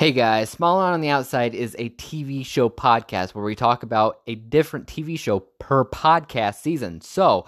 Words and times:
Hey 0.00 0.12
guys, 0.12 0.48
Smaller 0.48 0.84
on 0.84 1.02
the 1.02 1.10
Outside 1.10 1.54
is 1.54 1.76
a 1.78 1.90
TV 1.90 2.42
show 2.42 2.70
podcast 2.70 3.34
where 3.34 3.44
we 3.44 3.54
talk 3.54 3.82
about 3.82 4.22
a 4.26 4.34
different 4.34 4.86
TV 4.86 5.18
show 5.18 5.40
per 5.40 5.84
podcast 5.84 6.62
season. 6.62 7.02
So, 7.02 7.44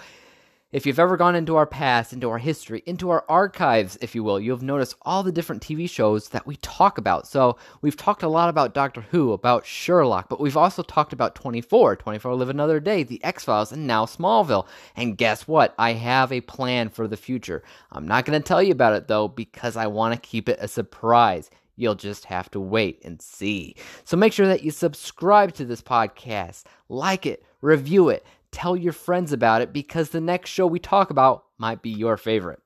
if 0.70 0.84
you've 0.84 0.98
ever 0.98 1.16
gone 1.16 1.34
into 1.34 1.56
our 1.56 1.64
past, 1.64 2.12
into 2.12 2.28
our 2.28 2.36
history, 2.36 2.82
into 2.84 3.08
our 3.08 3.24
archives, 3.26 3.96
if 4.02 4.14
you 4.14 4.22
will, 4.22 4.38
you'll 4.38 4.56
have 4.56 4.62
noticed 4.62 4.96
all 5.00 5.22
the 5.22 5.32
different 5.32 5.62
TV 5.62 5.88
shows 5.88 6.28
that 6.28 6.46
we 6.46 6.56
talk 6.56 6.98
about. 6.98 7.26
So, 7.26 7.56
we've 7.80 7.96
talked 7.96 8.22
a 8.22 8.28
lot 8.28 8.50
about 8.50 8.74
Doctor 8.74 9.00
Who, 9.00 9.32
about 9.32 9.64
Sherlock, 9.64 10.28
but 10.28 10.38
we've 10.38 10.58
also 10.58 10.82
talked 10.82 11.14
about 11.14 11.34
24, 11.34 11.96
24 11.96 12.34
Live 12.34 12.50
Another 12.50 12.80
Day, 12.80 13.02
The 13.02 13.24
X 13.24 13.46
Files, 13.46 13.72
and 13.72 13.86
now 13.86 14.04
Smallville. 14.04 14.66
And 14.94 15.16
guess 15.16 15.48
what? 15.48 15.74
I 15.78 15.94
have 15.94 16.30
a 16.30 16.42
plan 16.42 16.90
for 16.90 17.08
the 17.08 17.16
future. 17.16 17.62
I'm 17.90 18.06
not 18.06 18.26
going 18.26 18.38
to 18.38 18.46
tell 18.46 18.62
you 18.62 18.72
about 18.72 18.92
it 18.92 19.08
though, 19.08 19.28
because 19.28 19.74
I 19.74 19.86
want 19.86 20.12
to 20.12 20.28
keep 20.28 20.50
it 20.50 20.58
a 20.60 20.68
surprise. 20.68 21.48
You'll 21.76 21.94
just 21.94 22.26
have 22.26 22.50
to 22.50 22.60
wait 22.60 23.00
and 23.04 23.20
see. 23.20 23.76
So 24.04 24.16
make 24.16 24.32
sure 24.32 24.46
that 24.46 24.62
you 24.62 24.70
subscribe 24.70 25.54
to 25.54 25.64
this 25.64 25.80
podcast, 25.80 26.64
like 26.88 27.24
it, 27.24 27.44
review 27.60 28.08
it, 28.10 28.26
tell 28.50 28.76
your 28.76 28.92
friends 28.92 29.32
about 29.32 29.62
it 29.62 29.72
because 29.72 30.10
the 30.10 30.20
next 30.20 30.50
show 30.50 30.66
we 30.66 30.78
talk 30.78 31.10
about 31.10 31.44
might 31.58 31.80
be 31.80 31.90
your 31.90 32.16
favorite. 32.16 32.60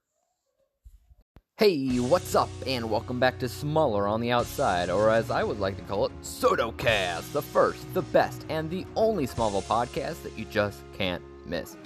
Hey, 1.58 1.96
what's 1.96 2.34
up? 2.34 2.50
And 2.66 2.90
welcome 2.90 3.18
back 3.18 3.38
to 3.38 3.48
Smaller 3.48 4.06
on 4.06 4.20
the 4.20 4.30
Outside, 4.30 4.90
or 4.90 5.08
as 5.08 5.30
I 5.30 5.42
would 5.42 5.58
like 5.58 5.78
to 5.78 5.82
call 5.84 6.04
it, 6.04 6.12
Sodocast, 6.20 7.32
the 7.32 7.40
first, 7.40 7.94
the 7.94 8.02
best, 8.02 8.44
and 8.50 8.68
the 8.68 8.84
only 8.94 9.26
Smallville 9.26 9.62
podcast 9.62 10.22
that 10.22 10.36
you 10.36 10.44
just 10.46 10.82
can't 10.98 11.22
miss. 11.46 11.76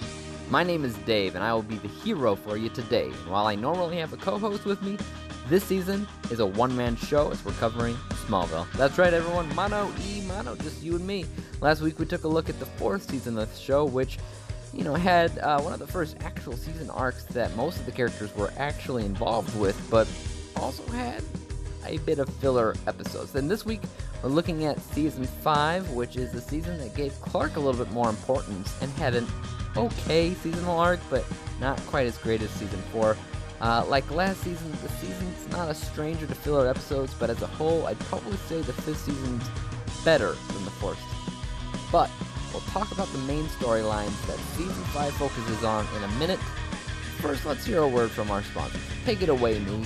My 0.49 0.63
name 0.63 0.83
is 0.83 0.93
Dave, 1.05 1.35
and 1.35 1.43
I 1.43 1.53
will 1.53 1.61
be 1.61 1.77
the 1.77 1.87
hero 1.87 2.35
for 2.35 2.57
you 2.57 2.67
today. 2.67 3.05
And 3.05 3.27
while 3.27 3.47
I 3.47 3.55
normally 3.55 3.95
have 3.99 4.11
a 4.11 4.17
co 4.17 4.37
host 4.37 4.65
with 4.65 4.81
me, 4.81 4.97
this 5.51 5.65
season 5.65 6.07
is 6.29 6.39
a 6.39 6.45
one 6.45 6.73
man 6.77 6.95
show 6.95 7.29
as 7.29 7.43
we're 7.43 7.51
covering 7.53 7.93
Smallville. 8.25 8.71
That's 8.71 8.97
right, 8.97 9.13
everyone. 9.13 9.53
Mono 9.53 9.91
e 10.07 10.21
mono, 10.21 10.55
just 10.55 10.81
you 10.81 10.95
and 10.95 11.05
me. 11.05 11.25
Last 11.59 11.81
week 11.81 11.99
we 11.99 12.05
took 12.05 12.23
a 12.23 12.27
look 12.29 12.47
at 12.49 12.57
the 12.57 12.65
fourth 12.65 13.09
season 13.11 13.37
of 13.37 13.53
the 13.53 13.59
show, 13.59 13.83
which, 13.83 14.17
you 14.73 14.85
know, 14.85 14.95
had 14.95 15.37
uh, 15.39 15.59
one 15.59 15.73
of 15.73 15.79
the 15.79 15.87
first 15.87 16.15
actual 16.21 16.55
season 16.55 16.89
arcs 16.89 17.25
that 17.25 17.53
most 17.57 17.81
of 17.81 17.85
the 17.85 17.91
characters 17.91 18.33
were 18.33 18.53
actually 18.55 19.03
involved 19.03 19.53
with, 19.59 19.77
but 19.91 20.07
also 20.55 20.85
had 20.93 21.21
a 21.85 21.97
bit 21.99 22.19
of 22.19 22.29
filler 22.35 22.73
episodes. 22.87 23.33
Then 23.33 23.49
this 23.49 23.65
week 23.65 23.81
we're 24.23 24.29
looking 24.29 24.63
at 24.63 24.79
season 24.79 25.25
5, 25.25 25.89
which 25.89 26.15
is 26.15 26.31
the 26.31 26.39
season 26.39 26.77
that 26.77 26.95
gave 26.95 27.19
Clark 27.19 27.57
a 27.57 27.59
little 27.59 27.83
bit 27.83 27.93
more 27.93 28.09
importance 28.09 28.73
and 28.81 28.89
had 28.91 29.15
an 29.15 29.27
okay 29.75 30.33
seasonal 30.33 30.79
arc, 30.79 31.01
but 31.09 31.25
not 31.59 31.77
quite 31.87 32.07
as 32.07 32.17
great 32.17 32.41
as 32.41 32.49
season 32.51 32.81
4. 32.93 33.17
Uh, 33.61 33.85
like 33.87 34.09
last 34.09 34.41
season, 34.41 34.71
the 34.81 34.89
season's 34.89 35.47
not 35.49 35.69
a 35.69 35.75
stranger 35.75 36.25
to 36.25 36.33
filler 36.33 36.67
episodes, 36.67 37.13
but 37.13 37.29
as 37.29 37.43
a 37.43 37.47
whole, 37.47 37.85
I'd 37.85 37.99
probably 37.99 38.37
say 38.37 38.59
the 38.61 38.73
fifth 38.73 39.05
season's 39.05 39.47
better 40.03 40.31
than 40.31 40.65
the 40.65 40.71
first. 40.71 40.99
But 41.91 42.09
we'll 42.51 42.63
talk 42.63 42.91
about 42.91 43.07
the 43.09 43.19
main 43.19 43.45
storylines 43.45 44.19
that 44.25 44.39
season 44.57 44.83
5 44.85 45.13
focuses 45.13 45.63
on 45.63 45.85
in 45.95 46.03
a 46.03 46.07
minute. 46.13 46.39
First, 47.19 47.45
let's 47.45 47.63
hear 47.63 47.81
a 47.81 47.87
word 47.87 48.09
from 48.09 48.31
our 48.31 48.41
sponsor. 48.41 48.79
Take 49.05 49.21
it 49.21 49.29
away, 49.29 49.59
me. 49.59 49.85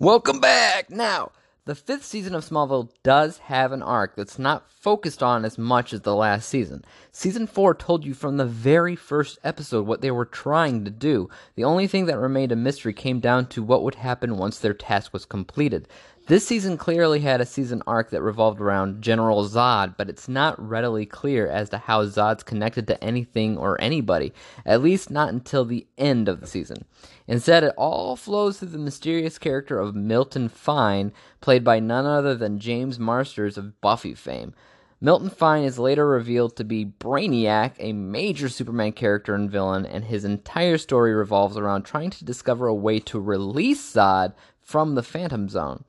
Welcome 0.00 0.40
back! 0.40 0.90
Now, 0.90 1.30
the 1.64 1.74
fifth 1.76 2.04
season 2.04 2.34
of 2.34 2.44
Smallville 2.44 2.90
does 3.04 3.38
have 3.38 3.70
an 3.70 3.84
arc 3.84 4.16
that's 4.16 4.36
not 4.36 4.68
focused 4.68 5.22
on 5.22 5.44
as 5.44 5.56
much 5.56 5.92
as 5.92 6.00
the 6.00 6.14
last 6.14 6.48
season. 6.48 6.84
Season 7.12 7.46
4 7.46 7.74
told 7.74 8.04
you 8.04 8.14
from 8.14 8.36
the 8.36 8.44
very 8.44 8.96
first 8.96 9.38
episode 9.44 9.86
what 9.86 10.00
they 10.00 10.10
were 10.10 10.24
trying 10.24 10.84
to 10.84 10.90
do. 10.90 11.28
The 11.54 11.62
only 11.62 11.86
thing 11.86 12.06
that 12.06 12.18
remained 12.18 12.50
a 12.50 12.56
mystery 12.56 12.92
came 12.92 13.20
down 13.20 13.46
to 13.50 13.62
what 13.62 13.84
would 13.84 13.94
happen 13.94 14.38
once 14.38 14.58
their 14.58 14.74
task 14.74 15.12
was 15.12 15.24
completed. 15.24 15.86
This 16.26 16.44
season 16.46 16.76
clearly 16.76 17.20
had 17.20 17.40
a 17.40 17.46
season 17.46 17.82
arc 17.86 18.10
that 18.10 18.22
revolved 18.22 18.60
around 18.60 19.02
General 19.02 19.44
Zod, 19.44 19.96
but 19.96 20.08
it's 20.08 20.28
not 20.28 20.60
readily 20.60 21.06
clear 21.06 21.48
as 21.48 21.68
to 21.70 21.78
how 21.78 22.04
Zod's 22.06 22.42
connected 22.42 22.88
to 22.88 23.04
anything 23.04 23.56
or 23.56 23.80
anybody, 23.80 24.32
at 24.66 24.82
least 24.82 25.10
not 25.10 25.28
until 25.28 25.64
the 25.64 25.86
end 25.96 26.28
of 26.28 26.40
the 26.40 26.46
season. 26.46 26.84
Instead, 27.32 27.64
it 27.64 27.72
all 27.78 28.14
flows 28.14 28.58
through 28.58 28.68
the 28.68 28.76
mysterious 28.76 29.38
character 29.38 29.78
of 29.78 29.96
Milton 29.96 30.50
Fine, 30.50 31.14
played 31.40 31.64
by 31.64 31.80
none 31.80 32.04
other 32.04 32.34
than 32.34 32.58
James 32.58 32.98
Marsters 32.98 33.56
of 33.56 33.80
Buffy 33.80 34.12
fame. 34.12 34.52
Milton 35.00 35.30
Fine 35.30 35.64
is 35.64 35.78
later 35.78 36.06
revealed 36.06 36.56
to 36.56 36.62
be 36.62 36.84
Brainiac, 36.84 37.72
a 37.78 37.94
major 37.94 38.50
Superman 38.50 38.92
character 38.92 39.34
and 39.34 39.50
villain, 39.50 39.86
and 39.86 40.04
his 40.04 40.26
entire 40.26 40.76
story 40.76 41.14
revolves 41.14 41.56
around 41.56 41.84
trying 41.84 42.10
to 42.10 42.24
discover 42.26 42.66
a 42.66 42.74
way 42.74 43.00
to 43.00 43.18
release 43.18 43.94
Zod 43.94 44.34
from 44.60 44.94
the 44.94 45.02
Phantom 45.02 45.48
Zone. 45.48 45.84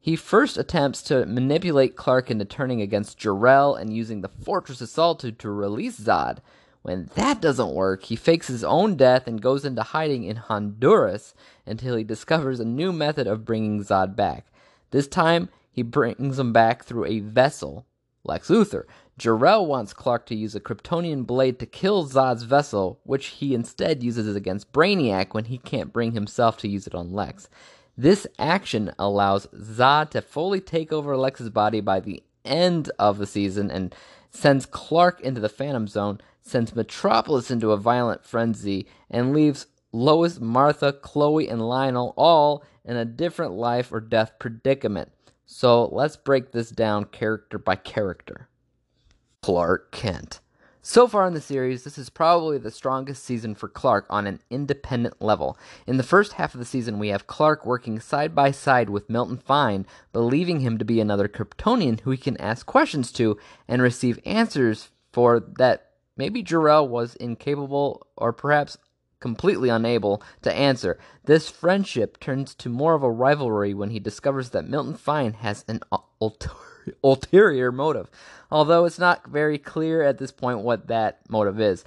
He 0.00 0.16
first 0.16 0.58
attempts 0.58 1.02
to 1.02 1.24
manipulate 1.24 1.94
Clark 1.94 2.32
into 2.32 2.46
turning 2.46 2.82
against 2.82 3.16
Jor-El 3.16 3.76
and 3.76 3.94
using 3.94 4.22
the 4.22 4.28
Fortress 4.28 4.90
Solitude 4.90 5.38
to 5.38 5.50
release 5.50 6.00
Zod. 6.00 6.38
When 6.84 7.08
that 7.14 7.40
doesn't 7.40 7.72
work, 7.72 8.02
he 8.04 8.14
fakes 8.14 8.48
his 8.48 8.62
own 8.62 8.96
death 8.96 9.26
and 9.26 9.40
goes 9.40 9.64
into 9.64 9.82
hiding 9.82 10.24
in 10.24 10.36
Honduras 10.36 11.34
until 11.64 11.96
he 11.96 12.04
discovers 12.04 12.60
a 12.60 12.64
new 12.66 12.92
method 12.92 13.26
of 13.26 13.46
bringing 13.46 13.82
Zod 13.82 14.14
back. 14.14 14.48
This 14.90 15.08
time, 15.08 15.48
he 15.72 15.80
brings 15.80 16.38
him 16.38 16.52
back 16.52 16.84
through 16.84 17.06
a 17.06 17.20
vessel, 17.20 17.86
Lex 18.22 18.48
Luthor. 18.48 18.84
Jor-El 19.16 19.64
wants 19.64 19.94
Clark 19.94 20.26
to 20.26 20.34
use 20.34 20.54
a 20.54 20.60
Kryptonian 20.60 21.26
blade 21.26 21.58
to 21.60 21.64
kill 21.64 22.06
Zod's 22.06 22.42
vessel, 22.42 23.00
which 23.04 23.28
he 23.28 23.54
instead 23.54 24.02
uses 24.02 24.36
against 24.36 24.70
Brainiac 24.70 25.32
when 25.32 25.46
he 25.46 25.56
can't 25.56 25.90
bring 25.90 26.12
himself 26.12 26.58
to 26.58 26.68
use 26.68 26.86
it 26.86 26.94
on 26.94 27.14
Lex. 27.14 27.48
This 27.96 28.26
action 28.38 28.92
allows 28.98 29.46
Zod 29.46 30.10
to 30.10 30.20
fully 30.20 30.60
take 30.60 30.92
over 30.92 31.16
Lex's 31.16 31.48
body 31.48 31.80
by 31.80 32.00
the 32.00 32.22
end 32.44 32.90
of 32.98 33.16
the 33.16 33.26
season 33.26 33.70
and 33.70 33.94
sends 34.30 34.66
Clark 34.66 35.22
into 35.22 35.40
the 35.40 35.48
Phantom 35.48 35.88
Zone, 35.88 36.20
sends 36.44 36.76
Metropolis 36.76 37.50
into 37.50 37.72
a 37.72 37.76
violent 37.76 38.24
frenzy, 38.24 38.86
and 39.10 39.32
leaves 39.32 39.66
Lois, 39.92 40.40
Martha, 40.40 40.92
Chloe, 40.92 41.48
and 41.48 41.66
Lionel 41.66 42.14
all 42.16 42.64
in 42.84 42.96
a 42.96 43.04
different 43.04 43.52
life 43.52 43.90
or 43.90 44.00
death 44.00 44.32
predicament. 44.38 45.10
So 45.46 45.86
let's 45.86 46.16
break 46.16 46.52
this 46.52 46.70
down 46.70 47.06
character 47.06 47.58
by 47.58 47.76
character. 47.76 48.48
Clark 49.42 49.92
Kent. 49.92 50.40
So 50.86 51.08
far 51.08 51.26
in 51.26 51.32
the 51.32 51.40
series, 51.40 51.84
this 51.84 51.96
is 51.96 52.10
probably 52.10 52.58
the 52.58 52.70
strongest 52.70 53.24
season 53.24 53.54
for 53.54 53.68
Clark 53.68 54.04
on 54.10 54.26
an 54.26 54.40
independent 54.50 55.22
level. 55.22 55.56
In 55.86 55.96
the 55.96 56.02
first 56.02 56.34
half 56.34 56.52
of 56.52 56.58
the 56.60 56.66
season, 56.66 56.98
we 56.98 57.08
have 57.08 57.26
Clark 57.26 57.64
working 57.64 58.00
side 58.00 58.34
by 58.34 58.50
side 58.50 58.90
with 58.90 59.08
Milton 59.08 59.38
Fine, 59.38 59.86
believing 60.12 60.60
him 60.60 60.76
to 60.76 60.84
be 60.84 61.00
another 61.00 61.26
Kryptonian 61.26 62.00
who 62.00 62.10
he 62.10 62.18
can 62.18 62.36
ask 62.36 62.66
questions 62.66 63.12
to 63.12 63.38
and 63.66 63.80
receive 63.80 64.20
answers 64.26 64.90
for 65.10 65.40
that 65.56 65.93
maybe 66.16 66.42
Jor-El 66.42 66.88
was 66.88 67.16
incapable 67.16 68.06
or 68.16 68.32
perhaps 68.32 68.76
completely 69.20 69.68
unable 69.68 70.22
to 70.42 70.52
answer. 70.52 70.98
This 71.24 71.48
friendship 71.48 72.20
turns 72.20 72.54
to 72.56 72.68
more 72.68 72.94
of 72.94 73.02
a 73.02 73.10
rivalry 73.10 73.72
when 73.72 73.90
he 73.90 73.98
discovers 73.98 74.50
that 74.50 74.68
Milton 74.68 74.94
Fine 74.94 75.34
has 75.34 75.64
an 75.68 75.80
ulterior 76.20 76.58
ulterior 77.04 77.72
motive, 77.72 78.10
although 78.50 78.84
it's 78.84 78.98
not 78.98 79.26
very 79.26 79.58
clear 79.58 80.02
at 80.02 80.18
this 80.18 80.32
point 80.32 80.60
what 80.60 80.88
that 80.88 81.20
motive 81.28 81.60
is. 81.60 81.84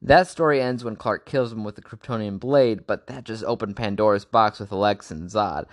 That 0.00 0.28
story 0.28 0.60
ends 0.60 0.84
when 0.84 0.96
Clark 0.96 1.26
kills 1.26 1.52
him 1.52 1.64
with 1.64 1.74
the 1.74 1.82
Kryptonian 1.82 2.38
blade, 2.38 2.86
but 2.86 3.08
that 3.08 3.24
just 3.24 3.42
opened 3.44 3.76
Pandora's 3.76 4.24
box 4.24 4.60
with 4.60 4.70
Lex 4.70 5.10
and 5.10 5.28
Zod. 5.28 5.66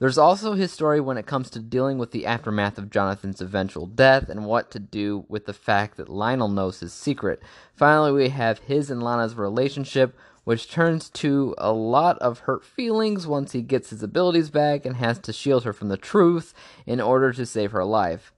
There's 0.00 0.18
also 0.18 0.54
his 0.54 0.72
story 0.72 0.98
when 0.98 1.18
it 1.18 1.26
comes 1.26 1.50
to 1.50 1.60
dealing 1.60 1.98
with 1.98 2.10
the 2.10 2.24
aftermath 2.24 2.78
of 2.78 2.88
Jonathan's 2.88 3.42
eventual 3.42 3.84
death 3.84 4.30
and 4.30 4.46
what 4.46 4.70
to 4.70 4.78
do 4.78 5.26
with 5.28 5.44
the 5.44 5.52
fact 5.52 5.98
that 5.98 6.08
Lionel 6.08 6.48
knows 6.48 6.80
his 6.80 6.94
secret. 6.94 7.42
Finally, 7.74 8.12
we 8.12 8.30
have 8.30 8.60
his 8.60 8.90
and 8.90 9.02
Lana's 9.02 9.34
relationship, 9.34 10.16
which 10.44 10.70
turns 10.70 11.10
to 11.10 11.54
a 11.58 11.70
lot 11.70 12.18
of 12.20 12.40
hurt 12.40 12.64
feelings 12.64 13.26
once 13.26 13.52
he 13.52 13.60
gets 13.60 13.90
his 13.90 14.02
abilities 14.02 14.48
back 14.48 14.86
and 14.86 14.96
has 14.96 15.18
to 15.18 15.34
shield 15.34 15.64
her 15.64 15.74
from 15.74 15.88
the 15.88 15.98
truth 15.98 16.54
in 16.86 16.98
order 16.98 17.30
to 17.34 17.44
save 17.44 17.72
her 17.72 17.84
life. 17.84 18.32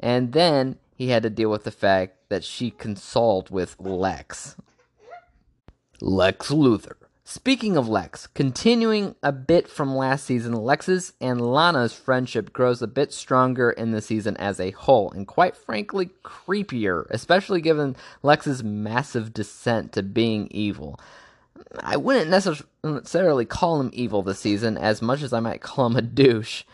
And 0.00 0.32
then 0.32 0.78
he 0.94 1.08
had 1.08 1.22
to 1.24 1.30
deal 1.30 1.50
with 1.50 1.64
the 1.64 1.70
fact 1.70 2.16
that 2.30 2.42
she 2.42 2.70
consoled 2.70 3.50
with 3.50 3.76
Lex. 3.78 4.56
Lex 6.00 6.48
Luthor. 6.48 7.01
Speaking 7.34 7.78
of 7.78 7.88
Lex, 7.88 8.26
continuing 8.26 9.14
a 9.22 9.32
bit 9.32 9.66
from 9.66 9.96
last 9.96 10.26
season, 10.26 10.52
Lex's 10.52 11.14
and 11.18 11.40
Lana's 11.40 11.94
friendship 11.94 12.52
grows 12.52 12.82
a 12.82 12.86
bit 12.86 13.10
stronger 13.10 13.70
in 13.70 13.90
the 13.90 14.02
season 14.02 14.36
as 14.36 14.60
a 14.60 14.72
whole, 14.72 15.10
and 15.12 15.26
quite 15.26 15.56
frankly, 15.56 16.10
creepier, 16.22 17.06
especially 17.08 17.62
given 17.62 17.96
Lex's 18.22 18.62
massive 18.62 19.32
descent 19.32 19.92
to 19.92 20.02
being 20.02 20.46
evil. 20.50 21.00
I 21.80 21.96
wouldn't 21.96 22.28
necessarily 22.28 23.46
call 23.46 23.80
him 23.80 23.88
evil 23.94 24.22
this 24.22 24.40
season 24.40 24.76
as 24.76 25.00
much 25.00 25.22
as 25.22 25.32
I 25.32 25.40
might 25.40 25.62
call 25.62 25.86
him 25.86 25.96
a 25.96 26.02
douche. 26.02 26.64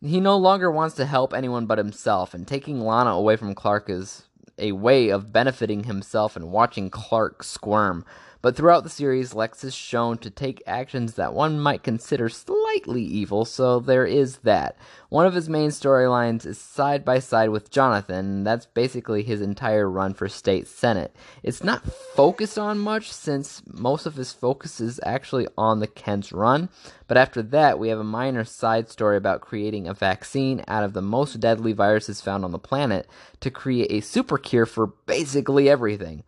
He 0.00 0.20
no 0.20 0.36
longer 0.36 0.70
wants 0.70 0.94
to 0.94 1.06
help 1.06 1.34
anyone 1.34 1.66
but 1.66 1.78
himself, 1.78 2.34
and 2.34 2.46
taking 2.46 2.80
Lana 2.80 3.10
away 3.10 3.34
from 3.34 3.56
Clark 3.56 3.90
is 3.90 4.22
a 4.60 4.70
way 4.70 5.08
of 5.08 5.32
benefiting 5.32 5.82
himself 5.82 6.36
and 6.36 6.52
watching 6.52 6.88
Clark 6.88 7.42
squirm. 7.42 8.04
But 8.44 8.56
throughout 8.56 8.84
the 8.84 8.90
series, 8.90 9.32
Lex 9.32 9.64
is 9.64 9.74
shown 9.74 10.18
to 10.18 10.28
take 10.28 10.62
actions 10.66 11.14
that 11.14 11.32
one 11.32 11.58
might 11.58 11.82
consider 11.82 12.28
slightly 12.28 13.02
evil, 13.02 13.46
so 13.46 13.80
there 13.80 14.04
is 14.04 14.36
that. 14.40 14.76
One 15.08 15.24
of 15.24 15.32
his 15.32 15.48
main 15.48 15.70
storylines 15.70 16.44
is 16.44 16.58
side 16.58 17.06
by 17.06 17.20
side 17.20 17.48
with 17.48 17.70
Jonathan, 17.70 18.44
that's 18.44 18.66
basically 18.66 19.22
his 19.22 19.40
entire 19.40 19.88
run 19.88 20.12
for 20.12 20.28
state 20.28 20.68
senate. 20.68 21.16
It's 21.42 21.64
not 21.64 21.90
focused 21.90 22.58
on 22.58 22.80
much 22.80 23.10
since 23.10 23.62
most 23.66 24.04
of 24.04 24.16
his 24.16 24.34
focus 24.34 24.78
is 24.78 25.00
actually 25.06 25.48
on 25.56 25.80
the 25.80 25.86
Kent's 25.86 26.30
run, 26.30 26.68
but 27.08 27.16
after 27.16 27.40
that, 27.44 27.78
we 27.78 27.88
have 27.88 27.98
a 27.98 28.04
minor 28.04 28.44
side 28.44 28.90
story 28.90 29.16
about 29.16 29.40
creating 29.40 29.88
a 29.88 29.94
vaccine 29.94 30.62
out 30.68 30.84
of 30.84 30.92
the 30.92 31.00
most 31.00 31.40
deadly 31.40 31.72
viruses 31.72 32.20
found 32.20 32.44
on 32.44 32.52
the 32.52 32.58
planet 32.58 33.08
to 33.40 33.50
create 33.50 33.90
a 33.90 34.02
super 34.02 34.36
cure 34.36 34.66
for 34.66 34.88
basically 35.06 35.70
everything 35.70 36.24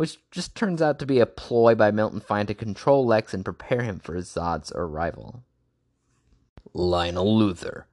which 0.00 0.18
just 0.30 0.54
turns 0.54 0.80
out 0.80 0.98
to 0.98 1.04
be 1.04 1.20
a 1.20 1.26
ploy 1.26 1.74
by 1.74 1.90
Milton 1.90 2.20
Fine 2.20 2.46
to 2.46 2.54
control 2.54 3.04
Lex 3.04 3.34
and 3.34 3.44
prepare 3.44 3.82
him 3.82 3.98
for 3.98 4.14
Zod's 4.22 4.72
arrival. 4.74 5.42
Lionel 6.72 7.38
Luthor. 7.38 7.84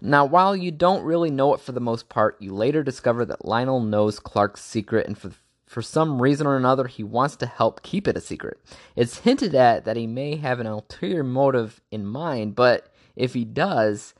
Now, 0.00 0.24
while 0.24 0.56
you 0.56 0.72
don't 0.72 1.04
really 1.04 1.30
know 1.30 1.54
it 1.54 1.60
for 1.60 1.70
the 1.70 1.78
most 1.78 2.08
part, 2.08 2.42
you 2.42 2.52
later 2.52 2.82
discover 2.82 3.24
that 3.26 3.44
Lionel 3.44 3.78
knows 3.78 4.18
Clark's 4.18 4.64
secret, 4.64 5.06
and 5.06 5.16
for 5.16 5.30
for 5.64 5.80
some 5.80 6.20
reason 6.20 6.44
or 6.44 6.56
another, 6.56 6.88
he 6.88 7.04
wants 7.04 7.36
to 7.36 7.46
help 7.46 7.84
keep 7.84 8.08
it 8.08 8.16
a 8.16 8.20
secret. 8.20 8.58
It's 8.96 9.20
hinted 9.20 9.54
at 9.54 9.84
that 9.84 9.96
he 9.96 10.08
may 10.08 10.34
have 10.34 10.58
an 10.58 10.66
ulterior 10.66 11.22
motive 11.22 11.80
in 11.92 12.04
mind, 12.04 12.56
but 12.56 12.92
if 13.14 13.34
he 13.34 13.44
does, 13.44 14.12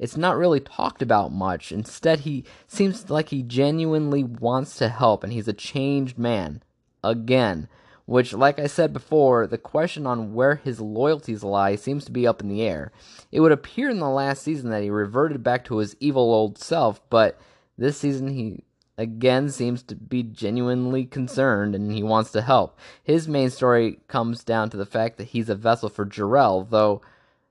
it's 0.00 0.16
not 0.16 0.36
really 0.36 0.58
talked 0.58 1.02
about 1.02 1.30
much. 1.30 1.70
Instead, 1.70 2.20
he 2.20 2.44
seems 2.66 3.10
like 3.10 3.28
he 3.28 3.44
genuinely 3.44 4.24
wants 4.24 4.74
to 4.78 4.88
help, 4.88 5.22
and 5.22 5.32
he's 5.32 5.46
a 5.46 5.52
changed 5.52 6.18
man 6.18 6.64
again. 7.02 7.68
Which, 8.06 8.32
like 8.32 8.58
I 8.58 8.66
said 8.66 8.92
before, 8.92 9.46
the 9.46 9.58
question 9.58 10.04
on 10.04 10.34
where 10.34 10.56
his 10.56 10.80
loyalties 10.80 11.44
lie 11.44 11.76
seems 11.76 12.04
to 12.06 12.12
be 12.12 12.26
up 12.26 12.40
in 12.40 12.48
the 12.48 12.62
air. 12.62 12.90
It 13.30 13.38
would 13.38 13.52
appear 13.52 13.88
in 13.88 14.00
the 14.00 14.08
last 14.08 14.42
season 14.42 14.70
that 14.70 14.82
he 14.82 14.90
reverted 14.90 15.44
back 15.44 15.64
to 15.66 15.76
his 15.76 15.96
evil 16.00 16.34
old 16.34 16.58
self, 16.58 17.00
but 17.08 17.40
this 17.78 17.98
season 17.98 18.28
he 18.28 18.64
again 18.98 19.48
seems 19.48 19.82
to 19.84 19.94
be 19.94 20.22
genuinely 20.22 21.06
concerned 21.06 21.74
and 21.74 21.92
he 21.92 22.02
wants 22.02 22.32
to 22.32 22.42
help. 22.42 22.78
His 23.02 23.28
main 23.28 23.48
story 23.48 24.00
comes 24.08 24.44
down 24.44 24.70
to 24.70 24.76
the 24.76 24.84
fact 24.84 25.16
that 25.16 25.28
he's 25.28 25.48
a 25.48 25.54
vessel 25.54 25.88
for 25.88 26.04
Jor-El, 26.04 26.64
though 26.64 27.00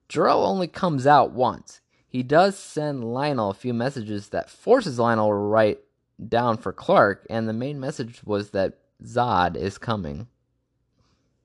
Jor-El 0.10 0.46
only 0.46 0.68
comes 0.68 1.08
out 1.08 1.32
once. 1.32 1.82
He 2.06 2.22
does 2.22 2.58
send 2.58 3.04
Lionel 3.14 3.52
a 3.52 3.56
few 3.56 3.74
messages 3.74 4.30
that 4.30 4.50
forces 4.50 5.00
Lionel 5.00 5.30
to 5.30 5.34
write 5.34 5.80
down 6.28 6.58
for 6.58 6.74
Clark, 6.74 7.26
and 7.30 7.48
the 7.48 7.54
main 7.54 7.80
message 7.80 8.22
was 8.26 8.50
that 8.50 8.80
Zod 9.04 9.56
is 9.56 9.78
coming. 9.78 10.28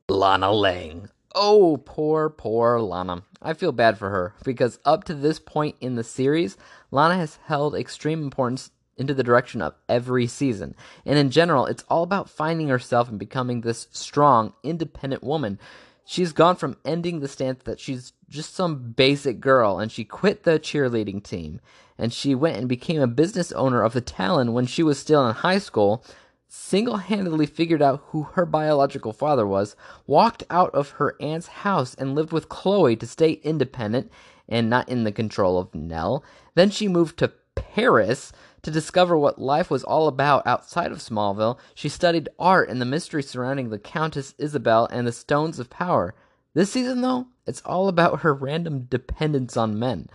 Lana 0.08 0.52
Lang. 0.52 1.08
Oh, 1.34 1.78
poor, 1.84 2.30
poor 2.30 2.80
Lana. 2.80 3.22
I 3.42 3.54
feel 3.54 3.72
bad 3.72 3.98
for 3.98 4.10
her 4.10 4.34
because 4.44 4.78
up 4.84 5.04
to 5.04 5.14
this 5.14 5.38
point 5.38 5.76
in 5.80 5.96
the 5.96 6.04
series, 6.04 6.56
Lana 6.90 7.16
has 7.16 7.38
held 7.46 7.74
extreme 7.74 8.22
importance 8.22 8.70
into 8.96 9.14
the 9.14 9.24
direction 9.24 9.60
of 9.60 9.74
every 9.88 10.26
season. 10.26 10.74
And 11.04 11.18
in 11.18 11.30
general, 11.30 11.66
it's 11.66 11.84
all 11.88 12.02
about 12.02 12.30
finding 12.30 12.68
herself 12.68 13.08
and 13.08 13.18
becoming 13.18 13.60
this 13.60 13.88
strong, 13.90 14.52
independent 14.62 15.24
woman. 15.24 15.58
She's 16.04 16.32
gone 16.32 16.56
from 16.56 16.76
ending 16.84 17.20
the 17.20 17.28
stance 17.28 17.62
that 17.64 17.80
she's 17.80 18.12
just 18.28 18.54
some 18.54 18.92
basic 18.92 19.40
girl 19.40 19.78
and 19.78 19.90
she 19.90 20.04
quit 20.04 20.42
the 20.42 20.58
cheerleading 20.58 21.22
team 21.22 21.60
and 21.96 22.12
she 22.12 22.34
went 22.34 22.56
and 22.56 22.68
became 22.68 23.00
a 23.00 23.06
business 23.06 23.52
owner 23.52 23.82
of 23.82 23.92
the 23.92 24.00
Talon 24.00 24.52
when 24.52 24.66
she 24.66 24.82
was 24.82 24.98
still 24.98 25.26
in 25.26 25.34
high 25.34 25.58
school 25.58 26.04
single 26.48 26.98
handedly 26.98 27.46
figured 27.46 27.82
out 27.82 28.02
who 28.08 28.22
her 28.22 28.46
biological 28.46 29.12
father 29.12 29.46
was, 29.46 29.76
walked 30.06 30.44
out 30.50 30.74
of 30.74 30.90
her 30.90 31.16
aunt's 31.20 31.48
house 31.48 31.94
and 31.94 32.14
lived 32.14 32.32
with 32.32 32.48
Chloe 32.48 32.96
to 32.96 33.06
stay 33.06 33.32
independent 33.42 34.10
and 34.48 34.68
not 34.68 34.88
in 34.88 35.04
the 35.04 35.12
control 35.12 35.58
of 35.58 35.74
Nell. 35.74 36.24
Then 36.54 36.70
she 36.70 36.88
moved 36.88 37.18
to 37.18 37.32
Paris 37.54 38.32
to 38.62 38.70
discover 38.70 39.16
what 39.16 39.40
life 39.40 39.70
was 39.70 39.84
all 39.84 40.08
about 40.08 40.46
outside 40.46 40.90
of 40.90 40.98
Smallville. 40.98 41.58
She 41.74 41.88
studied 41.88 42.28
art 42.38 42.68
and 42.68 42.80
the 42.80 42.86
mystery 42.86 43.22
surrounding 43.22 43.70
the 43.70 43.78
Countess 43.78 44.34
Isobel 44.38 44.88
and 44.90 45.06
the 45.06 45.12
Stones 45.12 45.58
of 45.58 45.70
Power. 45.70 46.14
This 46.54 46.70
season, 46.70 47.00
though, 47.00 47.26
it's 47.46 47.62
all 47.62 47.88
about 47.88 48.20
her 48.20 48.32
random 48.32 48.86
dependence 48.88 49.56
on 49.56 49.78
men. 49.78 50.08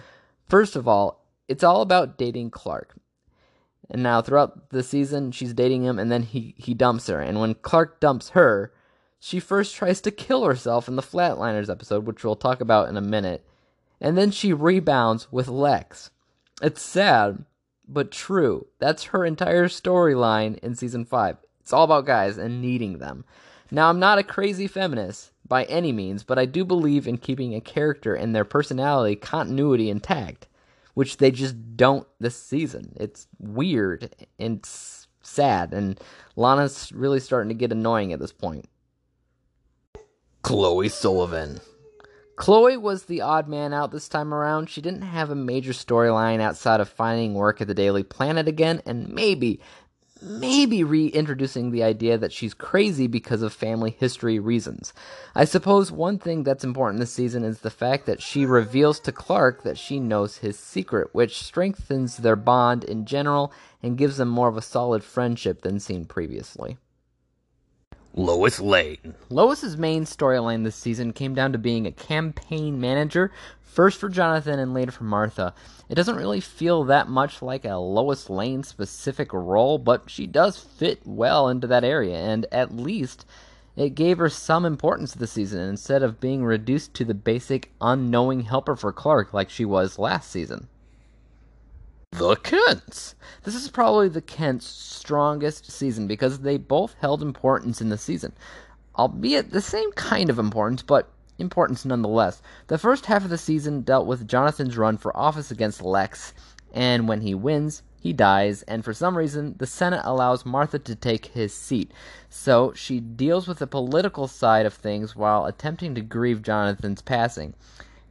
First 0.48 0.76
of 0.76 0.88
all, 0.88 1.26
it's 1.48 1.64
all 1.64 1.82
about 1.82 2.18
dating 2.18 2.52
Clark. 2.52 2.96
And 3.90 4.04
now 4.04 4.22
throughout 4.22 4.70
the 4.70 4.84
season, 4.84 5.32
she's 5.32 5.54
dating 5.54 5.84
him, 5.84 5.98
and 5.98 6.12
then 6.12 6.24
he, 6.24 6.54
he 6.58 6.74
dumps 6.74 7.08
her. 7.08 7.20
And 7.20 7.40
when 7.40 7.56
Clark 7.56 8.00
dumps 8.00 8.30
her, 8.30 8.72
she 9.20 9.40
first 9.40 9.76
tries 9.76 10.00
to 10.02 10.12
kill 10.12 10.46
herself 10.46 10.88
in 10.88 10.96
the 10.96 11.02
Flatliners 11.02 11.70
episode, 11.70 12.06
which 12.06 12.24
we'll 12.24 12.36
talk 12.36 12.62
about 12.62 12.88
in 12.88 12.98
a 12.98 13.02
minute. 13.02 13.46
And 14.00 14.18
then 14.18 14.32
she 14.32 14.54
rebounds 14.54 15.32
with 15.32 15.48
Lex. 15.48 16.12
It's 16.62 16.82
sad, 16.82 17.46
but 17.88 18.12
true. 18.12 18.68
That's 18.78 19.06
her 19.06 19.26
entire 19.26 19.68
storyline 19.68 20.58
in 20.60 20.76
season 20.76 21.04
5. 21.06 21.38
It's 21.62 21.74
all 21.74 21.84
about 21.84 22.06
guys 22.06 22.38
and 22.38 22.62
needing 22.62 23.00
them. 23.00 23.26
Now, 23.72 23.90
I'm 23.90 24.00
not 24.00 24.20
a 24.20 24.24
crazy 24.24 24.68
feminist 24.68 25.32
by 25.48 25.64
any 25.66 25.92
means, 25.92 26.24
but 26.24 26.40
I 26.40 26.46
do 26.46 26.64
believe 26.64 27.08
in 27.08 27.18
keeping 27.18 27.54
a 27.56 27.62
character 27.62 28.16
and 28.16 28.36
their 28.36 28.46
personality 28.46 29.16
continuity 29.16 29.90
intact 29.90 30.48
which 31.00 31.16
they 31.16 31.32
just 31.32 31.56
don't 31.78 32.06
this 32.20 32.36
season. 32.36 32.92
It's 32.98 33.26
weird 33.38 34.14
and 34.38 34.60
sad, 35.22 35.74
and 35.74 35.98
Lana's 36.36 36.92
really 36.92 37.22
starting 37.22 37.48
to 37.48 37.56
get 37.56 37.72
annoying 37.72 38.12
at 38.12 38.20
this 38.20 38.34
point. 38.34 38.68
Chloe 40.42 40.90
Sullivan. 40.90 41.62
Chloe 42.36 42.76
was 42.76 43.04
the 43.04 43.22
odd 43.22 43.48
man 43.48 43.72
out 43.72 43.92
this 43.92 44.10
time 44.10 44.34
around. 44.34 44.70
She 44.70 44.82
didn't 44.82 45.04
have 45.04 45.30
a 45.30 45.36
major 45.36 45.72
storyline 45.72 46.42
outside 46.42 46.82
of 46.82 46.90
finding 46.90 47.34
work 47.34 47.62
at 47.62 47.68
the 47.68 47.74
Daily 47.74 48.04
Planet 48.04 48.50
again, 48.50 48.82
and 48.86 49.08
maybe, 49.08 49.62
maybe 50.22 50.84
reintroducing 50.84 51.72
the 51.72 51.84
idea 51.84 52.18
that 52.18 52.34
she's 52.34 52.54
crazy 52.54 53.08
because 53.08 53.42
of 53.42 53.54
family 53.54 53.92
history 53.92 54.40
reasons. 54.40 54.94
I 55.36 55.46
suppose 55.46 55.92
one 55.92 56.20
thing 56.20 56.44
that's 56.44 56.64
important 56.64 57.00
this 57.00 57.12
season 57.12 57.44
is 57.44 57.60
the 57.60 57.70
fact 57.70 58.06
that 58.06 58.22
she 58.22 58.46
reveals 58.46 59.00
to 59.02 59.12
Clark 59.12 59.64
that 59.64 59.78
she 59.78 60.00
knows 60.00 60.38
his 60.38 60.58
secret, 60.60 61.10
which 61.14 61.42
strengthens 61.42 62.18
their 62.18 62.36
bond 62.36 62.84
in 62.84 63.06
general 63.06 63.54
and 63.82 63.98
gives 63.98 64.18
them 64.18 64.30
more 64.30 64.50
of 64.50 64.58
a 64.58 64.62
solid 64.62 65.04
friendship 65.04 65.62
than 65.62 65.80
seen 65.80 66.06
previously. 66.06 66.78
Lois 68.20 68.60
Lane. 68.60 69.16
Lois's 69.30 69.78
main 69.78 70.04
storyline 70.04 70.66
this 70.66 70.76
season 70.76 71.14
came 71.14 71.34
down 71.34 71.54
to 71.54 71.58
being 71.58 71.88
a 71.88 71.92
campaign 71.94 72.82
manager, 72.82 73.32
first 73.62 73.98
for 73.98 74.10
Jonathan 74.10 74.60
and 74.60 74.74
later 74.74 74.92
for 74.92 75.06
Martha. 75.06 75.54
It 75.88 75.96
doesn't 75.96 76.18
really 76.18 76.42
feel 76.42 76.84
that 76.84 77.08
much 77.08 77.42
like 77.42 77.64
a 77.64 77.78
Lois 77.78 78.30
Lane 78.30 78.64
specific 78.64 79.32
role, 79.32 79.78
but 79.78 80.10
she 80.10 80.28
does 80.28 80.60
fit 80.60 81.00
well 81.06 81.48
into 81.48 81.66
that 81.68 81.86
area, 81.86 82.18
and 82.18 82.46
at 82.52 82.76
least 82.76 83.26
it 83.78 83.96
gave 83.96 84.18
her 84.18 84.28
some 84.28 84.66
importance 84.66 85.14
this 85.14 85.32
season 85.32 85.62
instead 85.62 86.04
of 86.04 86.20
being 86.20 86.44
reduced 86.44 86.94
to 86.96 87.06
the 87.06 87.14
basic 87.14 87.72
unknowing 87.80 88.42
helper 88.42 88.76
for 88.76 88.92
Clark 88.92 89.34
like 89.34 89.50
she 89.50 89.64
was 89.64 89.98
last 89.98 90.30
season. 90.30 90.68
The 92.20 92.36
Kents. 92.36 93.16
This 93.44 93.56
is 93.56 93.70
probably 93.70 94.10
the 94.10 94.22
Kents' 94.22 94.66
strongest 94.66 95.72
season 95.72 96.06
because 96.06 96.40
they 96.40 96.58
both 96.58 96.96
held 97.00 97.22
importance 97.22 97.80
in 97.80 97.88
the 97.88 97.98
season, 97.98 98.34
albeit 98.98 99.52
the 99.52 99.62
same 99.62 99.92
kind 99.94 100.30
of 100.30 100.38
importance, 100.38 100.82
but 100.82 101.10
importance 101.38 101.86
nonetheless. 101.86 102.42
The 102.68 102.78
first 102.78 103.06
half 103.06 103.24
of 103.24 103.30
the 103.30 103.38
season 103.38 103.84
dealt 103.84 104.06
with 104.06 104.28
Jonathan's 104.28 104.78
run 104.78 104.98
for 104.98 105.16
office 105.16 105.50
against 105.50 105.82
Lex, 105.82 106.34
and 106.74 107.08
when 107.08 107.22
he 107.22 107.34
wins, 107.34 107.84
he 108.02 108.12
dies, 108.12 108.64
and 108.64 108.84
for 108.84 108.94
some 108.94 109.18
reason, 109.18 109.56
the 109.58 109.66
Senate 109.66 110.02
allows 110.04 110.46
Martha 110.46 110.78
to 110.78 110.96
take 110.96 111.28
his 111.28 111.54
seat. 111.54 111.94
So 112.28 112.74
she 112.74 113.00
deals 113.00 113.48
with 113.48 113.60
the 113.60 113.68
political 113.68 114.28
side 114.28 114.66
of 114.66 114.74
things 114.74 115.16
while 115.16 115.46
attempting 115.46 115.96
to 115.96 116.02
grieve 116.02 116.42
Jonathan's 116.42 117.02
passing 117.02 117.54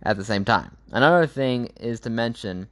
at 0.03 0.17
the 0.17 0.25
same 0.25 0.47
time. 0.47 0.77
Another 0.93 1.27
thing 1.27 1.67
is 1.79 2.01
to 2.01 2.11
mention 2.11 2.69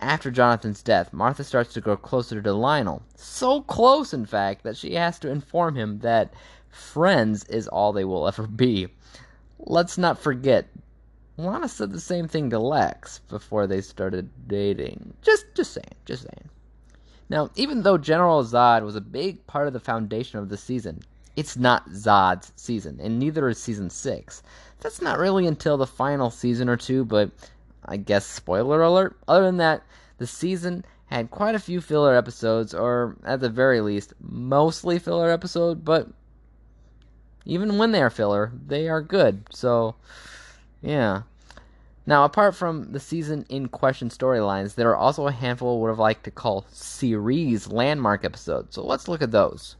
after 0.00 0.30
Jonathan's 0.30 0.82
death, 0.82 1.12
Martha 1.12 1.44
starts 1.44 1.72
to 1.74 1.80
grow 1.80 1.96
closer 1.96 2.42
to 2.42 2.52
Lionel. 2.52 3.02
So 3.16 3.62
close, 3.62 4.12
in 4.12 4.26
fact, 4.26 4.62
that 4.64 4.76
she 4.76 4.94
has 4.94 5.18
to 5.20 5.30
inform 5.30 5.76
him 5.76 6.00
that 6.00 6.34
friends 6.68 7.44
is 7.44 7.68
all 7.68 7.92
they 7.92 8.04
will 8.04 8.26
ever 8.28 8.46
be. 8.46 8.88
Let's 9.58 9.96
not 9.96 10.18
forget, 10.18 10.68
Lana 11.36 11.68
said 11.68 11.92
the 11.92 12.00
same 12.00 12.28
thing 12.28 12.50
to 12.50 12.58
Lex 12.58 13.20
before 13.28 13.66
they 13.66 13.80
started 13.80 14.30
dating. 14.46 15.14
Just, 15.22 15.46
just 15.54 15.72
saying, 15.72 15.94
just 16.04 16.22
saying. 16.22 16.48
Now, 17.30 17.50
even 17.56 17.82
though 17.82 17.96
General 17.96 18.44
Zod 18.44 18.84
was 18.84 18.96
a 18.96 19.00
big 19.00 19.46
part 19.46 19.66
of 19.66 19.72
the 19.72 19.80
foundation 19.80 20.38
of 20.38 20.48
the 20.48 20.56
season, 20.56 21.00
it's 21.36 21.56
not 21.56 21.88
Zod's 21.90 22.52
season, 22.56 23.00
and 23.00 23.18
neither 23.18 23.48
is 23.48 23.58
season 23.58 23.90
6. 23.90 24.42
That's 24.80 25.00
not 25.00 25.18
really 25.18 25.46
until 25.46 25.76
the 25.76 25.86
final 25.86 26.30
season 26.30 26.68
or 26.68 26.76
two, 26.76 27.04
but 27.04 27.30
I 27.86 27.96
guess 27.96 28.26
spoiler 28.26 28.82
alert. 28.82 29.16
Other 29.28 29.46
than 29.46 29.58
that, 29.58 29.82
the 30.18 30.26
season 30.26 30.84
had 31.06 31.30
quite 31.30 31.54
a 31.54 31.60
few 31.60 31.80
filler 31.80 32.16
episodes, 32.16 32.74
or 32.74 33.16
at 33.24 33.40
the 33.40 33.48
very 33.48 33.80
least, 33.80 34.14
mostly 34.20 34.98
filler 34.98 35.30
episode, 35.30 35.84
but 35.84 36.08
even 37.44 37.78
when 37.78 37.92
they 37.92 38.02
are 38.02 38.10
filler, 38.10 38.52
they 38.66 38.88
are 38.88 39.02
good. 39.02 39.46
So, 39.50 39.96
yeah. 40.80 41.22
Now, 42.06 42.24
apart 42.24 42.54
from 42.54 42.92
the 42.92 43.00
season 43.00 43.46
in 43.48 43.68
question 43.68 44.08
storylines, 44.08 44.74
there 44.74 44.90
are 44.90 44.96
also 44.96 45.26
a 45.26 45.32
handful 45.32 45.74
of 45.74 45.80
what 45.80 45.90
I 45.90 46.02
like 46.02 46.22
to 46.24 46.30
call 46.30 46.66
series 46.70 47.68
landmark 47.68 48.24
episodes. 48.24 48.74
So 48.74 48.84
let's 48.84 49.08
look 49.08 49.22
at 49.22 49.30
those. 49.30 49.76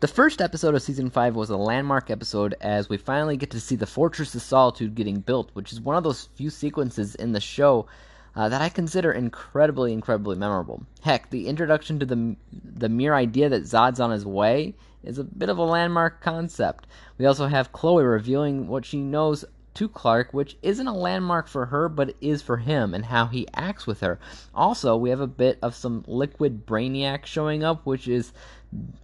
The 0.00 0.06
first 0.06 0.40
episode 0.40 0.76
of 0.76 0.82
season 0.82 1.10
5 1.10 1.34
was 1.34 1.50
a 1.50 1.56
landmark 1.56 2.08
episode 2.08 2.54
as 2.60 2.88
we 2.88 2.96
finally 2.96 3.36
get 3.36 3.50
to 3.50 3.58
see 3.58 3.74
the 3.74 3.84
Fortress 3.84 4.32
of 4.32 4.42
Solitude 4.42 4.94
getting 4.94 5.18
built, 5.18 5.50
which 5.54 5.72
is 5.72 5.80
one 5.80 5.96
of 5.96 6.04
those 6.04 6.28
few 6.36 6.50
sequences 6.50 7.16
in 7.16 7.32
the 7.32 7.40
show 7.40 7.88
uh, 8.36 8.48
that 8.48 8.62
I 8.62 8.68
consider 8.68 9.10
incredibly, 9.10 9.92
incredibly 9.92 10.36
memorable. 10.36 10.84
Heck, 11.00 11.30
the 11.30 11.48
introduction 11.48 11.98
to 11.98 12.06
the 12.06 12.36
the 12.52 12.88
mere 12.88 13.12
idea 13.12 13.48
that 13.48 13.64
Zod's 13.64 13.98
on 13.98 14.12
his 14.12 14.24
way 14.24 14.76
is 15.02 15.18
a 15.18 15.24
bit 15.24 15.48
of 15.48 15.58
a 15.58 15.64
landmark 15.64 16.20
concept. 16.20 16.86
We 17.18 17.26
also 17.26 17.48
have 17.48 17.72
Chloe 17.72 18.04
revealing 18.04 18.68
what 18.68 18.84
she 18.84 18.98
knows 18.98 19.44
to 19.78 19.88
Clark, 19.88 20.34
which 20.34 20.56
isn't 20.60 20.88
a 20.88 20.92
landmark 20.92 21.46
for 21.46 21.66
her, 21.66 21.88
but 21.88 22.16
is 22.20 22.42
for 22.42 22.56
him 22.56 22.94
and 22.94 23.04
how 23.04 23.26
he 23.26 23.46
acts 23.54 23.86
with 23.86 24.00
her. 24.00 24.18
Also, 24.52 24.96
we 24.96 25.10
have 25.10 25.20
a 25.20 25.26
bit 25.28 25.56
of 25.62 25.74
some 25.74 26.04
liquid 26.08 26.66
Brainiac 26.66 27.26
showing 27.26 27.62
up, 27.62 27.86
which 27.86 28.08
is 28.08 28.32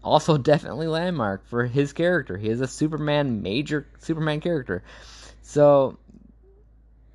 also 0.02 0.36
definitely 0.52 0.86
landmark 0.86 1.46
for 1.48 1.64
his 1.66 1.92
character. 1.92 2.36
He 2.36 2.48
is 2.48 2.60
a 2.60 2.66
Superman 2.66 3.42
major 3.42 3.86
Superman 3.98 4.40
character. 4.40 4.82
So 5.42 5.98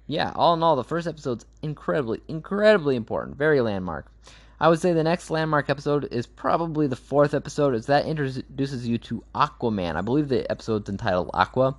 yeah, 0.07 0.31
all 0.35 0.55
in 0.55 0.63
all, 0.63 0.75
the 0.75 0.83
first 0.83 1.07
episode's 1.07 1.45
incredibly, 1.61 2.21
incredibly 2.27 2.95
important, 2.95 3.37
very 3.37 3.61
landmark. 3.61 4.11
I 4.59 4.67
would 4.67 4.79
say 4.79 4.91
the 4.91 5.03
next 5.03 5.29
landmark 5.29 5.69
episode 5.69 6.07
is 6.11 6.25
probably 6.25 6.87
the 6.87 6.95
fourth 6.95 7.33
episode, 7.33 7.75
as 7.75 7.85
that 7.85 8.05
introduces 8.05 8.87
you 8.87 8.97
to 8.97 9.23
Aquaman. 9.33 9.95
I 9.95 10.01
believe 10.01 10.27
the 10.27 10.49
episode's 10.51 10.89
entitled 10.89 11.29
Aqua. 11.33 11.77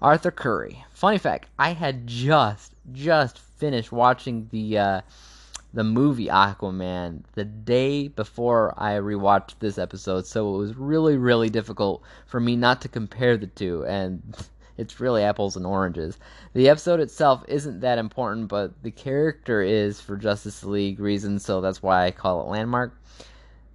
Arthur 0.00 0.30
Curry. 0.30 0.84
Funny 0.90 1.18
fact: 1.18 1.48
I 1.58 1.72
had 1.72 2.06
just 2.06 2.72
just 2.92 3.38
finished 3.38 3.92
watching 3.92 4.48
the 4.50 4.78
uh, 4.78 5.00
the 5.74 5.84
movie 5.84 6.26
Aquaman 6.26 7.22
the 7.34 7.44
day 7.44 8.08
before 8.08 8.74
I 8.76 8.92
rewatched 8.94 9.54
this 9.58 9.78
episode, 9.78 10.26
so 10.26 10.54
it 10.54 10.58
was 10.58 10.76
really, 10.76 11.16
really 11.16 11.48
difficult 11.48 12.02
for 12.26 12.40
me 12.40 12.56
not 12.56 12.80
to 12.82 12.88
compare 12.88 13.36
the 13.36 13.46
two, 13.46 13.84
and 13.86 14.22
it's 14.76 15.00
really 15.00 15.22
apples 15.22 15.56
and 15.56 15.66
oranges. 15.66 16.18
The 16.52 16.68
episode 16.68 17.00
itself 17.00 17.44
isn't 17.48 17.80
that 17.80 17.98
important, 17.98 18.48
but 18.48 18.82
the 18.82 18.90
character 18.90 19.62
is 19.62 20.00
for 20.00 20.16
Justice 20.16 20.64
League 20.64 21.00
reasons, 21.00 21.44
so 21.44 21.60
that's 21.60 21.82
why 21.82 22.06
I 22.06 22.10
call 22.10 22.42
it 22.42 22.50
Landmark. 22.50 22.94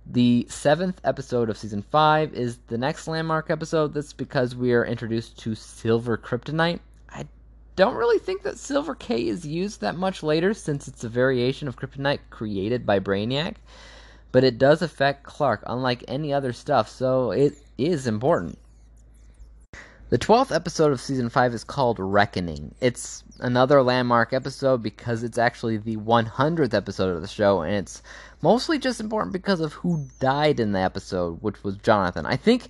The 0.09 0.47
seventh 0.49 1.01
episode 1.03 1.49
of 1.49 1.57
season 1.57 1.81
five 1.81 2.33
is 2.33 2.59
the 2.67 2.77
next 2.77 3.09
landmark 3.09 3.49
episode. 3.49 3.93
That's 3.93 4.13
because 4.13 4.55
we 4.55 4.71
are 4.71 4.85
introduced 4.85 5.37
to 5.39 5.53
Silver 5.53 6.17
Kryptonite, 6.17 6.79
don't 7.77 7.95
really 7.95 8.17
think 8.17 8.41
that 8.41 8.57
Silver 8.57 8.95
K 8.95 9.27
is 9.27 9.45
used 9.45 9.81
that 9.81 9.95
much 9.95 10.23
later 10.23 10.53
since 10.53 10.87
it's 10.87 11.03
a 11.03 11.09
variation 11.09 11.67
of 11.67 11.77
Kryptonite 11.77 12.19
created 12.31 12.85
by 12.85 12.99
Brainiac. 12.99 13.55
But 14.31 14.43
it 14.43 14.57
does 14.57 14.81
affect 14.81 15.23
Clark, 15.23 15.63
unlike 15.67 16.03
any 16.07 16.33
other 16.33 16.51
stuff, 16.51 16.89
so 16.89 17.31
it 17.31 17.53
is 17.77 18.07
important. 18.07 18.57
The 20.09 20.17
12th 20.17 20.55
episode 20.55 20.91
of 20.91 20.99
season 20.99 21.29
5 21.29 21.53
is 21.53 21.63
called 21.63 21.99
Reckoning. 21.99 22.73
It's 22.81 23.23
another 23.39 23.83
landmark 23.83 24.33
episode 24.33 24.81
because 24.81 25.21
it's 25.21 25.37
actually 25.37 25.77
the 25.77 25.97
100th 25.97 26.73
episode 26.73 27.15
of 27.15 27.21
the 27.21 27.27
show, 27.27 27.61
and 27.61 27.75
it's 27.75 28.01
mostly 28.41 28.79
just 28.79 28.99
important 28.99 29.33
because 29.33 29.59
of 29.59 29.73
who 29.73 30.07
died 30.19 30.59
in 30.59 30.71
the 30.71 30.79
episode, 30.79 31.41
which 31.41 31.63
was 31.63 31.77
Jonathan. 31.77 32.25
I 32.25 32.37
think 32.37 32.69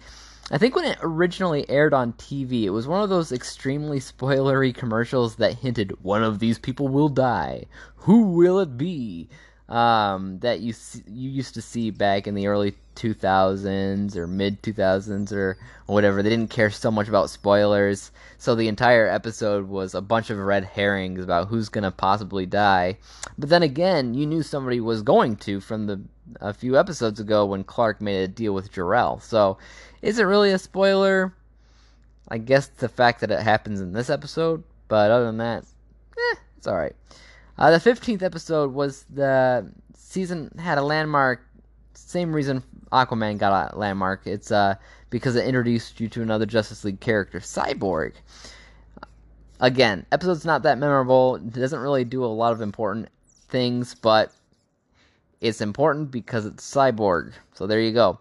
I 0.49 0.57
think 0.57 0.75
when 0.75 0.85
it 0.85 0.97
originally 1.01 1.69
aired 1.69 1.93
on 1.93 2.13
TV, 2.13 2.63
it 2.63 2.69
was 2.69 2.87
one 2.87 3.03
of 3.03 3.09
those 3.09 3.33
extremely 3.33 3.99
spoilery 4.01 4.73
commercials 4.73 5.35
that 5.35 5.55
hinted 5.59 6.01
one 6.01 6.23
of 6.23 6.39
these 6.39 6.57
people 6.57 6.87
will 6.87 7.09
die. 7.09 7.65
Who 7.97 8.29
will 8.29 8.59
it 8.59 8.77
be? 8.77 9.27
Um, 9.69 10.39
that 10.39 10.61
you 10.61 10.73
you 11.07 11.29
used 11.29 11.53
to 11.55 11.61
see 11.61 11.91
back 11.91 12.25
in 12.25 12.35
the 12.35 12.47
early 12.47 12.75
2000s 12.95 14.15
or 14.15 14.25
mid 14.25 14.61
2000s 14.63 15.31
or 15.33 15.57
whatever. 15.87 16.23
They 16.23 16.29
didn't 16.29 16.49
care 16.49 16.71
so 16.71 16.89
much 16.89 17.09
about 17.09 17.29
spoilers, 17.29 18.11
so 18.37 18.55
the 18.55 18.69
entire 18.69 19.07
episode 19.07 19.67
was 19.67 19.93
a 19.93 20.01
bunch 20.01 20.29
of 20.29 20.37
red 20.37 20.63
herrings 20.63 21.23
about 21.23 21.49
who's 21.49 21.69
gonna 21.69 21.91
possibly 21.91 22.45
die. 22.45 22.97
But 23.37 23.49
then 23.49 23.61
again, 23.61 24.13
you 24.13 24.25
knew 24.25 24.41
somebody 24.41 24.79
was 24.79 25.01
going 25.01 25.35
to 25.37 25.59
from 25.59 25.85
the 25.85 26.01
a 26.41 26.53
few 26.53 26.77
episodes 26.77 27.19
ago 27.19 27.45
when 27.45 27.63
Clark 27.63 28.01
made 28.01 28.21
a 28.23 28.27
deal 28.27 28.53
with 28.53 28.71
Jor-El. 28.71 29.19
So 29.19 29.57
is 30.01 30.19
it 30.19 30.23
really 30.23 30.51
a 30.51 30.59
spoiler? 30.59 31.33
I 32.27 32.37
guess 32.37 32.67
the 32.67 32.89
fact 32.89 33.21
that 33.21 33.31
it 33.31 33.39
happens 33.39 33.79
in 33.79 33.93
this 33.93 34.09
episode, 34.09 34.63
but 34.87 35.11
other 35.11 35.25
than 35.25 35.37
that, 35.37 35.63
eh, 36.17 36.35
it's 36.57 36.67
alright. 36.67 36.95
Uh, 37.57 37.71
the 37.71 37.77
15th 37.77 38.21
episode 38.21 38.73
was 38.73 39.05
the 39.09 39.67
season 39.95 40.51
had 40.59 40.77
a 40.77 40.81
landmark, 40.81 41.41
same 41.93 42.33
reason 42.33 42.63
Aquaman 42.91 43.37
got 43.37 43.73
a 43.73 43.77
landmark. 43.77 44.25
It's 44.25 44.51
uh, 44.51 44.75
because 45.09 45.35
it 45.35 45.45
introduced 45.45 45.99
you 45.99 46.07
to 46.09 46.21
another 46.21 46.45
Justice 46.45 46.83
League 46.83 46.99
character, 46.99 47.39
Cyborg. 47.39 48.13
Again, 49.59 50.05
episode's 50.11 50.45
not 50.45 50.63
that 50.63 50.77
memorable. 50.77 51.35
It 51.37 51.53
doesn't 51.53 51.79
really 51.79 52.05
do 52.05 52.23
a 52.23 52.27
lot 52.27 52.53
of 52.53 52.61
important 52.61 53.09
things, 53.49 53.95
but 53.95 54.31
it's 55.41 55.61
important 55.61 56.11
because 56.11 56.45
it's 56.45 56.69
Cyborg. 56.69 57.33
So 57.53 57.65
there 57.65 57.81
you 57.81 57.91
go. 57.91 58.19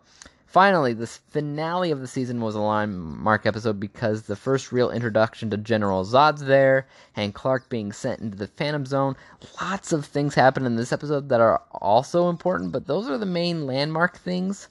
Finally, 0.57 0.95
the 0.95 1.07
finale 1.07 1.91
of 1.91 2.01
the 2.01 2.07
season 2.07 2.41
was 2.41 2.55
a 2.55 2.61
landmark 2.61 3.45
episode 3.45 3.79
because 3.79 4.23
the 4.23 4.35
first 4.35 4.73
real 4.73 4.91
introduction 4.91 5.51
to 5.51 5.59
General 5.59 6.03
Zod's 6.03 6.41
there, 6.41 6.87
and 7.15 7.35
Clark 7.35 7.69
being 7.69 7.93
sent 7.93 8.21
into 8.21 8.39
the 8.39 8.47
Phantom 8.47 8.87
Zone. 8.87 9.17
Lots 9.61 9.93
of 9.93 10.07
things 10.07 10.35
happen 10.35 10.65
in 10.65 10.77
this 10.77 10.95
episode 10.95 11.29
that 11.29 11.43
are 11.43 11.61
also 11.73 12.31
important, 12.31 12.73
but 12.73 12.87
those 12.87 13.07
are 13.07 13.19
the 13.19 13.27
main 13.27 13.67
landmark 13.67 14.17
things. 14.17 14.71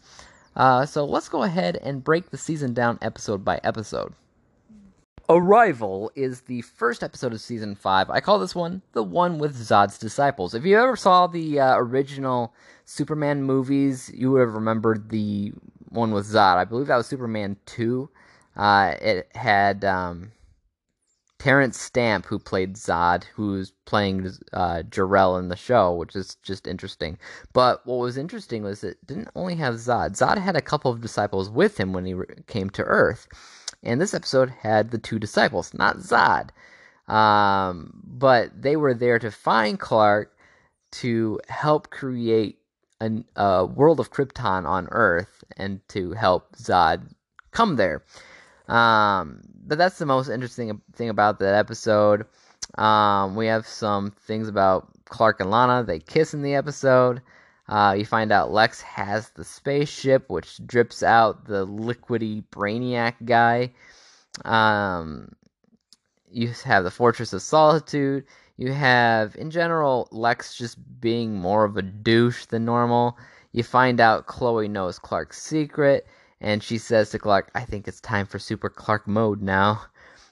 Uh, 0.55 0.87
so 0.87 1.05
let's 1.05 1.29
go 1.29 1.43
ahead 1.43 1.77
and 1.83 2.03
break 2.03 2.31
the 2.31 2.37
season 2.39 2.73
down 2.73 2.97
episode 3.03 3.45
by 3.45 3.59
episode. 3.63 4.11
Arrival 5.29 6.11
is 6.15 6.41
the 6.41 6.61
first 6.61 7.03
episode 7.03 7.33
of 7.33 7.41
season 7.41 7.75
5. 7.75 8.09
I 8.09 8.21
call 8.21 8.39
this 8.39 8.55
one 8.55 8.81
the 8.93 9.03
one 9.03 9.37
with 9.37 9.55
Zod's 9.55 9.99
disciples. 9.99 10.55
If 10.55 10.65
you 10.65 10.79
ever 10.79 10.95
saw 10.95 11.27
the 11.27 11.59
uh, 11.59 11.77
original 11.77 12.53
Superman 12.85 13.43
movies, 13.43 14.11
you 14.13 14.31
would 14.31 14.41
have 14.41 14.53
remembered 14.53 15.09
the 15.09 15.53
one 15.89 16.11
with 16.11 16.25
Zod. 16.25 16.57
I 16.57 16.65
believe 16.65 16.87
that 16.87 16.97
was 16.97 17.07
Superman 17.07 17.57
2. 17.65 18.09
Uh, 18.55 18.95
it 19.01 19.29
had 19.35 19.83
um, 19.83 20.31
Terence 21.39 21.79
Stamp, 21.79 22.25
who 22.25 22.39
played 22.39 22.75
Zod, 22.75 23.25
who's 23.35 23.71
playing 23.85 24.31
uh, 24.53 24.83
Jor-El 24.83 25.37
in 25.37 25.49
the 25.49 25.55
show, 25.55 25.93
which 25.93 26.15
is 26.15 26.35
just 26.43 26.65
interesting. 26.65 27.17
But 27.53 27.85
what 27.85 27.97
was 27.97 28.17
interesting 28.17 28.63
was 28.63 28.83
it 28.83 28.97
didn't 29.05 29.29
only 29.35 29.55
have 29.55 29.75
Zod. 29.75 30.17
Zod 30.17 30.37
had 30.37 30.55
a 30.55 30.61
couple 30.61 30.91
of 30.91 31.01
disciples 31.01 31.49
with 31.49 31.79
him 31.79 31.93
when 31.93 32.05
he 32.05 32.15
came 32.47 32.69
to 32.71 32.83
Earth. 32.83 33.27
And 33.83 34.01
this 34.01 34.13
episode 34.13 34.49
had 34.49 34.91
the 34.91 34.97
two 34.97 35.19
disciples, 35.19 35.73
not 35.73 35.97
Zod. 35.97 36.49
Um, 37.07 38.01
but 38.03 38.59
they 38.59 38.75
were 38.75 38.93
there 38.93 39.19
to 39.19 39.29
find 39.29 39.79
Clark 39.79 40.35
to 40.93 41.39
help 41.49 41.89
create 41.91 42.59
a, 43.01 43.11
a 43.35 43.65
world 43.65 43.99
of 43.99 44.11
Krypton 44.11 44.65
on 44.65 44.87
Earth 44.91 45.43
and 45.57 45.79
to 45.89 46.11
help 46.13 46.55
Zod 46.55 47.11
come 47.51 47.75
there. 47.75 48.03
Um, 48.67 49.41
but 49.65 49.77
that's 49.77 49.97
the 49.97 50.05
most 50.05 50.29
interesting 50.29 50.81
thing 50.93 51.09
about 51.09 51.39
that 51.39 51.55
episode. 51.55 52.25
Um, 52.77 53.35
we 53.35 53.47
have 53.47 53.67
some 53.67 54.11
things 54.11 54.47
about 54.47 54.89
Clark 55.05 55.39
and 55.39 55.51
Lana. 55.51 55.83
They 55.83 55.99
kiss 55.99 56.33
in 56.33 56.41
the 56.41 56.55
episode. 56.55 57.21
Uh, 57.67 57.95
you 57.97 58.05
find 58.05 58.31
out 58.31 58.51
Lex 58.51 58.81
has 58.81 59.29
the 59.31 59.43
spaceship, 59.43 60.29
which 60.29 60.65
drips 60.65 61.01
out 61.01 61.45
the 61.45 61.65
liquidy 61.65 62.43
Brainiac 62.51 63.13
guy. 63.25 63.71
Um, 64.43 65.31
you 66.29 66.51
have 66.63 66.83
the 66.83 66.91
Fortress 66.91 67.33
of 67.33 67.41
Solitude. 67.41 68.25
You 68.57 68.71
have, 68.71 69.35
in 69.35 69.51
general, 69.51 70.07
Lex 70.11 70.55
just 70.55 70.77
being 71.01 71.35
more 71.35 71.65
of 71.65 71.75
a 71.75 71.81
douche 71.81 72.45
than 72.45 72.63
normal. 72.65 73.17
You 73.51 73.63
find 73.63 73.99
out 73.99 74.27
Chloe 74.27 74.67
knows 74.67 74.97
Clark's 74.97 75.41
secret, 75.41 76.07
and 76.39 76.63
she 76.63 76.77
says 76.77 77.09
to 77.09 77.19
Clark, 77.19 77.51
I 77.53 77.61
think 77.61 77.87
it's 77.87 77.99
time 78.01 78.25
for 78.25 78.39
Super 78.39 78.69
Clark 78.69 79.07
mode 79.07 79.41
now. 79.41 79.81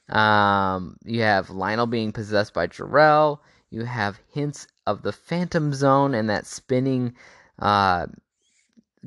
Um, 0.09 0.97
you 1.03 1.21
have 1.21 1.49
Lionel 1.49 1.87
being 1.87 2.11
possessed 2.11 2.53
by 2.53 2.67
Jor-El. 2.67 3.41
You 3.71 3.83
have 3.85 4.19
hints 4.31 4.67
of 4.85 5.01
the 5.01 5.11
Phantom 5.11 5.73
Zone 5.73 6.13
and 6.13 6.29
that 6.29 6.45
spinning 6.45 7.15
uh, 7.59 8.07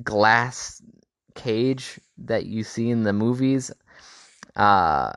glass 0.03 0.83
cage 1.35 2.01
that 2.19 2.47
you 2.47 2.65
see 2.65 2.91
in 2.91 3.03
the 3.03 3.13
movies. 3.13 3.71
Uh, 4.57 5.13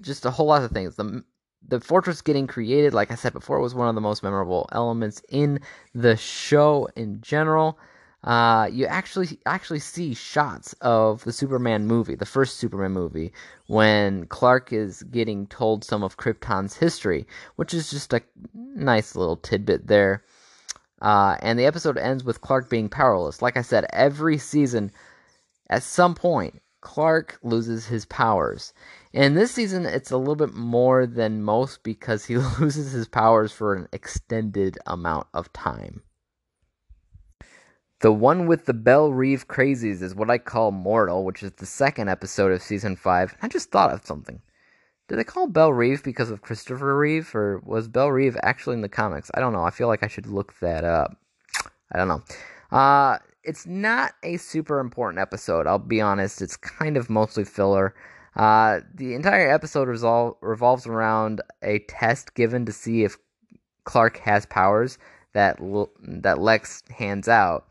just 0.00 0.24
a 0.24 0.30
whole 0.30 0.46
lot 0.46 0.64
of 0.64 0.70
things. 0.70 0.96
The 0.96 1.22
the 1.68 1.80
fortress 1.80 2.22
getting 2.22 2.46
created, 2.46 2.94
like 2.94 3.10
I 3.10 3.16
said 3.16 3.32
before, 3.32 3.60
was 3.60 3.74
one 3.74 3.88
of 3.88 3.94
the 3.94 4.00
most 4.00 4.22
memorable 4.22 4.68
elements 4.72 5.22
in 5.28 5.60
the 5.94 6.16
show 6.16 6.88
in 6.96 7.20
general. 7.20 7.78
uh, 8.26 8.68
you 8.72 8.86
actually 8.86 9.38
actually 9.46 9.78
see 9.78 10.12
shots 10.12 10.72
of 10.80 11.22
the 11.24 11.32
Superman 11.32 11.86
movie, 11.86 12.16
the 12.16 12.26
first 12.26 12.56
Superman 12.56 12.90
movie, 12.92 13.32
when 13.68 14.26
Clark 14.26 14.72
is 14.72 15.04
getting 15.04 15.46
told 15.46 15.84
some 15.84 16.02
of 16.02 16.16
Krypton's 16.16 16.76
history, 16.76 17.26
which 17.54 17.72
is 17.72 17.88
just 17.88 18.12
a 18.12 18.20
nice 18.52 19.14
little 19.14 19.36
tidbit 19.36 19.86
there. 19.86 20.24
Uh, 21.00 21.36
and 21.40 21.58
the 21.58 21.66
episode 21.66 21.98
ends 21.98 22.24
with 22.24 22.40
Clark 22.40 22.68
being 22.68 22.88
powerless. 22.88 23.42
Like 23.42 23.56
I 23.56 23.62
said, 23.62 23.86
every 23.92 24.38
season, 24.38 24.90
at 25.70 25.84
some 25.84 26.14
point, 26.14 26.60
Clark 26.80 27.38
loses 27.42 27.86
his 27.86 28.04
powers. 28.04 28.72
And 29.12 29.36
this 29.36 29.52
season, 29.52 29.86
it's 29.86 30.10
a 30.10 30.16
little 30.16 30.36
bit 30.36 30.54
more 30.54 31.06
than 31.06 31.42
most 31.42 31.82
because 31.82 32.24
he 32.24 32.36
loses 32.60 32.92
his 32.92 33.08
powers 33.08 33.52
for 33.52 33.74
an 33.74 33.88
extended 33.92 34.78
amount 34.86 35.26
of 35.34 35.52
time. 35.52 36.02
The 38.00 38.12
one 38.12 38.46
with 38.46 38.66
the 38.66 38.74
Belle 38.74 39.10
Reve 39.10 39.48
crazies 39.48 40.02
is 40.02 40.14
what 40.14 40.30
I 40.30 40.36
call 40.36 40.70
Mortal, 40.70 41.24
which 41.24 41.42
is 41.42 41.52
the 41.52 41.66
second 41.66 42.08
episode 42.08 42.52
of 42.52 42.60
season 42.60 42.94
5. 42.94 43.36
I 43.40 43.48
just 43.48 43.70
thought 43.70 43.92
of 43.92 44.04
something. 44.04 44.42
Did 45.08 45.18
they 45.18 45.24
call 45.24 45.46
Belle 45.46 45.72
Reve 45.72 46.02
because 46.02 46.30
of 46.30 46.42
Christopher 46.42 46.98
Reeve, 46.98 47.34
or 47.34 47.62
was 47.64 47.88
Belle 47.88 48.10
Reve 48.10 48.36
actually 48.42 48.74
in 48.74 48.82
the 48.82 48.88
comics? 48.88 49.30
I 49.34 49.40
don't 49.40 49.52
know. 49.52 49.64
I 49.64 49.70
feel 49.70 49.88
like 49.88 50.02
I 50.02 50.08
should 50.08 50.26
look 50.26 50.58
that 50.60 50.84
up. 50.84 51.16
I 51.92 51.98
don't 51.98 52.08
know. 52.08 52.22
Uh, 52.76 53.18
it's 53.46 53.66
not 53.66 54.14
a 54.22 54.36
super 54.36 54.80
important 54.80 55.20
episode. 55.20 55.66
I'll 55.66 55.78
be 55.78 56.00
honest. 56.00 56.42
It's 56.42 56.56
kind 56.56 56.96
of 56.96 57.08
mostly 57.08 57.44
filler. 57.44 57.94
Uh, 58.34 58.80
the 58.92 59.14
entire 59.14 59.48
episode 59.48 59.88
resol- 59.88 60.36
revolves 60.42 60.86
around 60.86 61.40
a 61.62 61.78
test 61.88 62.34
given 62.34 62.66
to 62.66 62.72
see 62.72 63.04
if 63.04 63.16
Clark 63.84 64.18
has 64.18 64.44
powers 64.46 64.98
that 65.32 65.60
L- 65.60 65.90
that 66.00 66.40
Lex 66.40 66.82
hands 66.90 67.28
out. 67.28 67.66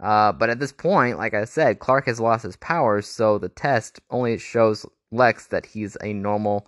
Uh, 0.00 0.32
but 0.32 0.48
at 0.48 0.58
this 0.58 0.72
point, 0.72 1.18
like 1.18 1.34
I 1.34 1.44
said, 1.44 1.78
Clark 1.78 2.06
has 2.06 2.18
lost 2.18 2.42
his 2.42 2.56
powers, 2.56 3.06
so 3.06 3.38
the 3.38 3.50
test 3.50 4.00
only 4.10 4.38
shows 4.38 4.86
Lex 5.12 5.48
that 5.48 5.66
he's 5.66 5.96
a 6.02 6.14
normal 6.14 6.66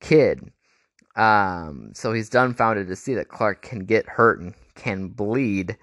kid. 0.00 0.52
Um, 1.16 1.92
so 1.94 2.12
he's 2.12 2.28
dumbfounded 2.28 2.88
to 2.88 2.96
see 2.96 3.14
that 3.14 3.28
Clark 3.28 3.62
can 3.62 3.86
get 3.86 4.06
hurt 4.06 4.38
and 4.38 4.52
can 4.74 5.08
bleed, 5.08 5.78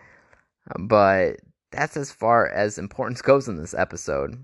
but 0.77 1.38
that's 1.74 1.98
as 1.98 2.12
far 2.12 2.48
as 2.48 2.77
importance 2.77 3.22
goes 3.22 3.48
in 3.48 3.58
this 3.58 3.74
episode. 3.74 4.38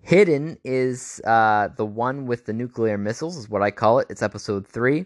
Hidden 0.00 0.56
is 0.64 1.20
uh, 1.26 1.68
the 1.76 1.84
one 1.84 2.26
with 2.26 2.46
the 2.46 2.52
nuclear 2.52 2.96
missiles, 2.96 3.36
is 3.36 3.48
what 3.48 3.62
I 3.62 3.70
call 3.70 3.98
it. 3.98 4.06
It's 4.08 4.22
episode 4.22 4.66
three. 4.66 5.04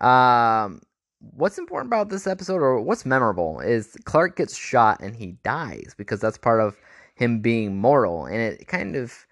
Um, 0.00 0.80
what's 1.20 1.58
important 1.58 1.88
about 1.88 2.08
this 2.08 2.26
episode 2.26 2.62
or 2.62 2.80
what's 2.80 3.04
memorable 3.04 3.58
is 3.60 3.96
Clark 4.04 4.36
gets 4.36 4.56
shot 4.56 5.00
and 5.00 5.16
he 5.16 5.32
dies 5.42 5.94
because 5.96 6.20
that's 6.20 6.38
part 6.38 6.60
of 6.60 6.76
him 7.16 7.40
being 7.40 7.76
mortal 7.76 8.26
and 8.26 8.36
it 8.36 8.68
kind 8.68 8.94
of 8.94 9.26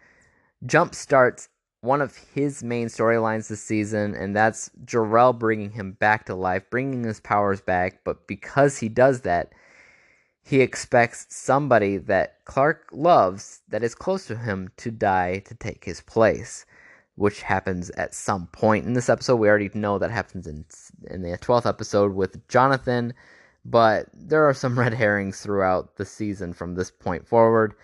jump 0.65 0.93
starts 0.95 1.49
one 1.83 2.01
of 2.01 2.17
his 2.35 2.65
main 2.65 2.89
storylines 2.89 3.47
this 3.47 3.63
season 3.63 4.15
and 4.17 4.35
that's 4.35 4.71
Jor-El 4.85 5.35
bringing 5.35 5.71
him 5.71 5.93
back 5.93 6.27
to 6.27 6.35
life, 6.35 6.65
bringing 6.69 7.05
his 7.05 7.21
powers 7.21 7.61
back, 7.61 8.01
but 8.03 8.27
because 8.27 8.79
he 8.79 8.89
does 8.89 9.21
that, 9.21 9.53
he 10.47 10.61
expects 10.61 11.27
somebody 11.29 11.97
that 11.97 12.45
Clark 12.45 12.89
loves 12.93 13.63
that 13.69 13.83
is 13.83 13.95
close 13.95 14.27
to 14.27 14.37
him 14.37 14.71
to 14.77 14.91
die 14.91 15.41
to 15.41 15.55
take 15.55 15.85
his 15.85 16.01
place 16.01 16.65
which 17.17 17.43
happens 17.43 17.91
at 17.91 18.15
some 18.15 18.47
point 18.49 18.87
in 18.87 18.93
this 18.93 19.09
episode. 19.09 19.37
We 19.37 19.49
already 19.49 19.71
know 19.75 19.99
that 19.99 20.11
happens 20.11 20.47
in 20.47 20.65
in 21.11 21.23
the 21.23 21.37
twelfth 21.39 21.67
episode 21.67 22.15
with 22.15 22.47
Jonathan, 22.49 23.13
but 23.65 24.07
there 24.15 24.45
are 24.49 24.55
some 24.55 24.79
red 24.85 24.95
herrings 24.95 25.41
throughout 25.41 25.97
the 25.97 26.05
season 26.05 26.53
from 26.53 26.75
this 26.75 26.91
point 26.91 27.27
forward. 27.27 27.75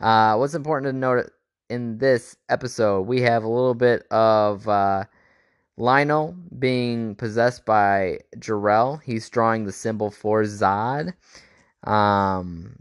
Uh, 0.00 0.36
what's 0.36 0.54
important 0.54 0.92
to 0.92 0.98
note 0.98 1.30
in 1.70 1.98
this 1.98 2.36
episode, 2.48 3.02
we 3.02 3.22
have 3.22 3.44
a 3.44 3.48
little 3.48 3.74
bit 3.74 4.04
of 4.10 4.68
uh, 4.68 5.04
Lionel 5.76 6.36
being 6.58 7.14
possessed 7.14 7.64
by 7.64 8.18
Jor-El. 8.38 8.96
He's 8.96 9.30
drawing 9.30 9.64
the 9.64 9.72
symbol 9.72 10.10
for 10.10 10.42
Zod. 10.42 11.14
Um, 11.84 12.76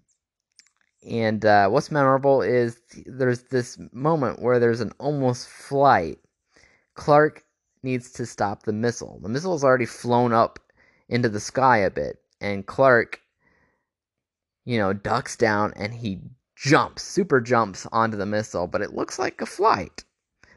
and 1.07 1.43
uh, 1.43 1.69
what's 1.69 1.91
memorable 1.91 2.41
is 2.41 2.79
there's 3.05 3.43
this 3.43 3.79
moment 3.91 4.41
where 4.41 4.59
there's 4.59 4.81
an 4.81 4.93
almost 4.99 5.49
flight. 5.49 6.19
Clark 6.93 7.43
needs 7.83 8.11
to 8.13 8.25
stop 8.25 8.63
the 8.63 8.73
missile. 8.73 9.19
The 9.21 9.29
missile 9.29 9.53
has 9.53 9.63
already 9.63 9.85
flown 9.85 10.33
up 10.33 10.59
into 11.09 11.29
the 11.29 11.39
sky 11.39 11.77
a 11.77 11.89
bit, 11.89 12.19
and 12.39 12.65
Clark, 12.65 13.19
you 14.65 14.77
know, 14.77 14.93
ducks 14.93 15.35
down 15.35 15.73
and 15.75 15.93
he 15.93 16.19
jumps, 16.55 17.01
super 17.01 17.41
jumps 17.41 17.87
onto 17.91 18.17
the 18.17 18.25
missile, 18.25 18.67
but 18.67 18.81
it 18.81 18.93
looks 18.93 19.17
like 19.17 19.41
a 19.41 19.47
flight. 19.47 20.03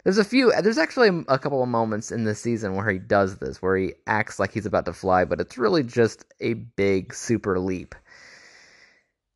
There's 0.04 0.18
a 0.18 0.24
few, 0.24 0.52
there's 0.60 0.76
actually 0.76 1.24
a 1.28 1.38
couple 1.38 1.62
of 1.62 1.68
moments 1.70 2.12
in 2.12 2.24
this 2.24 2.38
season 2.38 2.74
where 2.74 2.90
he 2.90 2.98
does 2.98 3.38
this, 3.38 3.62
where 3.62 3.78
he 3.78 3.94
acts 4.06 4.38
like 4.38 4.52
he's 4.52 4.66
about 4.66 4.84
to 4.84 4.92
fly, 4.92 5.24
but 5.24 5.40
it's 5.40 5.56
really 5.56 5.82
just 5.82 6.26
a 6.40 6.52
big 6.52 7.14
super 7.14 7.58
leap. 7.58 7.94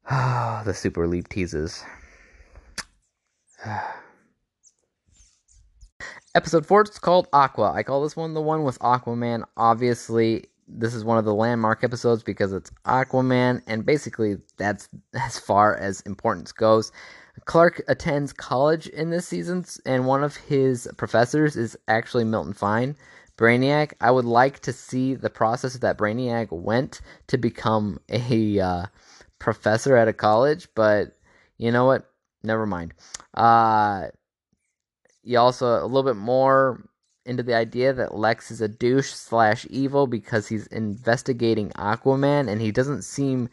The 0.65 0.73
super 0.73 1.07
leap 1.07 1.29
teases. 1.29 1.85
Episode 6.35 6.65
4 6.67 6.83
is 6.83 6.99
called 6.99 7.29
Aqua. 7.33 7.73
I 7.73 7.83
call 7.83 8.03
this 8.03 8.17
one 8.17 8.33
the 8.33 8.41
one 8.41 8.65
with 8.65 8.79
Aquaman. 8.79 9.45
Obviously, 9.57 10.47
this 10.67 10.95
is 10.95 11.05
one 11.05 11.19
of 11.19 11.27
the 11.27 11.35
landmark 11.35 11.85
episodes 11.85 12.23
because 12.23 12.55
it's 12.55 12.71
Aquaman, 12.87 13.61
and 13.67 13.85
basically, 13.85 14.39
that's 14.57 14.89
as 15.15 15.39
far 15.39 15.77
as 15.77 16.01
importance 16.03 16.53
goes. 16.53 16.91
Clark 17.45 17.83
attends 17.89 18.33
college 18.33 18.87
in 18.89 19.11
this 19.11 19.29
season, 19.29 19.65
and 19.85 20.07
one 20.07 20.25
of 20.25 20.37
his 20.37 20.89
professors 20.97 21.55
is 21.57 21.77
actually 21.87 22.25
Milton 22.25 22.55
Fine. 22.55 22.97
Brainiac. 23.37 23.93
I 24.01 24.11
would 24.11 24.25
like 24.25 24.61
to 24.61 24.73
see 24.73 25.15
the 25.15 25.31
process 25.31 25.75
that 25.75 25.97
Brainiac 25.97 26.51
went 26.51 27.01
to 27.29 27.39
become 27.39 28.01
a 28.09 28.59
uh, 28.59 28.87
professor 29.39 29.97
at 29.97 30.09
a 30.09 30.13
college, 30.13 30.69
but 30.75 31.17
you 31.57 31.73
know 31.73 31.85
what? 31.85 32.11
Never 32.43 32.67
mind. 32.67 32.95
Uh, 33.35 34.09
you 35.23 35.39
also 35.39 35.83
a 35.83 35.87
little 35.87 36.03
bit 36.03 36.17
more 36.17 36.89
into 37.27 37.43
the 37.43 37.55
idea 37.55 37.93
that 37.93 38.17
Lex 38.17 38.51
is 38.51 38.61
a 38.61 38.69
douche 38.69 39.11
slash 39.11 39.67
evil 39.69 40.07
because 40.07 40.49
he's 40.49 40.67
investigating 40.69 41.71
Aquaman, 41.71 42.49
and 42.49 42.61
he 42.61 42.73
doesn't 42.73 43.03
seem 43.03 43.49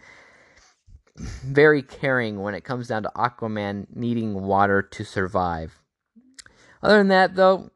very 1.18 1.82
caring 1.82 2.42
when 2.42 2.56
it 2.56 2.64
comes 2.64 2.88
down 2.88 3.04
to 3.04 3.12
Aquaman 3.16 3.88
needing 3.94 4.34
water 4.34 4.82
to 4.82 5.04
survive. 5.04 5.80
Other 6.82 6.98
than 7.00 7.08
that, 7.10 7.36
though, 7.36 7.72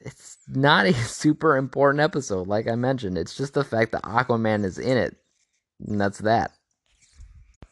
it's 0.00 0.38
not 0.48 0.86
a 0.86 0.92
super 0.94 1.56
important 1.56 2.00
episode, 2.00 2.48
like 2.48 2.68
I 2.68 2.74
mentioned. 2.74 3.16
It's 3.16 3.36
just 3.36 3.54
the 3.54 3.64
fact 3.64 3.92
that 3.92 4.02
Aquaman 4.02 4.64
is 4.64 4.78
in 4.78 4.98
it 4.98 5.16
and 5.86 6.00
that's 6.00 6.18
that. 6.18 6.52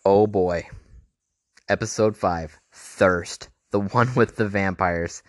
Oh 0.05 0.27
boy. 0.27 0.69
Episode 1.69 2.17
5 2.17 2.59
Thirst. 2.73 3.49
The 3.73 3.81
one 3.81 4.15
with 4.15 4.37
the 4.37 4.49
vampires. 4.49 5.23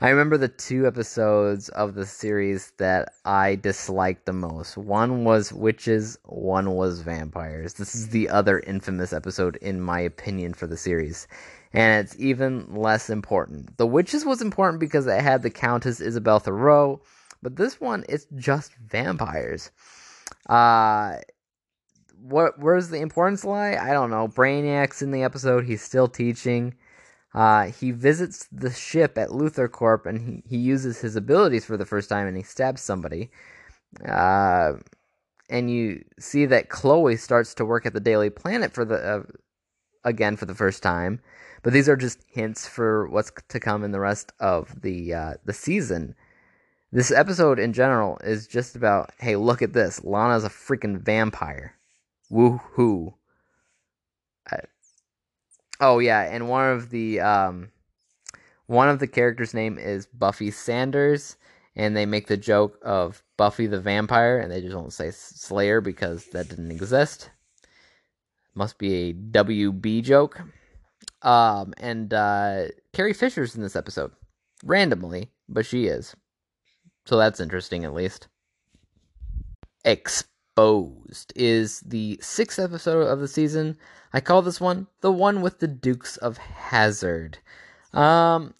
I 0.00 0.10
remember 0.10 0.36
the 0.36 0.48
two 0.48 0.86
episodes 0.86 1.70
of 1.70 1.94
the 1.94 2.04
series 2.04 2.72
that 2.76 3.14
I 3.24 3.54
disliked 3.54 4.26
the 4.26 4.32
most. 4.34 4.76
One 4.76 5.24
was 5.24 5.54
witches, 5.54 6.18
one 6.24 6.72
was 6.72 7.00
vampires. 7.00 7.74
This 7.74 7.94
is 7.94 8.08
the 8.08 8.28
other 8.28 8.60
infamous 8.60 9.14
episode, 9.14 9.56
in 9.56 9.80
my 9.80 10.00
opinion, 10.00 10.52
for 10.52 10.66
the 10.66 10.76
series. 10.76 11.26
And 11.72 12.04
it's 12.04 12.14
even 12.18 12.74
less 12.74 13.08
important. 13.08 13.78
The 13.78 13.86
witches 13.86 14.26
was 14.26 14.42
important 14.42 14.80
because 14.80 15.06
it 15.06 15.22
had 15.22 15.42
the 15.42 15.50
Countess 15.50 16.00
Isobel 16.00 16.42
Thoreaux, 16.42 17.00
but 17.42 17.56
this 17.56 17.80
one 17.80 18.04
is 18.04 18.26
just 18.36 18.74
vampires. 18.74 19.70
Uh, 20.46 21.16
what 22.28 22.58
where's 22.58 22.88
the 22.88 23.00
importance 23.00 23.44
lie? 23.44 23.76
I 23.76 23.92
don't 23.92 24.10
know. 24.10 24.28
Brainiac's 24.28 25.02
in 25.02 25.10
the 25.10 25.22
episode. 25.22 25.64
He's 25.64 25.82
still 25.82 26.08
teaching. 26.08 26.74
Uh, 27.34 27.66
he 27.66 27.90
visits 27.90 28.48
the 28.50 28.70
ship 28.70 29.18
at 29.18 29.28
LuthorCorp 29.28 30.06
and 30.06 30.42
he, 30.46 30.56
he 30.56 30.56
uses 30.56 31.00
his 31.00 31.16
abilities 31.16 31.66
for 31.66 31.76
the 31.76 31.84
first 31.84 32.08
time 32.08 32.26
and 32.26 32.36
he 32.36 32.42
stabs 32.42 32.80
somebody. 32.80 33.30
Uh, 34.08 34.74
and 35.50 35.70
you 35.70 36.02
see 36.18 36.46
that 36.46 36.70
Chloe 36.70 37.16
starts 37.16 37.54
to 37.54 37.64
work 37.64 37.86
at 37.86 37.92
the 37.92 38.00
Daily 38.00 38.30
Planet 38.30 38.72
for 38.72 38.84
the 38.84 38.96
uh, 38.96 39.22
again 40.04 40.36
for 40.36 40.46
the 40.46 40.54
first 40.54 40.82
time. 40.82 41.20
But 41.62 41.72
these 41.72 41.88
are 41.88 41.96
just 41.96 42.20
hints 42.28 42.66
for 42.66 43.08
what's 43.08 43.32
to 43.48 43.60
come 43.60 43.84
in 43.84 43.92
the 43.92 44.00
rest 44.00 44.32
of 44.40 44.80
the 44.82 45.14
uh, 45.14 45.34
the 45.44 45.52
season. 45.52 46.14
This 46.92 47.10
episode 47.10 47.58
in 47.58 47.72
general 47.72 48.18
is 48.24 48.46
just 48.46 48.76
about, 48.76 49.10
hey, 49.18 49.36
look 49.36 49.60
at 49.60 49.72
this. 49.72 50.02
Lana's 50.04 50.44
a 50.44 50.48
freaking 50.48 50.98
vampire. 51.00 51.75
Woohoo! 52.30 53.14
Oh 55.80 55.98
yeah, 55.98 56.22
and 56.22 56.48
one 56.48 56.70
of 56.70 56.90
the 56.90 57.20
um, 57.20 57.70
one 58.66 58.88
of 58.88 58.98
the 58.98 59.06
characters' 59.06 59.54
name 59.54 59.78
is 59.78 60.06
Buffy 60.06 60.50
Sanders, 60.50 61.36
and 61.74 61.96
they 61.96 62.06
make 62.06 62.26
the 62.26 62.36
joke 62.36 62.78
of 62.82 63.22
Buffy 63.36 63.66
the 63.66 63.80
vampire, 63.80 64.38
and 64.38 64.50
they 64.50 64.62
just 64.62 64.74
won't 64.74 64.92
say 64.92 65.10
Slayer 65.10 65.80
because 65.80 66.26
that 66.26 66.48
didn't 66.48 66.70
exist. 66.70 67.30
Must 68.54 68.78
be 68.78 68.94
a 68.94 69.12
WB 69.12 70.02
joke. 70.02 70.40
Um, 71.20 71.74
and 71.76 72.14
uh, 72.14 72.66
Carrie 72.94 73.12
Fisher's 73.12 73.54
in 73.54 73.62
this 73.62 73.76
episode, 73.76 74.12
randomly, 74.64 75.30
but 75.48 75.66
she 75.66 75.86
is. 75.86 76.16
So 77.04 77.18
that's 77.18 77.40
interesting, 77.40 77.84
at 77.84 77.92
least. 77.92 78.28
Exposed 80.56 81.34
is 81.36 81.80
the 81.80 82.18
sixth 82.22 82.58
episode 82.58 83.02
of 83.02 83.20
the 83.20 83.28
season. 83.28 83.76
I 84.14 84.20
call 84.20 84.40
this 84.40 84.58
one 84.58 84.86
the 85.02 85.12
one 85.12 85.42
with 85.42 85.58
the 85.58 85.68
Dukes 85.68 86.16
of 86.16 86.38
Hazzard. 86.38 87.36
Um, 87.92 88.54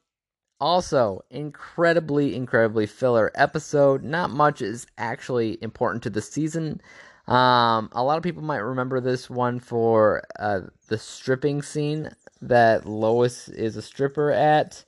also, 0.61 1.25
incredibly, 1.31 2.37
incredibly 2.37 2.85
filler 2.85 3.33
episode. 3.35 4.05
Not 4.05 4.29
much 4.29 4.61
is 4.61 4.87
actually 4.99 5.57
important 5.63 6.03
to 6.03 6.11
the 6.11 6.21
season. 6.21 6.83
Um, 7.29 7.89
a 7.93 8.05
lot 8.05 8.19
of 8.19 8.23
people 8.23 8.43
might 8.43 8.59
remember 8.59 9.01
this 9.01 9.31
one 9.31 9.59
for 9.59 10.23
uh, 10.39 10.61
the 10.89 10.99
stripping 10.99 11.63
scene 11.63 12.11
that 12.43 12.85
Lois 12.85 13.49
is 13.49 13.79
a 13.79 13.83
stripper 13.83 14.33
at. 14.33 14.85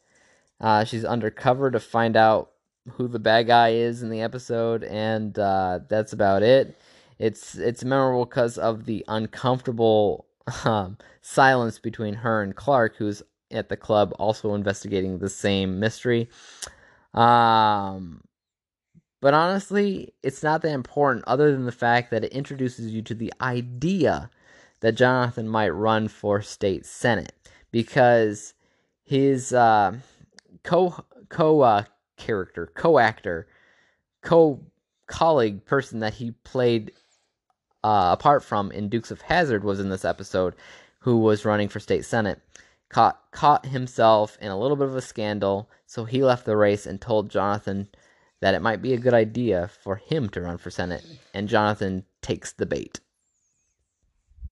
Uh, 0.60 0.84
she's 0.84 1.06
undercover 1.06 1.70
to 1.70 1.80
find 1.80 2.18
out 2.18 2.50
who 2.92 3.08
the 3.08 3.18
bad 3.18 3.46
guy 3.46 3.70
is 3.70 4.02
in 4.02 4.10
the 4.10 4.20
episode, 4.20 4.84
and 4.84 5.38
uh, 5.38 5.80
that's 5.88 6.12
about 6.12 6.42
it. 6.42 6.76
It's 7.18 7.56
it's 7.56 7.84
memorable 7.84 8.24
because 8.24 8.58
of 8.58 8.84
the 8.84 9.04
uncomfortable 9.08 10.26
um, 10.64 10.98
silence 11.20 11.78
between 11.78 12.14
her 12.14 12.42
and 12.42 12.54
Clark, 12.54 12.96
who's 12.96 13.22
at 13.50 13.68
the 13.68 13.76
club 13.76 14.14
also 14.18 14.54
investigating 14.54 15.18
the 15.18 15.28
same 15.28 15.80
mystery. 15.80 16.28
Um, 17.14 18.22
but 19.20 19.34
honestly, 19.34 20.14
it's 20.22 20.42
not 20.42 20.62
that 20.62 20.72
important 20.72 21.24
other 21.26 21.50
than 21.50 21.64
the 21.64 21.72
fact 21.72 22.10
that 22.10 22.24
it 22.24 22.32
introduces 22.32 22.92
you 22.92 23.02
to 23.02 23.14
the 23.14 23.32
idea 23.40 24.30
that 24.80 24.92
Jonathan 24.92 25.48
might 25.48 25.70
run 25.70 26.06
for 26.06 26.40
state 26.40 26.86
senate 26.86 27.32
because 27.72 28.54
his 29.02 29.52
uh, 29.52 29.96
co 30.62 30.94
co 31.28 31.60
uh, 31.62 31.84
character, 32.16 32.70
co 32.74 32.98
actor, 32.98 33.48
co 34.22 34.60
colleague 35.06 35.64
person 35.64 36.00
that 36.00 36.14
he 36.14 36.30
played 36.30 36.92
uh, 37.88 38.12
apart 38.12 38.44
from 38.44 38.70
in 38.72 38.88
Dukes 38.88 39.10
of 39.10 39.22
Hazzard 39.22 39.64
was 39.64 39.80
in 39.80 39.88
this 39.88 40.04
episode, 40.04 40.54
who 41.00 41.16
was 41.16 41.44
running 41.44 41.68
for 41.68 41.80
state 41.80 42.04
senate 42.04 42.40
caught 42.88 43.20
caught 43.30 43.66
himself 43.66 44.36
in 44.40 44.50
a 44.50 44.58
little 44.58 44.76
bit 44.76 44.88
of 44.88 44.96
a 44.96 45.00
scandal, 45.00 45.70
so 45.86 46.04
he 46.04 46.22
left 46.22 46.44
the 46.44 46.56
race 46.56 46.86
and 46.86 47.00
told 47.00 47.30
Jonathan 47.30 47.88
that 48.40 48.54
it 48.54 48.62
might 48.62 48.82
be 48.82 48.92
a 48.92 48.98
good 48.98 49.14
idea 49.14 49.70
for 49.82 49.96
him 49.96 50.28
to 50.30 50.40
run 50.40 50.58
for 50.58 50.70
Senate, 50.70 51.04
and 51.34 51.48
Jonathan 51.48 52.04
takes 52.22 52.52
the 52.52 52.66
bait. 52.66 53.00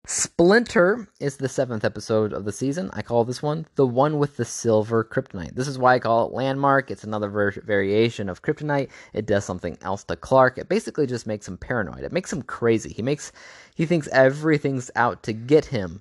Splinter 0.08 1.08
is 1.18 1.36
the 1.36 1.48
seventh 1.48 1.84
episode 1.84 2.32
of 2.32 2.44
the 2.44 2.52
season. 2.52 2.90
I 2.92 3.02
call 3.02 3.24
this 3.24 3.42
one 3.42 3.66
the 3.74 3.84
one 3.84 4.18
with 4.18 4.36
the 4.36 4.44
silver 4.44 5.02
kryptonite. 5.02 5.56
This 5.56 5.66
is 5.66 5.80
why 5.80 5.94
I 5.94 5.98
call 5.98 6.28
it 6.28 6.32
Landmark. 6.32 6.92
It's 6.92 7.02
another 7.02 7.28
ver- 7.28 7.50
variation 7.50 8.28
of 8.28 8.40
kryptonite. 8.40 8.88
It 9.12 9.26
does 9.26 9.44
something 9.44 9.76
else 9.82 10.04
to 10.04 10.14
Clark. 10.14 10.58
It 10.58 10.68
basically 10.68 11.08
just 11.08 11.26
makes 11.26 11.48
him 11.48 11.56
paranoid. 11.56 12.04
It 12.04 12.12
makes 12.12 12.32
him 12.32 12.42
crazy. 12.42 12.92
He 12.92 13.02
makes 13.02 13.32
he 13.74 13.84
thinks 13.84 14.06
everything's 14.12 14.92
out 14.94 15.24
to 15.24 15.32
get 15.32 15.64
him. 15.64 16.00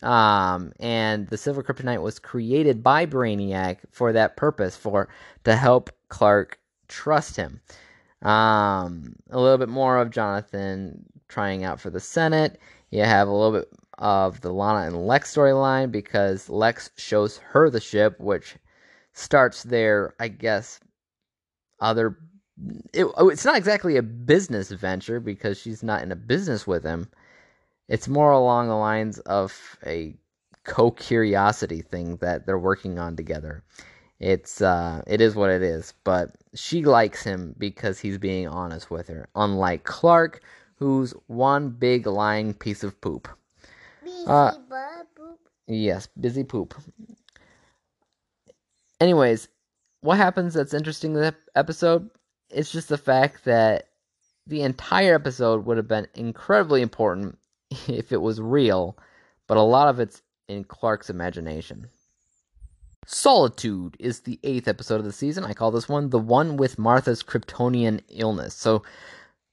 Um, 0.00 0.72
and 0.80 1.28
the 1.28 1.36
silver 1.36 1.62
kryptonite 1.62 2.00
was 2.00 2.18
created 2.18 2.82
by 2.82 3.04
Brainiac 3.04 3.80
for 3.90 4.14
that 4.14 4.38
purpose, 4.38 4.76
for 4.76 5.10
to 5.44 5.56
help 5.56 5.90
Clark 6.08 6.58
trust 6.88 7.36
him. 7.36 7.60
Um, 8.22 9.16
a 9.30 9.38
little 9.38 9.58
bit 9.58 9.68
more 9.68 9.98
of 9.98 10.10
Jonathan 10.10 11.04
trying 11.28 11.64
out 11.64 11.80
for 11.80 11.90
the 11.90 12.00
Senate. 12.00 12.58
You 12.92 13.02
have 13.02 13.26
a 13.26 13.32
little 13.32 13.60
bit 13.60 13.68
of 13.98 14.40
the 14.40 14.52
Lana 14.52 14.86
and 14.86 15.06
Lex 15.06 15.34
storyline 15.34 15.90
because 15.90 16.48
Lex 16.48 16.90
shows 16.96 17.38
her 17.38 17.70
the 17.70 17.80
ship, 17.80 18.20
which 18.20 18.56
starts 19.14 19.64
their, 19.64 20.14
I 20.20 20.28
guess, 20.28 20.78
other. 21.80 22.18
It, 22.94 23.06
oh, 23.16 23.30
it's 23.30 23.44
not 23.44 23.56
exactly 23.56 23.96
a 23.96 24.02
business 24.02 24.70
venture 24.70 25.18
because 25.18 25.58
she's 25.58 25.82
not 25.82 26.02
in 26.02 26.12
a 26.12 26.16
business 26.16 26.66
with 26.68 26.84
him 26.84 27.08
it's 27.88 28.08
more 28.08 28.32
along 28.32 28.68
the 28.68 28.74
lines 28.76 29.18
of 29.20 29.78
a 29.86 30.14
co-curiosity 30.64 31.82
thing 31.82 32.16
that 32.16 32.46
they're 32.46 32.58
working 32.58 32.98
on 32.98 33.16
together. 33.16 33.62
It's 34.20 34.62
uh 34.62 35.02
it 35.06 35.20
is 35.20 35.34
what 35.34 35.50
it 35.50 35.62
is, 35.62 35.94
but 36.04 36.36
she 36.54 36.84
likes 36.84 37.22
him 37.24 37.54
because 37.58 37.98
he's 37.98 38.18
being 38.18 38.48
honest 38.48 38.90
with 38.90 39.08
her, 39.08 39.28
unlike 39.34 39.84
Clark, 39.84 40.42
who's 40.82 41.14
one 41.28 41.70
big 41.70 42.06
lying 42.06 42.54
piece 42.54 42.82
of 42.82 43.00
poop. 43.00 43.28
Busy 44.02 44.24
uh, 44.26 44.50
poop. 45.14 45.38
Yes, 45.68 46.08
busy 46.20 46.42
poop. 46.42 46.74
Anyways, 49.00 49.48
what 50.00 50.16
happens 50.16 50.54
that's 50.54 50.74
interesting 50.74 51.14
in 51.14 51.20
the 51.20 51.34
episode? 51.54 52.10
It's 52.50 52.72
just 52.72 52.88
the 52.88 52.98
fact 52.98 53.44
that 53.44 53.90
the 54.46 54.62
entire 54.62 55.14
episode 55.14 55.66
would 55.66 55.76
have 55.76 55.86
been 55.86 56.08
incredibly 56.14 56.82
important 56.82 57.38
if 57.88 58.10
it 58.10 58.20
was 58.20 58.40
real, 58.40 58.98
but 59.46 59.56
a 59.56 59.62
lot 59.62 59.88
of 59.88 60.00
it's 60.00 60.20
in 60.48 60.64
Clark's 60.64 61.10
imagination. 61.10 61.86
Solitude 63.06 63.96
is 64.00 64.20
the 64.20 64.40
eighth 64.42 64.66
episode 64.66 64.96
of 64.96 65.04
the 65.04 65.12
season. 65.12 65.44
I 65.44 65.54
call 65.54 65.70
this 65.70 65.88
one 65.88 66.10
the 66.10 66.18
one 66.18 66.56
with 66.56 66.78
Martha's 66.78 67.22
Kryptonian 67.22 68.00
illness. 68.08 68.54
So, 68.54 68.82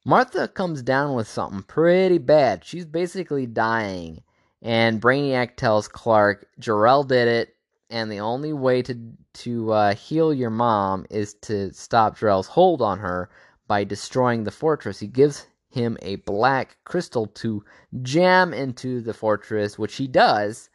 Martha 0.05 0.47
comes 0.47 0.81
down 0.81 1.13
with 1.13 1.27
something 1.27 1.61
pretty 1.63 2.17
bad. 2.17 2.63
She's 2.63 2.85
basically 2.85 3.45
dying, 3.45 4.23
and 4.61 5.01
Brainiac 5.01 5.57
tells 5.57 5.87
Clark 5.89 6.47
Jor-El 6.57 7.03
did 7.03 7.27
it, 7.27 7.55
and 7.89 8.09
the 8.09 8.19
only 8.21 8.53
way 8.53 8.81
to 8.83 8.97
to 9.33 9.71
uh, 9.71 9.95
heal 9.95 10.33
your 10.33 10.49
mom 10.49 11.05
is 11.09 11.33
to 11.41 11.73
stop 11.73 12.17
Jor-El's 12.17 12.47
hold 12.47 12.81
on 12.81 12.99
her 12.99 13.29
by 13.67 13.83
destroying 13.83 14.43
the 14.43 14.51
fortress. 14.51 14.99
He 14.99 15.07
gives 15.07 15.47
him 15.69 15.97
a 16.01 16.15
black 16.17 16.77
crystal 16.85 17.27
to 17.27 17.63
jam 18.01 18.53
into 18.53 19.01
the 19.01 19.13
fortress, 19.13 19.77
which 19.77 19.95
he 19.95 20.07
does, 20.07 20.69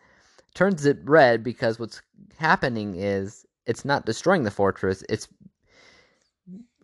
turns 0.55 0.87
it 0.87 0.99
red 1.05 1.43
because 1.43 1.79
what's 1.79 2.03
happening 2.37 2.95
is 2.95 3.47
it's 3.67 3.85
not 3.85 4.07
destroying 4.07 4.45
the 4.45 4.51
fortress, 4.51 5.03
it's 5.09 5.29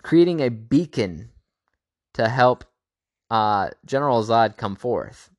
creating 0.02 0.40
a 0.40 0.48
beacon 0.48 1.30
to 2.14 2.28
help 2.28 2.64
uh, 3.30 3.70
General 3.86 4.22
Zod 4.24 4.56
come 4.56 4.76
forth. 4.76 5.30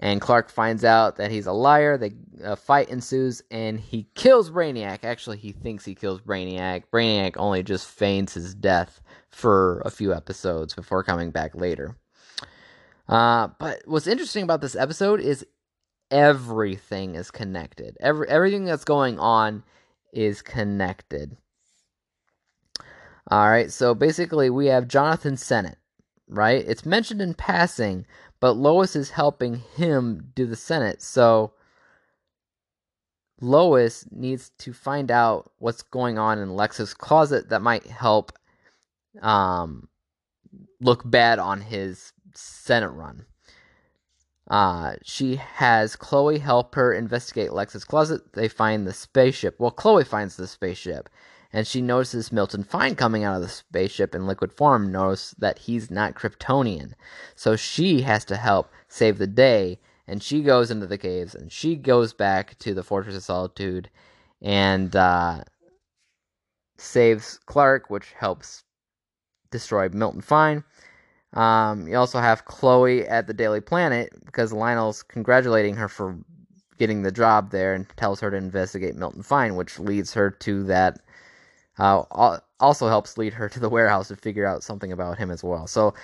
And 0.00 0.20
Clark 0.20 0.50
finds 0.50 0.84
out 0.84 1.16
that 1.16 1.30
he's 1.30 1.46
a 1.46 1.52
liar. 1.52 1.96
The 1.96 2.56
fight 2.56 2.88
ensues, 2.88 3.42
and 3.50 3.78
he 3.78 4.08
kills 4.14 4.50
Brainiac. 4.50 5.04
Actually, 5.04 5.36
he 5.36 5.52
thinks 5.52 5.84
he 5.84 5.94
kills 5.94 6.20
Brainiac. 6.20 6.84
Brainiac 6.92 7.36
only 7.36 7.62
just 7.62 7.86
feigns 7.86 8.34
his 8.34 8.54
death 8.54 9.00
for 9.30 9.80
a 9.84 9.90
few 9.90 10.12
episodes 10.12 10.74
before 10.74 11.04
coming 11.04 11.30
back 11.30 11.54
later. 11.54 11.96
Uh, 13.08 13.48
but 13.58 13.82
what's 13.86 14.06
interesting 14.06 14.42
about 14.42 14.60
this 14.60 14.74
episode 14.74 15.20
is 15.20 15.46
everything 16.10 17.14
is 17.14 17.30
connected. 17.30 17.96
Every 18.00 18.28
everything 18.28 18.64
that's 18.64 18.84
going 18.84 19.18
on 19.18 19.62
is 20.12 20.42
connected. 20.42 21.36
All 23.28 23.48
right, 23.48 23.72
so 23.72 23.94
basically 23.94 24.50
we 24.50 24.66
have 24.66 24.86
Jonathan 24.86 25.36
Senate, 25.36 25.78
right? 26.28 26.64
It's 26.66 26.84
mentioned 26.84 27.22
in 27.22 27.34
passing, 27.34 28.06
but 28.38 28.52
Lois 28.52 28.94
is 28.94 29.10
helping 29.10 29.62
him 29.76 30.30
do 30.34 30.44
the 30.46 30.56
Senate. 30.56 31.00
So 31.00 31.54
Lois 33.40 34.06
needs 34.10 34.50
to 34.58 34.72
find 34.72 35.10
out 35.10 35.50
what's 35.58 35.82
going 35.82 36.18
on 36.18 36.38
in 36.38 36.54
Lex's 36.54 36.92
closet 36.92 37.48
that 37.48 37.62
might 37.62 37.86
help 37.86 38.32
um, 39.22 39.88
look 40.80 41.02
bad 41.04 41.38
on 41.38 41.60
his 41.62 42.12
Senate 42.34 42.90
run. 42.90 43.24
Uh, 44.48 44.96
she 45.02 45.36
has 45.36 45.96
Chloe 45.96 46.38
help 46.38 46.74
her 46.74 46.92
investigate 46.92 47.52
Lex's 47.52 47.84
closet. 47.84 48.34
They 48.34 48.48
find 48.48 48.86
the 48.86 48.92
spaceship. 48.92 49.56
Well, 49.58 49.70
Chloe 49.70 50.04
finds 50.04 50.36
the 50.36 50.46
spaceship, 50.46 51.08
and 51.54 51.68
she 51.68 51.80
notices 51.80 52.32
Milton 52.32 52.64
Fine 52.64 52.96
coming 52.96 53.22
out 53.22 53.36
of 53.36 53.40
the 53.40 53.48
spaceship 53.48 54.12
in 54.12 54.26
liquid 54.26 54.52
form. 54.52 54.90
Knows 54.90 55.36
that 55.38 55.60
he's 55.60 55.88
not 55.88 56.16
Kryptonian, 56.16 56.94
so 57.36 57.54
she 57.54 58.02
has 58.02 58.24
to 58.24 58.36
help 58.36 58.72
save 58.88 59.18
the 59.18 59.28
day. 59.28 59.78
And 60.08 60.20
she 60.20 60.42
goes 60.42 60.72
into 60.72 60.88
the 60.88 60.98
caves, 60.98 61.32
and 61.32 61.52
she 61.52 61.76
goes 61.76 62.12
back 62.12 62.58
to 62.58 62.74
the 62.74 62.82
Fortress 62.82 63.14
of 63.14 63.22
Solitude, 63.22 63.88
and 64.42 64.94
uh, 64.96 65.44
saves 66.76 67.38
Clark, 67.46 67.88
which 67.88 68.12
helps 68.18 68.64
destroy 69.52 69.88
Milton 69.88 70.22
Fine. 70.22 70.64
Um, 71.34 71.86
you 71.86 71.96
also 71.96 72.18
have 72.18 72.46
Chloe 72.46 73.06
at 73.06 73.28
the 73.28 73.32
Daily 73.32 73.60
Planet 73.60 74.12
because 74.26 74.52
Lionel's 74.52 75.04
congratulating 75.04 75.76
her 75.76 75.88
for 75.88 76.18
getting 76.78 77.02
the 77.02 77.12
job 77.12 77.52
there 77.52 77.74
and 77.74 77.88
tells 77.96 78.18
her 78.18 78.30
to 78.32 78.36
investigate 78.36 78.96
Milton 78.96 79.22
Fine, 79.22 79.54
which 79.54 79.78
leads 79.78 80.12
her 80.14 80.30
to 80.30 80.64
that 80.64 80.98
uh, 81.78 82.38
also 82.60 82.88
helps 82.88 83.18
lead 83.18 83.34
her 83.34 83.48
to 83.48 83.60
the 83.60 83.68
warehouse 83.68 84.08
to 84.08 84.16
figure 84.16 84.46
out 84.46 84.62
something 84.62 84.92
about 84.92 85.18
him 85.18 85.30
as 85.30 85.42
well. 85.42 85.66
So 85.66 85.94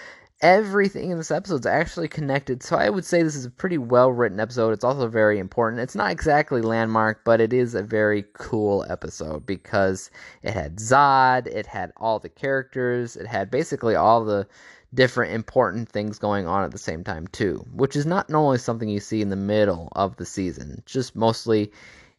everything 0.41 1.11
in 1.11 1.19
this 1.19 1.31
episode 1.31 1.61
is 1.61 1.67
actually 1.67 2.09
connected. 2.09 2.63
So 2.63 2.77
I 2.77 2.89
would 2.89 3.05
say 3.05 3.23
this 3.23 3.37
is 3.37 3.45
a 3.45 3.51
pretty 3.51 3.79
well 3.79 4.11
written 4.11 4.41
episode. 4.41 4.73
It's 4.73 4.85
also 4.85 5.07
very 5.09 5.39
important. 5.39 5.83
It's 5.83 5.95
not 5.95 6.11
exactly 6.11 6.63
landmark, 6.63 7.25
but 7.25 7.41
it 7.41 7.53
is 7.53 7.75
a 7.75 7.83
very 7.83 8.25
cool 8.33 8.85
episode 8.89 9.47
because 9.47 10.11
it 10.43 10.53
had 10.53 10.77
Zod, 10.77 11.47
it 11.47 11.67
had 11.67 11.93
all 11.97 12.19
the 12.19 12.29
characters, 12.29 13.17
it 13.17 13.27
had 13.27 13.51
basically 13.51 13.95
all 13.95 14.25
the 14.25 14.47
different 14.93 15.33
important 15.33 15.89
things 15.89 16.19
going 16.19 16.47
on 16.47 16.65
at 16.65 16.73
the 16.73 16.79
same 16.79 17.05
time 17.05 17.27
too, 17.29 17.65
which 17.73 17.95
is 17.95 18.07
not 18.07 18.29
normally 18.29 18.59
something 18.59 18.89
you 18.89 18.99
see 19.01 19.23
in 19.23 19.31
the 19.31 19.37
middle 19.37 19.89
of 19.93 20.17
the 20.17 20.27
season. 20.27 20.83
Just 20.87 21.15
mostly 21.15 21.71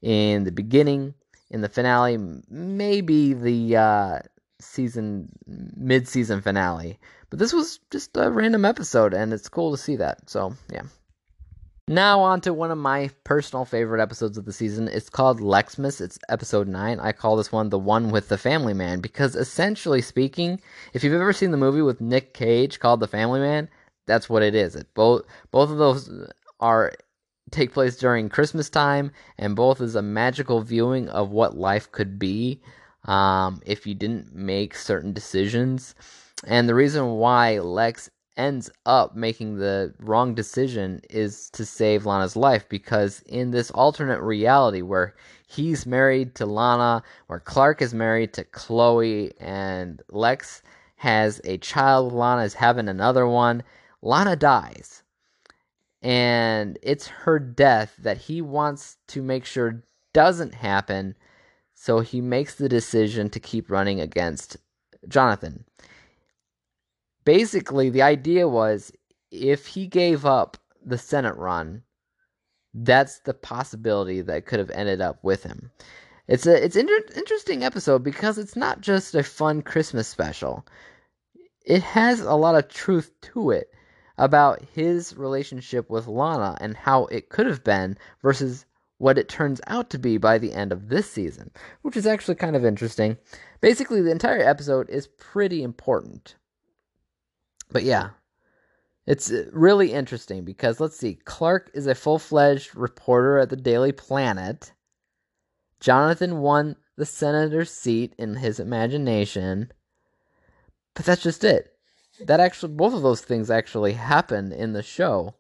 in 0.02 0.46
the 0.46 0.52
beginning, 0.52 1.14
in 1.52 1.62
the 1.62 1.70
finale, 1.70 2.18
maybe 2.50 3.34
the 3.34 3.76
uh, 3.76 4.20
season 4.60 5.30
mid-season 5.46 6.42
finale. 6.42 6.98
But 7.30 7.40
this 7.40 7.54
was 7.54 7.80
just 7.92 8.16
a 8.18 8.32
random 8.32 8.66
episode, 8.66 9.14
and 9.14 9.32
it's 9.32 9.50
cool 9.50 9.72
to 9.72 9.78
see 9.78 9.98
that. 9.98 10.30
So 10.30 10.56
yeah. 10.72 10.84
Now 11.88 12.22
on 12.22 12.40
to 12.42 12.54
one 12.54 12.72
of 12.72 12.78
my 12.78 13.10
personal 13.26 13.66
favorite 13.66 14.02
episodes 14.02 14.38
of 14.38 14.46
the 14.46 14.54
season. 14.54 14.88
It's 14.88 15.10
called 15.10 15.42
Lexmas. 15.42 16.00
It's 16.00 16.18
episode 16.30 16.70
9. 16.70 17.00
I 17.02 17.12
call 17.12 17.36
this 17.36 17.52
one 17.52 17.70
the 17.70 17.80
one 17.80 18.12
with 18.12 18.30
the 18.30 18.38
family 18.38 18.74
man 18.74 19.02
because 19.02 19.36
essentially 19.36 20.02
speaking, 20.02 20.62
if 20.94 21.04
you've 21.04 21.14
ever 21.14 21.34
seen 21.34 21.52
the 21.52 21.58
movie 21.58 21.82
with 21.82 22.00
Nick 22.00 22.34
Cage 22.34 22.80
called 22.80 23.02
The 23.02 23.08
Family 23.08 23.42
Man, 23.42 23.68
that's 24.06 24.30
what 24.30 24.42
it 24.42 24.56
is. 24.56 24.76
It 24.76 24.88
both 24.94 25.24
both 25.52 25.70
of 25.70 25.78
those 25.78 26.10
are 26.62 26.94
take 27.52 27.74
place 27.74 27.98
during 27.98 28.30
Christmas 28.30 28.70
time 28.70 29.12
and 29.38 29.56
both 29.56 29.82
is 29.82 29.96
a 29.96 30.02
magical 30.02 30.62
viewing 30.62 31.10
of 31.10 31.30
what 31.32 31.58
life 31.58 31.92
could 31.92 32.18
be 32.18 32.62
um, 33.06 33.62
if 33.66 33.86
you 33.86 33.94
didn't 33.94 34.34
make 34.34 34.76
certain 34.76 35.14
decisions. 35.14 35.96
And 36.46 36.68
the 36.68 36.76
reason 36.76 37.12
why 37.12 37.60
Lex 37.60 38.10
ends 38.38 38.72
up 38.86 39.16
making 39.16 39.58
the 39.58 39.94
wrong 40.00 40.34
decision 40.34 41.02
is 41.10 41.50
to 41.52 41.66
save 41.66 42.06
Lana's 42.06 42.36
life 42.36 42.68
because 42.70 43.22
in 43.28 43.52
this 43.52 43.70
alternate 43.72 44.22
reality 44.22 44.82
where 44.82 45.14
he's 45.48 45.86
married 45.86 46.34
to 46.36 46.46
Lana, 46.46 47.04
where 47.28 47.40
Clark 47.40 47.82
is 47.82 47.94
married 47.94 48.34
to 48.34 48.44
Chloe, 48.46 49.34
and 49.40 50.02
Lex 50.10 50.64
has 50.96 51.42
a 51.44 51.58
child 51.58 52.14
Lana, 52.14 52.44
is 52.44 52.54
having 52.54 52.88
another 52.88 53.28
one, 53.28 53.64
Lana 54.02 54.36
dies. 54.36 55.01
And 56.02 56.80
it's 56.82 57.08
her 57.08 57.38
death 57.40 57.96
that 58.00 58.18
he 58.18 58.42
wants 58.42 58.98
to 59.10 59.22
make 59.22 59.46
sure 59.46 59.84
doesn't 60.14 60.56
happen, 60.56 61.16
so 61.76 62.00
he 62.00 62.22
makes 62.22 62.56
the 62.56 62.70
decision 62.70 63.30
to 63.30 63.40
keep 63.40 63.70
running 63.70 64.02
against 64.02 64.58
Jonathan 65.08 65.66
basically 67.26 67.90
the 67.90 68.02
idea 68.02 68.48
was 68.48 68.92
if 69.32 69.68
he 69.68 69.88
gave 69.88 70.26
up 70.26 70.58
the 70.86 70.98
Senate 70.98 71.36
run, 71.38 71.84
that's 72.74 73.20
the 73.20 73.34
possibility 73.34 74.22
that 74.22 74.46
could 74.46 74.60
have 74.60 74.72
ended 74.72 75.02
up 75.02 75.24
with 75.24 75.44
him. 75.44 75.72
It's 76.28 76.46
a 76.46 76.64
it's 76.64 76.76
inter- 76.76 77.06
interesting 77.16 77.64
episode 77.64 78.04
because 78.04 78.38
it's 78.38 78.56
not 78.56 78.82
just 78.82 79.16
a 79.16 79.24
fun 79.24 79.62
Christmas 79.62 80.08
special. 80.08 80.66
It 81.66 81.84
has 81.84 82.22
a 82.22 82.34
lot 82.34 82.56
of 82.56 82.70
truth 82.70 83.12
to 83.22 83.52
it 83.52 83.72
about 84.22 84.62
his 84.76 85.18
relationship 85.18 85.90
with 85.90 86.06
Lana 86.06 86.56
and 86.62 86.78
how 86.78 87.06
it 87.08 87.30
could 87.30 87.48
have 87.48 87.64
been 87.64 87.98
versus 88.22 88.68
what 89.00 89.18
it 89.18 89.28
turns 89.28 89.60
out 89.66 89.90
to 89.90 89.98
be 89.98 90.18
by 90.18 90.38
the 90.38 90.54
end 90.54 90.72
of 90.72 90.90
this 90.90 91.10
season, 91.10 91.50
which 91.82 91.98
is 91.98 92.06
actually 92.06 92.36
kind 92.36 92.56
of 92.56 92.64
interesting. 92.64 93.18
Basically, 93.62 94.00
the 94.00 94.12
entire 94.12 94.40
episode 94.40 94.88
is 94.92 95.08
pretty 95.08 95.64
important. 95.64 96.36
But 97.72 97.82
yeah, 97.82 98.12
it's 99.08 99.32
uh, 99.32 99.46
really 99.52 99.92
interesting 99.92 100.46
because 100.46 100.80
let's 100.80 100.98
see. 100.98 101.16
Clark 101.26 101.72
is 101.74 101.88
a 101.88 101.96
full 101.96 102.20
fledged 102.20 102.76
reporter 102.76 103.40
at 103.40 103.50
the 103.50 103.56
Daily 103.56 103.92
Planet. 103.92 104.72
Jonathan 105.80 106.42
won 106.42 106.76
the 106.96 107.08
senator's 107.08 107.72
seat 107.72 108.14
in 108.20 108.36
his 108.36 108.60
imagination. 108.60 109.72
But 110.94 111.06
that's 111.06 111.24
just 111.24 111.44
it. 111.44 111.71
That 112.26 112.40
actually, 112.40 112.74
both 112.74 112.94
of 112.94 113.02
those 113.02 113.22
things 113.22 113.50
actually 113.50 113.94
happen 113.94 114.52
in 114.52 114.74
the 114.74 114.84
show 114.84 115.36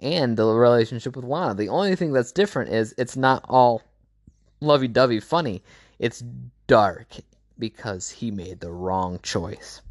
and 0.00 0.36
the 0.36 0.46
relationship 0.46 1.16
with 1.16 1.24
Lana. 1.24 1.54
The 1.54 1.68
only 1.68 1.96
thing 1.96 2.12
that's 2.12 2.32
different 2.32 2.72
is 2.72 2.94
it's 2.96 3.16
not 3.16 3.44
all 3.48 3.82
lovey 4.60 4.88
dovey 4.88 5.20
funny, 5.20 5.62
it's 5.98 6.22
dark 6.66 7.08
because 7.58 8.10
he 8.10 8.30
made 8.30 8.60
the 8.60 8.70
wrong 8.70 9.18
choice. 9.22 9.82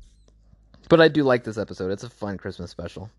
But 0.90 1.02
I 1.02 1.08
do 1.08 1.24
like 1.24 1.44
this 1.44 1.58
episode. 1.58 1.92
It's 1.92 2.04
a 2.04 2.10
fun 2.10 2.38
Christmas 2.38 2.72
special. 2.72 3.12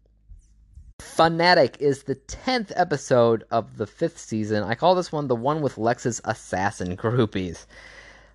Fanatic 1.00 1.76
is 1.80 2.02
the 2.02 2.16
10th 2.16 2.72
episode 2.76 3.44
of 3.50 3.76
the 3.76 3.86
fifth 3.86 4.18
season. 4.18 4.64
I 4.64 4.74
call 4.74 4.94
this 4.94 5.12
one 5.12 5.28
the 5.28 5.36
one 5.36 5.62
with 5.62 5.78
Lex's 5.78 6.20
assassin 6.24 6.96
groupies. 6.96 7.66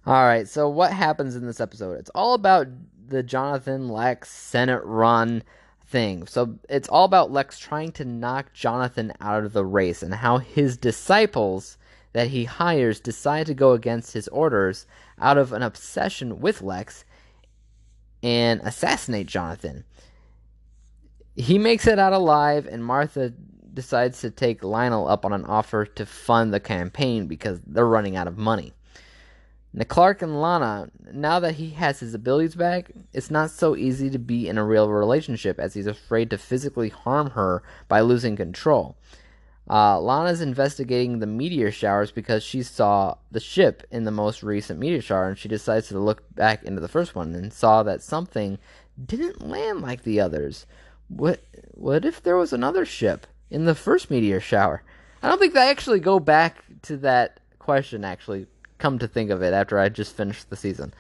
Alright, 0.08 0.48
so 0.48 0.70
what 0.70 0.94
happens 0.94 1.36
in 1.36 1.46
this 1.46 1.60
episode? 1.60 2.00
It's 2.00 2.12
all 2.16 2.34
about 2.34 2.68
the 3.08 3.24
Jonathan 3.24 3.90
Lex 3.90 4.30
Senate 4.30 4.82
run 4.84 5.44
thing. 5.86 6.28
So 6.28 6.58
it's 6.70 6.90
all 6.90 7.06
about 7.06 7.32
Lex 7.32 7.60
trying 7.60 7.92
to 7.94 8.06
knock 8.06 8.54
Jonathan 8.54 9.14
out 9.22 9.44
of 9.44 9.54
the 9.54 9.66
race 9.66 10.04
and 10.04 10.14
how 10.14 10.38
his 10.38 10.78
disciples 10.78 11.78
that 12.14 12.30
he 12.30 12.46
hires 12.46 13.00
decide 13.00 13.46
to 13.48 13.54
go 13.54 13.74
against 13.74 14.14
his 14.14 14.28
orders 14.30 14.86
out 15.20 15.38
of 15.38 15.52
an 15.52 15.62
obsession 15.62 16.40
with 16.40 16.62
Lex 16.62 17.04
and 18.24 18.62
assassinate 18.64 19.28
Jonathan. 19.28 19.84
He 21.36 21.60
makes 21.60 21.86
it 21.88 22.00
out 22.00 22.14
alive, 22.14 22.66
and 22.66 22.84
Martha 22.84 23.34
decides 23.74 24.22
to 24.22 24.32
take 24.32 24.64
Lionel 24.64 25.08
up 25.08 25.26
on 25.26 25.34
an 25.34 25.44
offer 25.46 25.86
to 25.86 26.06
fund 26.06 26.54
the 26.54 26.60
campaign 26.62 27.28
because 27.28 27.60
they're 27.68 27.86
running 27.86 28.16
out 28.16 28.28
of 28.28 28.38
money. 28.38 28.74
Now, 29.78 29.84
Clark 29.84 30.22
and 30.22 30.42
Lana, 30.42 30.90
now 31.12 31.42
that 31.42 31.56
he 31.56 31.72
has 31.72 32.00
his 32.00 32.14
abilities 32.14 32.56
back, 32.56 32.92
it's 33.12 33.30
not 33.30 33.52
so 33.52 33.76
easy 33.76 34.10
to 34.10 34.18
be 34.18 34.48
in 34.48 34.58
a 34.58 34.64
real 34.64 34.90
relationship 34.90 35.60
as 35.60 35.74
he's 35.74 35.86
afraid 35.86 36.30
to 36.30 36.38
physically 36.38 36.88
harm 36.88 37.32
her 37.32 37.62
by 37.90 38.00
losing 38.00 38.38
control. 38.38 38.96
Uh, 39.70 40.00
Lana's 40.00 40.40
investigating 40.40 41.20
the 41.20 41.28
meteor 41.28 41.72
showers 41.72 42.10
because 42.10 42.42
she 42.42 42.64
saw 42.64 43.16
the 43.32 43.42
ship 43.42 43.86
in 43.92 44.06
the 44.06 44.12
most 44.12 44.44
recent 44.44 44.80
meteor 44.80 45.02
shower, 45.02 45.28
and 45.28 45.38
she 45.38 45.50
decides 45.50 45.90
to 45.90 46.00
look 46.00 46.24
back 46.34 46.64
into 46.64 46.80
the 46.80 46.88
first 46.88 47.14
one 47.14 47.36
and 47.36 47.52
saw 47.52 47.84
that 47.84 48.02
something 48.02 48.58
didn't 49.04 49.46
land 49.46 49.82
like 49.82 50.04
the 50.04 50.22
others. 50.22 50.66
What? 51.10 51.42
What 51.72 52.06
if 52.06 52.24
there 52.24 52.38
was 52.38 52.54
another 52.54 52.86
ship 52.86 53.28
in 53.50 53.66
the 53.66 53.76
first 53.76 54.10
meteor 54.10 54.40
shower? 54.40 54.84
I 55.22 55.28
don't 55.28 55.40
think 55.40 55.54
they 55.54 55.70
actually 55.70 56.00
go 56.00 56.22
back 56.22 56.64
to 56.84 56.96
that 56.98 57.42
question. 57.60 58.06
Actually, 58.06 58.48
come 58.78 59.00
to 59.00 59.08
think 59.08 59.30
of 59.30 59.42
it, 59.42 59.54
after 59.54 59.80
I 59.80 59.90
just 59.90 60.16
finished 60.16 60.50
the 60.50 60.56
season. 60.56 60.94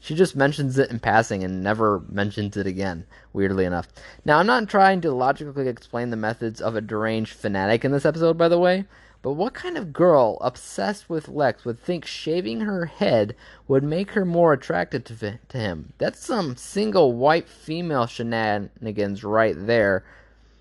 She 0.00 0.16
just 0.16 0.34
mentions 0.34 0.78
it 0.78 0.90
in 0.90 0.98
passing 0.98 1.44
and 1.44 1.62
never 1.62 2.02
mentions 2.08 2.56
it 2.56 2.66
again, 2.66 3.06
weirdly 3.32 3.64
enough. 3.64 3.88
Now, 4.24 4.38
I'm 4.38 4.46
not 4.46 4.68
trying 4.68 5.00
to 5.02 5.12
logically 5.12 5.68
explain 5.68 6.10
the 6.10 6.16
methods 6.16 6.60
of 6.60 6.74
a 6.74 6.80
deranged 6.80 7.34
fanatic 7.34 7.84
in 7.84 7.92
this 7.92 8.04
episode, 8.04 8.36
by 8.36 8.48
the 8.48 8.58
way, 8.58 8.86
but 9.22 9.34
what 9.34 9.54
kind 9.54 9.78
of 9.78 9.92
girl 9.92 10.38
obsessed 10.40 11.08
with 11.08 11.28
Lex 11.28 11.64
would 11.64 11.78
think 11.78 12.04
shaving 12.04 12.62
her 12.62 12.86
head 12.86 13.36
would 13.68 13.84
make 13.84 14.10
her 14.10 14.24
more 14.24 14.52
attracted 14.52 15.04
to, 15.04 15.38
to 15.48 15.58
him? 15.58 15.92
That's 15.98 16.26
some 16.26 16.56
single 16.56 17.12
white 17.12 17.48
female 17.48 18.06
shenanigans 18.06 19.22
right 19.22 19.54
there. 19.56 20.04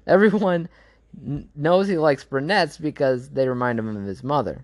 Everyone 0.06 0.70
knows 1.56 1.88
he 1.88 1.98
likes 1.98 2.24
brunettes 2.24 2.78
because 2.78 3.30
they 3.30 3.48
remind 3.48 3.80
him 3.80 3.98
of 3.98 4.04
his 4.04 4.24
mother. 4.24 4.64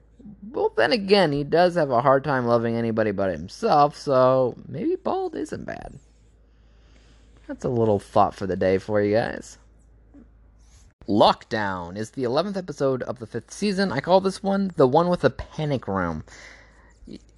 Well, 0.51 0.73
then 0.75 0.91
again, 0.91 1.31
he 1.31 1.43
does 1.43 1.75
have 1.75 1.91
a 1.91 2.01
hard 2.01 2.23
time 2.23 2.45
loving 2.45 2.75
anybody 2.75 3.11
but 3.11 3.31
himself, 3.31 3.95
so 3.95 4.55
maybe 4.67 4.95
bald 4.95 5.35
isn't 5.35 5.65
bad. 5.65 5.99
That's 7.47 7.65
a 7.65 7.69
little 7.69 7.99
thought 7.99 8.35
for 8.35 8.45
the 8.45 8.55
day 8.55 8.77
for 8.77 9.01
you 9.01 9.15
guys. 9.15 9.57
Lockdown 11.07 11.95
is 11.95 12.11
the 12.11 12.23
11th 12.23 12.57
episode 12.57 13.01
of 13.03 13.19
the 13.19 13.27
fifth 13.27 13.51
season. 13.51 13.93
I 13.93 14.01
call 14.01 14.19
this 14.19 14.43
one 14.43 14.71
the 14.75 14.87
one 14.87 15.07
with 15.07 15.21
the 15.21 15.29
panic 15.29 15.87
room. 15.87 16.23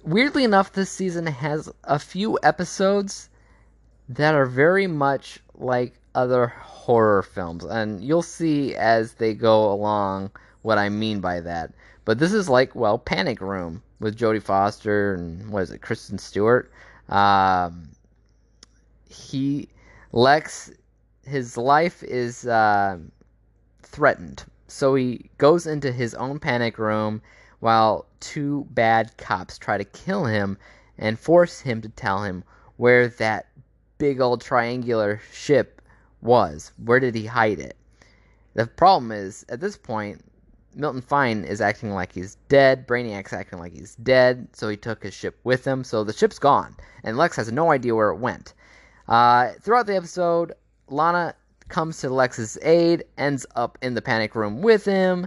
Weirdly 0.02 0.42
enough, 0.42 0.72
this 0.72 0.90
season 0.90 1.26
has 1.26 1.70
a 1.84 1.98
few 1.98 2.38
episodes 2.42 3.28
that 4.08 4.34
are 4.34 4.46
very 4.46 4.88
much 4.88 5.38
like 5.54 5.94
other 6.16 6.48
horror 6.48 7.22
films, 7.22 7.64
and 7.64 8.02
you'll 8.02 8.22
see 8.22 8.74
as 8.74 9.14
they 9.14 9.34
go 9.34 9.72
along 9.72 10.32
what 10.62 10.78
I 10.78 10.88
mean 10.88 11.20
by 11.20 11.40
that. 11.40 11.72
But 12.10 12.18
this 12.18 12.32
is 12.32 12.48
like, 12.48 12.74
well, 12.74 12.98
Panic 12.98 13.40
Room 13.40 13.84
with 14.00 14.18
Jodie 14.18 14.42
Foster 14.42 15.14
and 15.14 15.48
what 15.48 15.62
is 15.62 15.70
it, 15.70 15.80
Kristen 15.80 16.18
Stewart. 16.18 16.68
Um, 17.08 17.88
he, 19.08 19.68
Lex, 20.10 20.72
his 21.24 21.56
life 21.56 22.02
is 22.02 22.48
uh, 22.48 22.98
threatened. 23.84 24.42
So 24.66 24.96
he 24.96 25.30
goes 25.38 25.68
into 25.68 25.92
his 25.92 26.16
own 26.16 26.40
panic 26.40 26.78
room 26.78 27.22
while 27.60 28.06
two 28.18 28.66
bad 28.70 29.16
cops 29.16 29.56
try 29.56 29.78
to 29.78 29.84
kill 29.84 30.24
him 30.24 30.58
and 30.98 31.16
force 31.16 31.60
him 31.60 31.80
to 31.80 31.88
tell 31.90 32.24
him 32.24 32.42
where 32.76 33.06
that 33.06 33.46
big 33.98 34.20
old 34.20 34.40
triangular 34.40 35.20
ship 35.32 35.80
was. 36.22 36.72
Where 36.84 36.98
did 36.98 37.14
he 37.14 37.26
hide 37.26 37.60
it? 37.60 37.76
The 38.54 38.66
problem 38.66 39.12
is, 39.12 39.46
at 39.48 39.60
this 39.60 39.76
point, 39.76 40.24
Milton 40.74 41.02
Fine 41.02 41.44
is 41.44 41.60
acting 41.60 41.90
like 41.92 42.12
he's 42.12 42.36
dead. 42.48 42.86
Brainiac's 42.86 43.32
acting 43.32 43.58
like 43.58 43.72
he's 43.72 43.96
dead, 43.96 44.48
so 44.52 44.68
he 44.68 44.76
took 44.76 45.02
his 45.02 45.14
ship 45.14 45.38
with 45.44 45.64
him. 45.64 45.84
So 45.84 46.04
the 46.04 46.12
ship's 46.12 46.38
gone, 46.38 46.76
and 47.04 47.16
Lex 47.16 47.36
has 47.36 47.50
no 47.50 47.70
idea 47.70 47.94
where 47.94 48.10
it 48.10 48.18
went. 48.18 48.54
Uh, 49.08 49.52
throughout 49.60 49.86
the 49.86 49.96
episode, 49.96 50.52
Lana 50.88 51.34
comes 51.68 51.98
to 51.98 52.10
Lex's 52.10 52.58
aid, 52.62 53.04
ends 53.18 53.46
up 53.56 53.78
in 53.82 53.94
the 53.94 54.02
panic 54.02 54.34
room 54.34 54.62
with 54.62 54.84
him. 54.84 55.26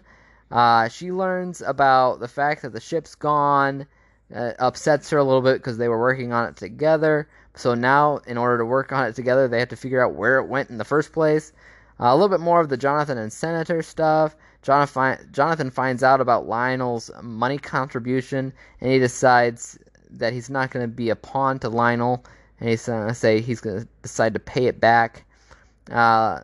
Uh, 0.51 0.87
she 0.87 1.11
learns 1.11 1.61
about 1.61 2.19
the 2.19 2.27
fact 2.27 2.61
that 2.61 2.73
the 2.73 2.79
ship's 2.79 3.15
gone, 3.15 3.87
uh, 4.33 4.51
upsets 4.59 5.09
her 5.09 5.17
a 5.17 5.23
little 5.23 5.41
bit 5.41 5.57
because 5.57 5.77
they 5.77 5.87
were 5.87 5.99
working 5.99 6.31
on 6.31 6.47
it 6.47 6.55
together. 6.55 7.27
So 7.55 7.73
now, 7.73 8.17
in 8.27 8.37
order 8.37 8.57
to 8.59 8.65
work 8.65 8.91
on 8.91 9.05
it 9.05 9.15
together, 9.15 9.47
they 9.47 9.59
have 9.59 9.69
to 9.69 9.75
figure 9.75 10.03
out 10.03 10.15
where 10.15 10.39
it 10.39 10.47
went 10.47 10.69
in 10.69 10.77
the 10.77 10.85
first 10.85 11.11
place. 11.11 11.53
Uh, 11.99 12.05
a 12.05 12.15
little 12.15 12.29
bit 12.29 12.39
more 12.39 12.59
of 12.59 12.69
the 12.69 12.77
Jonathan 12.77 13.17
and 13.17 13.31
Senator 13.31 13.81
stuff. 13.81 14.35
Jonathan, 14.63 15.69
finds 15.69 16.03
out 16.03 16.21
about 16.21 16.47
Lionel's 16.47 17.11
money 17.21 17.57
contribution, 17.57 18.53
and 18.79 18.91
he 18.91 18.97
decides 18.97 19.77
that 20.09 20.31
he's 20.33 20.49
not 20.49 20.71
going 20.71 20.83
to 20.83 20.87
be 20.87 21.09
a 21.09 21.15
pawn 21.15 21.59
to 21.59 21.69
Lionel, 21.69 22.23
and 22.59 22.69
he's 22.69 22.85
going 22.85 23.07
to 23.07 23.13
say 23.13 23.41
he's 23.41 23.59
going 23.59 23.81
to 23.81 23.87
decide 24.01 24.33
to 24.33 24.39
pay 24.39 24.67
it 24.67 24.79
back. 24.79 25.25
Uh, 25.91 26.39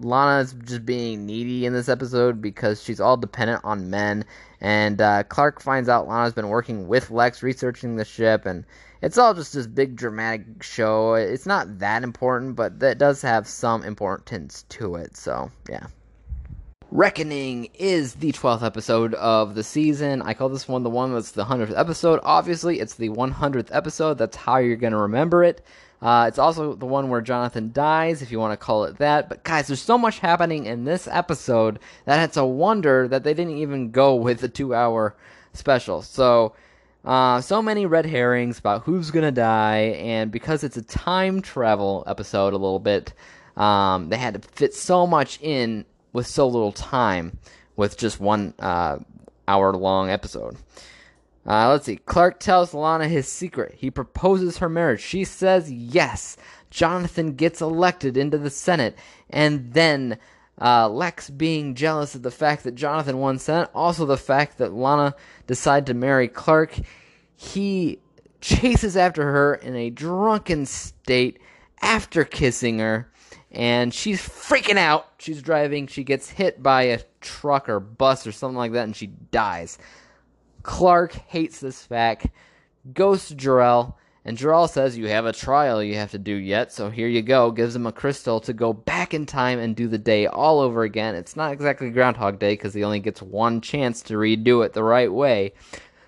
Lana's 0.00 0.54
just 0.64 0.86
being 0.86 1.26
needy 1.26 1.66
in 1.66 1.72
this 1.72 1.88
episode 1.88 2.40
because 2.40 2.82
she's 2.82 3.00
all 3.00 3.16
dependent 3.16 3.60
on 3.64 3.90
men, 3.90 4.24
and 4.60 5.00
uh, 5.00 5.22
Clark 5.24 5.60
finds 5.60 5.88
out 5.88 6.08
Lana's 6.08 6.34
been 6.34 6.48
working 6.48 6.88
with 6.88 7.10
Lex 7.10 7.42
researching 7.42 7.96
the 7.96 8.04
ship, 8.04 8.46
and 8.46 8.64
it's 9.02 9.18
all 9.18 9.34
just 9.34 9.52
this 9.52 9.66
big 9.66 9.96
dramatic 9.96 10.62
show. 10.62 11.14
It's 11.14 11.46
not 11.46 11.78
that 11.78 12.02
important, 12.02 12.56
but 12.56 12.80
that 12.80 12.98
does 12.98 13.20
have 13.22 13.46
some 13.46 13.82
importance 13.82 14.64
to 14.70 14.96
it, 14.96 15.16
so 15.16 15.50
yeah. 15.68 15.86
Reckoning 16.92 17.68
is 17.74 18.14
the 18.14 18.30
12th 18.30 18.62
episode 18.62 19.14
of 19.14 19.56
the 19.56 19.64
season. 19.64 20.22
I 20.22 20.34
call 20.34 20.48
this 20.48 20.68
one 20.68 20.84
the 20.84 20.90
one 20.90 21.12
that's 21.12 21.32
the 21.32 21.44
100th 21.44 21.76
episode. 21.76 22.20
Obviously, 22.22 22.78
it's 22.78 22.94
the 22.94 23.08
100th 23.08 23.68
episode. 23.72 24.18
That's 24.18 24.36
how 24.36 24.58
you're 24.58 24.76
going 24.76 24.92
to 24.92 24.98
remember 25.00 25.42
it. 25.42 25.66
Uh, 26.00 26.26
it's 26.28 26.38
also 26.38 26.76
the 26.76 26.86
one 26.86 27.08
where 27.08 27.20
Jonathan 27.20 27.72
dies, 27.72 28.22
if 28.22 28.30
you 28.30 28.38
want 28.38 28.52
to 28.52 28.64
call 28.64 28.84
it 28.84 28.98
that. 28.98 29.28
But 29.28 29.42
guys, 29.42 29.66
there's 29.66 29.82
so 29.82 29.98
much 29.98 30.20
happening 30.20 30.66
in 30.66 30.84
this 30.84 31.08
episode 31.08 31.80
that 32.04 32.22
it's 32.22 32.36
a 32.36 32.46
wonder 32.46 33.08
that 33.08 33.24
they 33.24 33.34
didn't 33.34 33.56
even 33.56 33.90
go 33.90 34.14
with 34.14 34.38
the 34.38 34.48
two 34.48 34.72
hour 34.72 35.16
special. 35.54 36.02
So, 36.02 36.54
uh, 37.04 37.40
so 37.40 37.60
many 37.60 37.86
red 37.86 38.06
herrings 38.06 38.60
about 38.60 38.84
who's 38.84 39.10
going 39.10 39.24
to 39.24 39.32
die. 39.32 39.96
And 39.98 40.30
because 40.30 40.62
it's 40.62 40.76
a 40.76 40.82
time 40.82 41.42
travel 41.42 42.04
episode 42.06 42.52
a 42.52 42.58
little 42.58 42.78
bit, 42.78 43.12
um, 43.56 44.08
they 44.08 44.18
had 44.18 44.40
to 44.40 44.48
fit 44.50 44.72
so 44.72 45.04
much 45.04 45.40
in 45.42 45.84
with 46.16 46.26
so 46.26 46.48
little 46.48 46.72
time 46.72 47.38
with 47.76 47.98
just 47.98 48.18
one 48.18 48.54
uh, 48.58 48.98
hour 49.46 49.72
long 49.74 50.08
episode. 50.08 50.56
Uh, 51.46 51.68
let's 51.68 51.84
see. 51.84 51.96
Clark 51.96 52.40
tells 52.40 52.72
Lana 52.72 53.06
his 53.06 53.28
secret. 53.28 53.74
He 53.76 53.90
proposes 53.90 54.58
her 54.58 54.68
marriage. 54.70 55.02
She 55.02 55.24
says 55.24 55.70
yes. 55.70 56.38
Jonathan 56.70 57.34
gets 57.34 57.60
elected 57.60 58.16
into 58.16 58.38
the 58.38 58.48
Senate. 58.48 58.96
And 59.28 59.74
then 59.74 60.18
uh, 60.58 60.88
Lex 60.88 61.28
being 61.28 61.74
jealous 61.74 62.14
of 62.14 62.22
the 62.22 62.30
fact 62.30 62.64
that 62.64 62.74
Jonathan 62.74 63.18
won 63.18 63.38
Senate, 63.38 63.68
also 63.74 64.06
the 64.06 64.16
fact 64.16 64.56
that 64.56 64.72
Lana 64.72 65.14
decided 65.46 65.86
to 65.86 65.94
marry 65.94 66.28
Clark, 66.28 66.78
he 67.36 68.00
chases 68.40 68.96
after 68.96 69.22
her 69.22 69.54
in 69.54 69.76
a 69.76 69.90
drunken 69.90 70.64
state 70.64 71.38
after 71.82 72.24
kissing 72.24 72.78
her 72.78 73.12
and 73.50 73.92
she's 73.92 74.20
freaking 74.20 74.76
out. 74.76 75.08
She's 75.18 75.42
driving, 75.42 75.86
she 75.86 76.04
gets 76.04 76.30
hit 76.30 76.62
by 76.62 76.82
a 76.82 77.00
truck 77.20 77.68
or 77.68 77.80
bus 77.80 78.26
or 78.26 78.32
something 78.32 78.56
like 78.56 78.72
that, 78.72 78.84
and 78.84 78.96
she 78.96 79.06
dies. 79.06 79.78
Clark 80.62 81.12
hates 81.12 81.60
this 81.60 81.82
fact, 81.82 82.26
goes 82.92 83.28
to 83.28 83.34
Jor-El, 83.34 83.96
and 84.24 84.36
Jor-El 84.36 84.66
says, 84.66 84.98
You 84.98 85.06
have 85.06 85.24
a 85.24 85.32
trial 85.32 85.80
you 85.80 85.94
have 85.94 86.10
to 86.10 86.18
do 86.18 86.34
yet, 86.34 86.72
so 86.72 86.90
here 86.90 87.06
you 87.06 87.22
go. 87.22 87.52
Gives 87.52 87.76
him 87.76 87.86
a 87.86 87.92
crystal 87.92 88.40
to 88.40 88.52
go 88.52 88.72
back 88.72 89.14
in 89.14 89.24
time 89.24 89.60
and 89.60 89.76
do 89.76 89.86
the 89.86 89.98
day 89.98 90.26
all 90.26 90.58
over 90.58 90.82
again. 90.82 91.14
It's 91.14 91.36
not 91.36 91.52
exactly 91.52 91.90
Groundhog 91.90 92.40
Day 92.40 92.54
because 92.54 92.74
he 92.74 92.82
only 92.82 92.98
gets 92.98 93.22
one 93.22 93.60
chance 93.60 94.02
to 94.02 94.14
redo 94.14 94.66
it 94.66 94.72
the 94.72 94.82
right 94.82 95.12
way. 95.12 95.52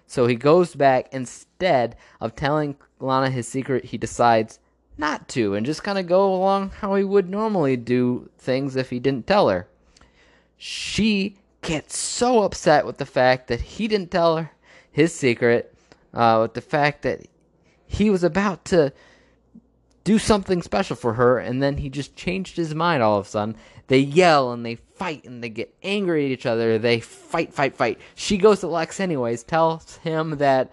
So 0.08 0.26
he 0.26 0.34
goes 0.34 0.74
back 0.74 1.08
instead 1.12 1.94
of 2.20 2.34
telling 2.34 2.76
Lana 2.98 3.30
his 3.30 3.46
secret, 3.46 3.84
he 3.84 3.98
decides 3.98 4.58
not 4.98 5.28
to 5.28 5.54
and 5.54 5.64
just 5.64 5.84
kind 5.84 5.98
of 5.98 6.06
go 6.06 6.34
along 6.34 6.70
how 6.80 6.94
he 6.94 7.04
would 7.04 7.30
normally 7.30 7.76
do 7.76 8.28
things 8.36 8.76
if 8.76 8.90
he 8.90 8.98
didn't 8.98 9.26
tell 9.26 9.48
her. 9.48 9.68
She 10.56 11.36
gets 11.62 11.96
so 11.96 12.42
upset 12.42 12.84
with 12.84 12.98
the 12.98 13.06
fact 13.06 13.46
that 13.46 13.60
he 13.60 13.88
didn't 13.88 14.10
tell 14.10 14.36
her 14.36 14.50
his 14.90 15.14
secret, 15.14 15.74
uh, 16.12 16.38
with 16.42 16.54
the 16.54 16.60
fact 16.60 17.02
that 17.02 17.26
he 17.86 18.10
was 18.10 18.24
about 18.24 18.64
to 18.66 18.92
do 20.04 20.18
something 20.18 20.62
special 20.62 20.96
for 20.96 21.14
her, 21.14 21.38
and 21.38 21.62
then 21.62 21.76
he 21.76 21.88
just 21.88 22.16
changed 22.16 22.56
his 22.56 22.74
mind 22.74 23.02
all 23.02 23.18
of 23.18 23.26
a 23.26 23.28
sudden. 23.28 23.56
They 23.88 23.98
yell 23.98 24.52
and 24.52 24.64
they 24.64 24.76
fight 24.76 25.24
and 25.24 25.42
they 25.42 25.48
get 25.48 25.74
angry 25.82 26.24
at 26.26 26.30
each 26.30 26.46
other. 26.46 26.78
They 26.78 27.00
fight, 27.00 27.52
fight, 27.52 27.76
fight. 27.76 28.00
She 28.14 28.36
goes 28.36 28.60
to 28.60 28.68
Lex 28.68 29.00
anyways, 29.00 29.42
tells 29.42 29.96
him 29.98 30.38
that, 30.38 30.72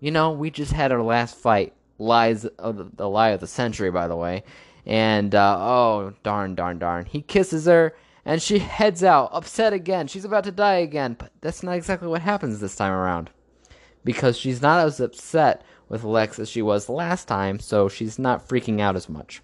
you 0.00 0.10
know, 0.10 0.32
we 0.32 0.50
just 0.50 0.72
had 0.72 0.90
our 0.90 1.02
last 1.02 1.36
fight 1.36 1.74
lies 2.02 2.44
of 2.44 2.96
the, 2.96 3.08
lie 3.08 3.30
of 3.30 3.40
the 3.40 3.46
century, 3.46 3.90
by 3.90 4.08
the 4.08 4.16
way. 4.16 4.42
And 4.84 5.34
uh, 5.34 5.56
oh 5.58 6.12
darn, 6.22 6.54
darn, 6.54 6.78
darn, 6.78 7.06
he 7.06 7.22
kisses 7.22 7.66
her, 7.66 7.94
and 8.24 8.42
she 8.42 8.58
heads 8.58 9.04
out, 9.04 9.30
upset 9.32 9.72
again. 9.72 10.08
She's 10.08 10.24
about 10.24 10.44
to 10.44 10.52
die 10.52 10.76
again, 10.76 11.14
but 11.18 11.30
that's 11.40 11.62
not 11.62 11.76
exactly 11.76 12.08
what 12.08 12.22
happens 12.22 12.58
this 12.58 12.76
time 12.76 12.92
around, 12.92 13.30
because 14.04 14.36
she's 14.36 14.60
not 14.60 14.84
as 14.84 14.98
upset 14.98 15.62
with 15.88 16.02
Lex 16.02 16.38
as 16.38 16.48
she 16.48 16.62
was 16.62 16.88
last 16.88 17.28
time, 17.28 17.60
so 17.60 17.88
she's 17.88 18.18
not 18.18 18.48
freaking 18.48 18.80
out 18.80 18.96
as 18.96 19.08
much, 19.08 19.40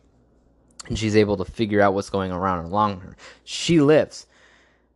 and 0.89 0.99
she's 0.99 1.17
able 1.17 1.37
to 1.37 1.45
figure 1.45 1.81
out 1.81 1.95
what's 1.95 2.11
going 2.11 2.33
around 2.33 2.65
along 2.65 3.01
her. 3.01 3.17
She 3.45 3.81
lives, 3.81 4.27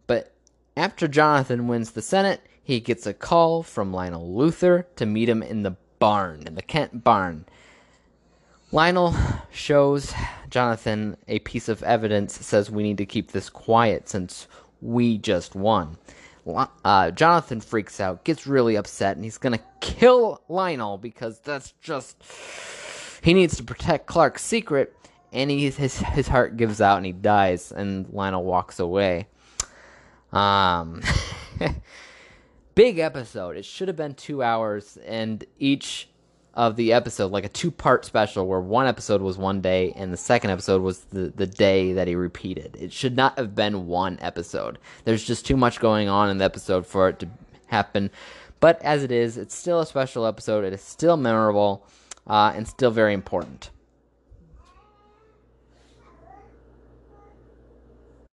but 0.09 0.35
after 0.77 1.07
Jonathan 1.07 1.68
wins 1.68 1.92
the 1.92 2.03
Senate, 2.03 2.40
he 2.64 2.81
gets 2.81 3.07
a 3.07 3.14
call 3.14 3.62
from 3.62 3.92
Lionel 3.92 4.35
Luthor 4.35 4.87
to 4.96 5.07
meet 5.07 5.29
him 5.29 5.42
in 5.42 5.62
the 5.62 5.77
barn, 6.03 6.43
in 6.49 6.57
the 6.57 6.62
Kent 6.62 7.05
barn. 7.05 7.45
Lionel 8.73 9.15
shows 9.53 10.12
Jonathan 10.51 11.17
a 11.29 11.38
piece 11.38 11.69
of 11.69 11.81
evidence 11.85 12.45
says 12.45 12.73
we 12.73 12.83
need 12.83 12.99
to 12.99 13.07
keep 13.07 13.31
this 13.31 13.49
quiet 13.49 14.09
since 14.09 14.49
we 14.81 15.17
just 15.17 15.55
won. 15.55 15.97
Uh, 16.85 17.12
Jonathan 17.12 17.61
freaks 17.61 18.01
out, 18.01 18.25
gets 18.25 18.49
really 18.49 18.75
upset, 18.75 19.15
and 19.15 19.25
he's 19.25 19.38
gonna 19.38 19.61
kill 19.81 20.43
Lionel 20.49 20.99
because 20.99 21.38
that's 21.38 21.71
just 21.81 22.17
he 23.23 23.33
needs 23.33 23.57
to 23.59 23.62
protect 23.62 24.07
Clark's 24.07 24.43
secret. 24.43 24.97
And 25.33 25.53
he, 25.53 25.71
his 25.71 25.99
his 25.99 26.27
heart 26.27 26.57
gives 26.57 26.81
out 26.81 26.97
and 26.97 27.07
he 27.07 27.12
dies, 27.12 27.71
and 27.71 28.09
Lionel 28.12 28.43
walks 28.43 28.81
away. 28.81 29.29
Um, 30.33 31.01
big 32.74 32.98
episode. 32.98 33.56
It 33.56 33.64
should 33.64 33.88
have 33.88 33.96
been 33.96 34.14
two 34.14 34.42
hours, 34.42 34.98
and 35.06 35.44
each 35.58 36.08
of 36.54 36.76
the 36.76 36.92
episode, 36.92 37.32
like 37.32 37.44
a 37.44 37.48
two 37.48 37.70
part 37.70 38.04
special 38.04 38.46
where 38.46 38.61
one 38.61 38.87
episode 38.87 39.22
was 39.22 39.38
one 39.38 39.61
day 39.61 39.92
and 39.96 40.12
the 40.12 40.18
second 40.18 40.50
episode 40.50 40.82
was 40.82 41.00
the, 41.04 41.32
the 41.35 41.46
day 41.46 41.94
that 41.94 42.06
he 42.06 42.14
repeated. 42.14 42.76
It 42.78 42.92
should 42.92 43.16
not 43.16 43.38
have 43.38 43.54
been 43.54 43.87
one 43.87 44.18
episode. 44.20 44.78
There's 45.04 45.24
just 45.24 45.46
too 45.46 45.56
much 45.56 45.80
going 45.80 46.08
on 46.08 46.28
in 46.28 46.38
the 46.38 46.44
episode 46.44 46.87
for 46.87 47.08
it 47.08 47.18
to 47.20 47.28
happen. 47.66 48.11
But 48.61 48.80
as 48.82 49.02
it 49.02 49.11
is, 49.11 49.38
it's 49.38 49.54
still 49.54 49.80
a 49.80 49.87
special 49.87 50.26
episode. 50.26 50.64
It 50.64 50.72
is 50.72 50.82
still 50.82 51.16
memorable 51.16 51.87
uh, 52.26 52.52
and 52.54 52.68
still 52.68 52.90
very 52.90 53.14
important. 53.14 53.70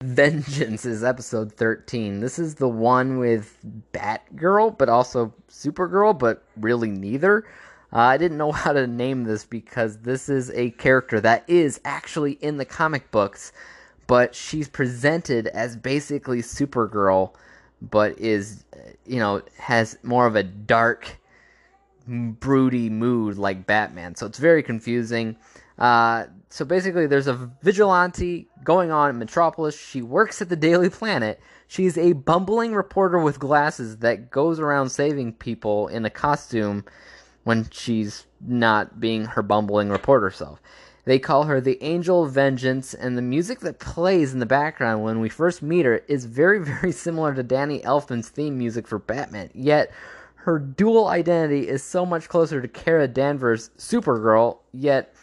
Vengeance 0.04 0.84
is 0.84 1.02
episode 1.02 1.52
13. 1.52 2.20
This 2.20 2.38
is 2.38 2.54
the 2.54 2.68
one 2.68 3.18
with 3.18 3.58
Batgirl, 3.92 4.78
but 4.78 4.88
also 4.88 5.34
Supergirl, 5.50 6.16
but 6.16 6.44
really 6.56 6.88
neither. 6.88 7.44
Uh, 7.92 7.98
I 7.98 8.16
didn't 8.16 8.38
know 8.38 8.52
how 8.62 8.72
to 8.72 8.86
name 8.86 9.24
this 9.24 9.44
because 9.44 9.98
this 9.98 10.28
is 10.28 10.52
a 10.52 10.70
character 10.70 11.20
that 11.22 11.42
is 11.48 11.80
actually 11.84 12.34
in 12.34 12.58
the 12.58 12.64
comic 12.64 13.10
books, 13.10 13.50
but 14.06 14.36
she's 14.36 14.68
presented 14.68 15.48
as 15.48 15.74
basically 15.74 16.42
Supergirl, 16.42 17.34
but 17.82 18.16
is, 18.20 18.62
you 19.04 19.18
know, 19.18 19.42
has 19.58 19.98
more 20.04 20.28
of 20.28 20.36
a 20.36 20.44
dark, 20.44 21.18
broody 22.06 22.88
mood 22.88 23.36
like 23.36 23.66
Batman. 23.66 24.14
So 24.14 24.26
it's 24.26 24.38
very 24.38 24.62
confusing. 24.62 25.36
Uh, 25.76 26.26
so 26.50 26.64
basically, 26.64 27.06
there's 27.06 27.26
a 27.26 27.50
vigilante 27.62 28.48
going 28.64 28.90
on 28.90 29.10
in 29.10 29.18
Metropolis. 29.18 29.78
She 29.78 30.00
works 30.00 30.40
at 30.40 30.48
the 30.48 30.56
Daily 30.56 30.88
Planet. 30.88 31.40
She's 31.66 31.98
a 31.98 32.14
bumbling 32.14 32.74
reporter 32.74 33.18
with 33.18 33.38
glasses 33.38 33.98
that 33.98 34.30
goes 34.30 34.58
around 34.58 34.88
saving 34.88 35.34
people 35.34 35.88
in 35.88 36.06
a 36.06 36.10
costume 36.10 36.84
when 37.44 37.68
she's 37.70 38.26
not 38.40 38.98
being 38.98 39.26
her 39.26 39.42
bumbling 39.42 39.90
reporter 39.90 40.30
self. 40.30 40.62
They 41.04 41.18
call 41.18 41.44
her 41.44 41.60
the 41.60 41.82
Angel 41.82 42.24
of 42.24 42.32
Vengeance, 42.32 42.92
and 42.92 43.16
the 43.16 43.22
music 43.22 43.60
that 43.60 43.78
plays 43.78 44.32
in 44.32 44.40
the 44.40 44.46
background 44.46 45.02
when 45.02 45.20
we 45.20 45.28
first 45.28 45.62
meet 45.62 45.86
her 45.86 46.02
is 46.08 46.24
very, 46.24 46.62
very 46.64 46.92
similar 46.92 47.34
to 47.34 47.42
Danny 47.42 47.80
Elfman's 47.80 48.28
theme 48.30 48.56
music 48.56 48.86
for 48.86 48.98
Batman. 48.98 49.50
Yet, 49.54 49.90
her 50.34 50.58
dual 50.58 51.08
identity 51.08 51.68
is 51.68 51.82
so 51.82 52.06
much 52.06 52.28
closer 52.28 52.62
to 52.62 52.68
Kara 52.68 53.08
Danvers' 53.08 53.70
Supergirl, 53.76 54.58
yet, 54.72 55.14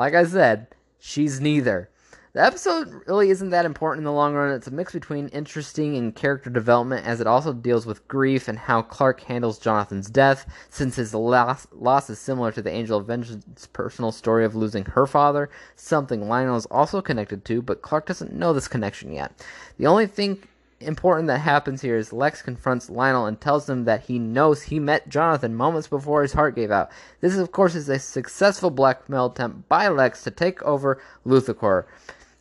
like 0.00 0.14
I 0.14 0.24
said, 0.24 0.68
she's 0.98 1.42
neither. 1.42 1.90
The 2.32 2.42
episode 2.42 3.02
really 3.06 3.28
isn't 3.28 3.50
that 3.50 3.66
important 3.66 4.00
in 4.00 4.04
the 4.04 4.12
long 4.12 4.32
run. 4.32 4.50
It's 4.50 4.66
a 4.66 4.70
mix 4.70 4.94
between 4.94 5.28
interesting 5.28 5.94
and 5.94 6.16
character 6.16 6.48
development 6.48 7.04
as 7.04 7.20
it 7.20 7.26
also 7.26 7.52
deals 7.52 7.84
with 7.84 8.08
grief 8.08 8.48
and 8.48 8.58
how 8.58 8.80
Clark 8.80 9.20
handles 9.24 9.58
Jonathan's 9.58 10.08
death, 10.08 10.46
since 10.70 10.96
his 10.96 11.12
loss, 11.12 11.66
loss 11.72 12.08
is 12.08 12.18
similar 12.18 12.50
to 12.50 12.62
the 12.62 12.70
Angel 12.70 12.96
of 12.96 13.08
Vengeance's 13.08 13.66
personal 13.66 14.10
story 14.10 14.46
of 14.46 14.54
losing 14.54 14.86
her 14.86 15.06
father, 15.06 15.50
something 15.76 16.26
Lionel 16.26 16.56
is 16.56 16.64
also 16.66 17.02
connected 17.02 17.44
to, 17.44 17.60
but 17.60 17.82
Clark 17.82 18.06
doesn't 18.06 18.32
know 18.32 18.54
this 18.54 18.68
connection 18.68 19.12
yet. 19.12 19.44
The 19.76 19.86
only 19.86 20.06
thing 20.06 20.42
important 20.80 21.28
that 21.28 21.38
happens 21.38 21.82
here 21.82 21.96
is 21.96 22.12
Lex 22.12 22.42
confronts 22.42 22.90
Lionel 22.90 23.26
and 23.26 23.40
tells 23.40 23.68
him 23.68 23.84
that 23.84 24.02
he 24.02 24.18
knows 24.18 24.62
he 24.62 24.78
met 24.78 25.08
Jonathan 25.08 25.54
moments 25.54 25.88
before 25.88 26.22
his 26.22 26.32
heart 26.32 26.54
gave 26.54 26.70
out. 26.70 26.90
This, 27.20 27.36
of 27.36 27.52
course, 27.52 27.74
is 27.74 27.88
a 27.88 27.98
successful 27.98 28.70
blackmail 28.70 29.26
attempt 29.26 29.68
by 29.68 29.88
Lex 29.88 30.22
to 30.24 30.30
take 30.30 30.62
over 30.62 31.00
LuthorCorp. 31.26 31.84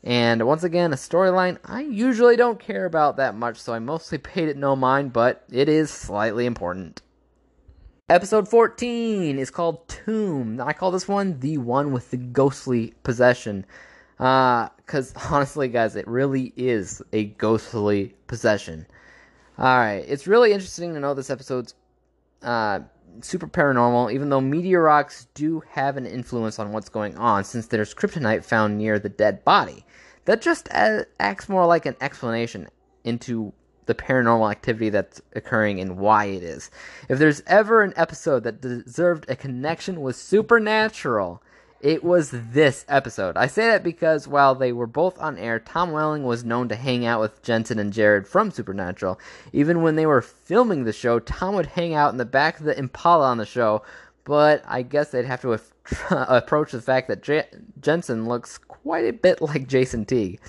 And 0.03 0.47
once 0.47 0.63
again, 0.63 0.93
a 0.93 0.95
storyline 0.95 1.57
I 1.65 1.81
usually 1.81 2.37
don't 2.37 2.59
care 2.59 2.85
about 2.85 3.17
that 3.17 3.35
much, 3.35 3.57
so 3.57 3.73
I 3.73 3.79
mostly 3.79 4.17
paid 4.17 4.47
it 4.47 4.57
no 4.57 4.75
mind, 4.75 5.13
but 5.13 5.43
it 5.51 5.67
is 5.67 5.89
slightly 5.91 6.45
important. 6.45 7.01
Episode 8.09 8.47
14 8.47 9.37
is 9.37 9.51
called 9.51 9.87
Tomb. 9.87 10.59
I 10.59 10.73
call 10.73 10.89
this 10.89 11.07
one 11.07 11.39
the 11.41 11.59
one 11.59 11.91
with 11.91 12.09
the 12.09 12.17
ghostly 12.17 12.95
possession. 13.03 13.65
Uh, 14.17 14.69
Because 14.89 15.13
honestly, 15.29 15.67
guys, 15.67 15.95
it 15.95 16.07
really 16.07 16.51
is 16.57 16.99
a 17.13 17.25
ghostly 17.25 18.15
possession. 18.25 18.87
Alright, 19.59 20.05
it's 20.07 20.25
really 20.25 20.51
interesting 20.51 20.95
to 20.95 20.99
know 20.99 21.13
this 21.13 21.29
episode's 21.29 21.75
uh, 22.41 22.79
super 23.21 23.45
paranormal, 23.45 24.11
even 24.11 24.29
though 24.29 24.41
meteor 24.41 24.81
rocks 24.81 25.27
do 25.35 25.61
have 25.69 25.95
an 25.95 26.07
influence 26.07 26.57
on 26.57 26.71
what's 26.71 26.89
going 26.89 27.15
on, 27.17 27.43
since 27.43 27.67
there's 27.67 27.93
kryptonite 27.93 28.43
found 28.43 28.79
near 28.79 28.97
the 28.97 29.09
dead 29.09 29.43
body. 29.43 29.85
That 30.25 30.41
just 30.41 30.67
uh, 30.71 31.03
acts 31.19 31.47
more 31.47 31.67
like 31.67 31.85
an 31.85 31.95
explanation 32.01 32.67
into 33.03 33.53
the 33.85 33.93
paranormal 33.93 34.49
activity 34.49 34.89
that's 34.89 35.21
occurring 35.35 35.79
and 35.79 35.97
why 35.97 36.25
it 36.25 36.41
is. 36.41 36.71
If 37.09 37.19
there's 37.19 37.43
ever 37.45 37.83
an 37.83 37.93
episode 37.95 38.43
that 38.43 38.61
deserved 38.61 39.29
a 39.29 39.35
connection 39.35 40.01
with 40.01 40.15
supernatural, 40.15 41.43
it 41.81 42.03
was 42.03 42.31
this 42.31 42.85
episode. 42.89 43.37
I 43.37 43.47
say 43.47 43.67
that 43.67 43.83
because 43.83 44.27
while 44.27 44.53
they 44.53 44.71
were 44.71 44.87
both 44.87 45.17
on 45.19 45.37
air, 45.37 45.59
Tom 45.59 45.91
Welling 45.91 46.23
was 46.23 46.43
known 46.43 46.67
to 46.69 46.75
hang 46.75 47.05
out 47.05 47.21
with 47.21 47.41
Jensen 47.41 47.79
and 47.79 47.93
Jared 47.93 48.27
from 48.27 48.51
Supernatural. 48.51 49.19
Even 49.53 49.81
when 49.81 49.95
they 49.95 50.05
were 50.05 50.21
filming 50.21 50.83
the 50.83 50.93
show, 50.93 51.19
Tom 51.19 51.55
would 51.55 51.67
hang 51.67 51.93
out 51.93 52.11
in 52.11 52.17
the 52.17 52.25
back 52.25 52.59
of 52.59 52.65
the 52.65 52.77
Impala 52.77 53.27
on 53.27 53.37
the 53.37 53.45
show, 53.45 53.81
but 54.25 54.61
I 54.67 54.81
guess 54.81 55.11
they'd 55.11 55.25
have 55.25 55.41
to 55.41 55.53
approach 56.11 56.71
the 56.71 56.81
fact 56.81 57.07
that 57.07 57.23
J- 57.23 57.47
Jensen 57.79 58.27
looks 58.27 58.57
quite 58.57 59.05
a 59.05 59.13
bit 59.13 59.41
like 59.41 59.67
Jason 59.67 60.05
Teague. 60.05 60.41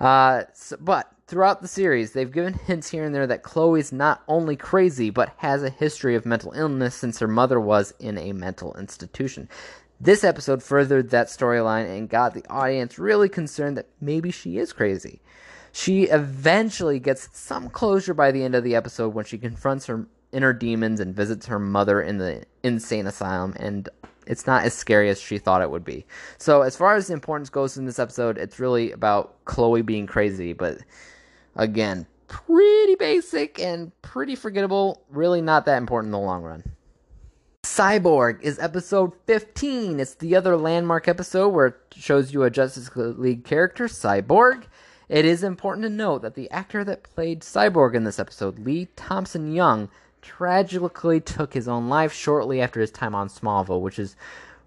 Uh, 0.00 0.44
so, 0.54 0.76
but 0.80 1.12
throughout 1.26 1.60
the 1.60 1.68
series, 1.68 2.12
they've 2.12 2.32
given 2.32 2.54
hints 2.54 2.90
here 2.90 3.04
and 3.04 3.14
there 3.14 3.26
that 3.26 3.42
Chloe's 3.42 3.92
not 3.92 4.22
only 4.28 4.56
crazy, 4.56 5.10
but 5.10 5.32
has 5.38 5.62
a 5.62 5.70
history 5.70 6.14
of 6.14 6.24
mental 6.24 6.52
illness 6.52 6.94
since 6.94 7.18
her 7.18 7.28
mother 7.28 7.60
was 7.60 7.92
in 7.98 8.16
a 8.16 8.32
mental 8.32 8.74
institution. 8.76 9.48
This 10.00 10.24
episode 10.24 10.62
furthered 10.62 11.10
that 11.10 11.28
storyline 11.28 11.88
and 11.88 12.08
got 12.08 12.34
the 12.34 12.44
audience 12.50 12.98
really 12.98 13.28
concerned 13.28 13.78
that 13.78 13.88
maybe 14.00 14.30
she 14.30 14.58
is 14.58 14.72
crazy. 14.72 15.20
She 15.72 16.04
eventually 16.04 16.98
gets 16.98 17.28
some 17.32 17.70
closure 17.70 18.14
by 18.14 18.30
the 18.30 18.42
end 18.42 18.54
of 18.54 18.64
the 18.64 18.74
episode 18.74 19.14
when 19.14 19.24
she 19.24 19.38
confronts 19.38 19.86
her 19.86 20.06
inner 20.32 20.52
demons 20.52 21.00
and 21.00 21.14
visits 21.14 21.46
her 21.46 21.58
mother 21.58 22.02
in 22.02 22.18
the 22.18 22.44
insane 22.62 23.06
asylum, 23.06 23.54
and 23.58 23.88
it's 24.26 24.46
not 24.46 24.64
as 24.64 24.74
scary 24.74 25.08
as 25.08 25.20
she 25.20 25.38
thought 25.38 25.62
it 25.62 25.70
would 25.70 25.84
be. 25.84 26.04
So, 26.38 26.62
as 26.62 26.76
far 26.76 26.94
as 26.94 27.06
the 27.06 27.14
importance 27.14 27.48
goes 27.48 27.76
in 27.76 27.86
this 27.86 27.98
episode, 27.98 28.36
it's 28.36 28.58
really 28.58 28.92
about 28.92 29.44
Chloe 29.44 29.82
being 29.82 30.06
crazy, 30.06 30.52
but 30.52 30.78
again, 31.54 32.06
pretty 32.28 32.96
basic 32.96 33.58
and 33.58 33.92
pretty 34.02 34.34
forgettable, 34.34 35.02
really 35.08 35.40
not 35.40 35.64
that 35.66 35.78
important 35.78 36.08
in 36.08 36.12
the 36.12 36.18
long 36.18 36.42
run. 36.42 36.64
Cyborg 37.66 38.40
is 38.42 38.60
episode 38.60 39.12
15. 39.26 39.98
It's 39.98 40.14
the 40.14 40.36
other 40.36 40.56
landmark 40.56 41.08
episode 41.08 41.48
where 41.48 41.66
it 41.66 41.74
shows 41.96 42.32
you 42.32 42.44
a 42.44 42.48
Justice 42.48 42.88
League 42.94 43.44
character, 43.44 43.86
Cyborg. 43.86 44.66
It 45.08 45.24
is 45.24 45.42
important 45.42 45.82
to 45.82 45.90
note 45.90 46.22
that 46.22 46.36
the 46.36 46.48
actor 46.52 46.84
that 46.84 47.02
played 47.02 47.40
Cyborg 47.40 47.94
in 47.94 48.04
this 48.04 48.20
episode, 48.20 48.60
Lee 48.60 48.86
Thompson 48.94 49.52
Young, 49.52 49.90
tragically 50.22 51.20
took 51.20 51.52
his 51.52 51.66
own 51.66 51.88
life 51.88 52.12
shortly 52.12 52.62
after 52.62 52.80
his 52.80 52.92
time 52.92 53.16
on 53.16 53.28
Smallville, 53.28 53.80
which 53.80 53.98
is 53.98 54.16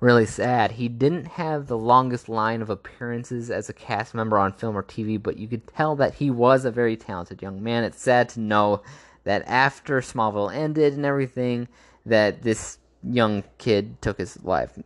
really 0.02 0.26
sad. 0.26 0.72
He 0.72 0.90
didn't 0.90 1.26
have 1.26 1.68
the 1.68 1.78
longest 1.78 2.28
line 2.28 2.62
of 2.62 2.70
appearances 2.70 3.50
as 3.50 3.70
a 3.70 3.74
cast 3.74 4.14
member 4.14 4.38
on 4.38 4.52
film 4.52 4.78
or 4.78 4.84
TV, 4.84 5.20
but 5.20 5.38
you 5.38 5.48
could 5.48 5.66
tell 5.68 5.96
that 5.96 6.16
he 6.16 6.30
was 6.30 6.66
a 6.66 6.70
very 6.70 6.98
talented 6.98 7.42
young 7.42 7.64
man. 7.64 7.86
It's 7.86 8.02
sad 8.02 8.28
to 8.30 8.42
know 8.42 8.84
that 9.24 9.48
after 9.48 10.02
Smallville 10.02 10.54
ended 10.54 10.94
and 10.94 11.06
everything, 11.06 11.70
that 12.06 12.42
this 12.42 12.79
young 13.04 13.44
kid 13.58 14.02
took 14.02 14.18
his 14.18 14.44
life. 14.44 14.78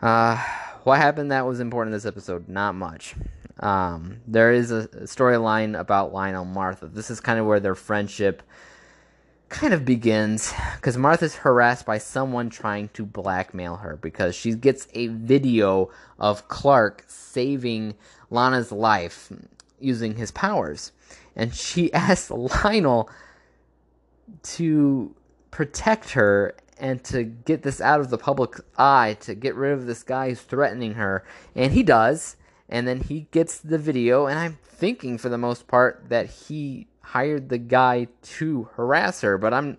Uh, 0.00 0.36
what 0.84 0.98
happened 0.98 1.30
that 1.30 1.46
was 1.46 1.60
important 1.60 1.92
in 1.92 1.96
this 1.96 2.06
episode? 2.06 2.48
Not 2.48 2.74
much. 2.74 3.14
Um, 3.60 4.20
there 4.26 4.52
is 4.52 4.70
a 4.70 4.88
storyline 5.04 5.78
about 5.78 6.12
Lionel 6.12 6.44
Martha. 6.44 6.86
This 6.86 7.10
is 7.10 7.20
kind 7.20 7.38
of 7.38 7.46
where 7.46 7.60
their 7.60 7.74
friendship 7.74 8.42
kind 9.48 9.72
of 9.72 9.84
begins 9.84 10.52
because 10.76 10.96
Martha's 10.96 11.36
harassed 11.36 11.86
by 11.86 11.98
someone 11.98 12.50
trying 12.50 12.88
to 12.88 13.06
blackmail 13.06 13.76
her 13.76 13.96
because 13.96 14.34
she 14.34 14.52
gets 14.54 14.88
a 14.94 15.06
video 15.08 15.90
of 16.18 16.48
Clark 16.48 17.04
saving 17.06 17.94
Lana's 18.30 18.72
life 18.72 19.32
using 19.78 20.16
his 20.16 20.30
powers. 20.32 20.92
And 21.36 21.54
she 21.54 21.92
asks 21.94 22.30
Lionel 22.30 23.08
to 24.42 25.14
protect 25.50 26.10
her 26.10 26.54
and 26.78 27.02
to 27.04 27.24
get 27.24 27.62
this 27.62 27.80
out 27.80 28.00
of 28.00 28.10
the 28.10 28.18
public 28.18 28.56
eye, 28.76 29.16
to 29.20 29.34
get 29.34 29.54
rid 29.54 29.72
of 29.72 29.86
this 29.86 30.02
guy 30.02 30.28
who's 30.28 30.40
threatening 30.40 30.94
her. 30.94 31.24
And 31.54 31.72
he 31.72 31.82
does. 31.82 32.36
And 32.68 32.88
then 32.88 33.02
he 33.02 33.28
gets 33.30 33.58
the 33.58 33.78
video, 33.78 34.26
and 34.26 34.38
I'm 34.38 34.58
thinking 34.64 35.18
for 35.18 35.28
the 35.28 35.38
most 35.38 35.68
part 35.68 36.06
that 36.08 36.26
he 36.26 36.86
hired 37.02 37.48
the 37.48 37.58
guy 37.58 38.08
to 38.22 38.68
harass 38.74 39.20
her, 39.20 39.38
but 39.38 39.52
I'm. 39.52 39.78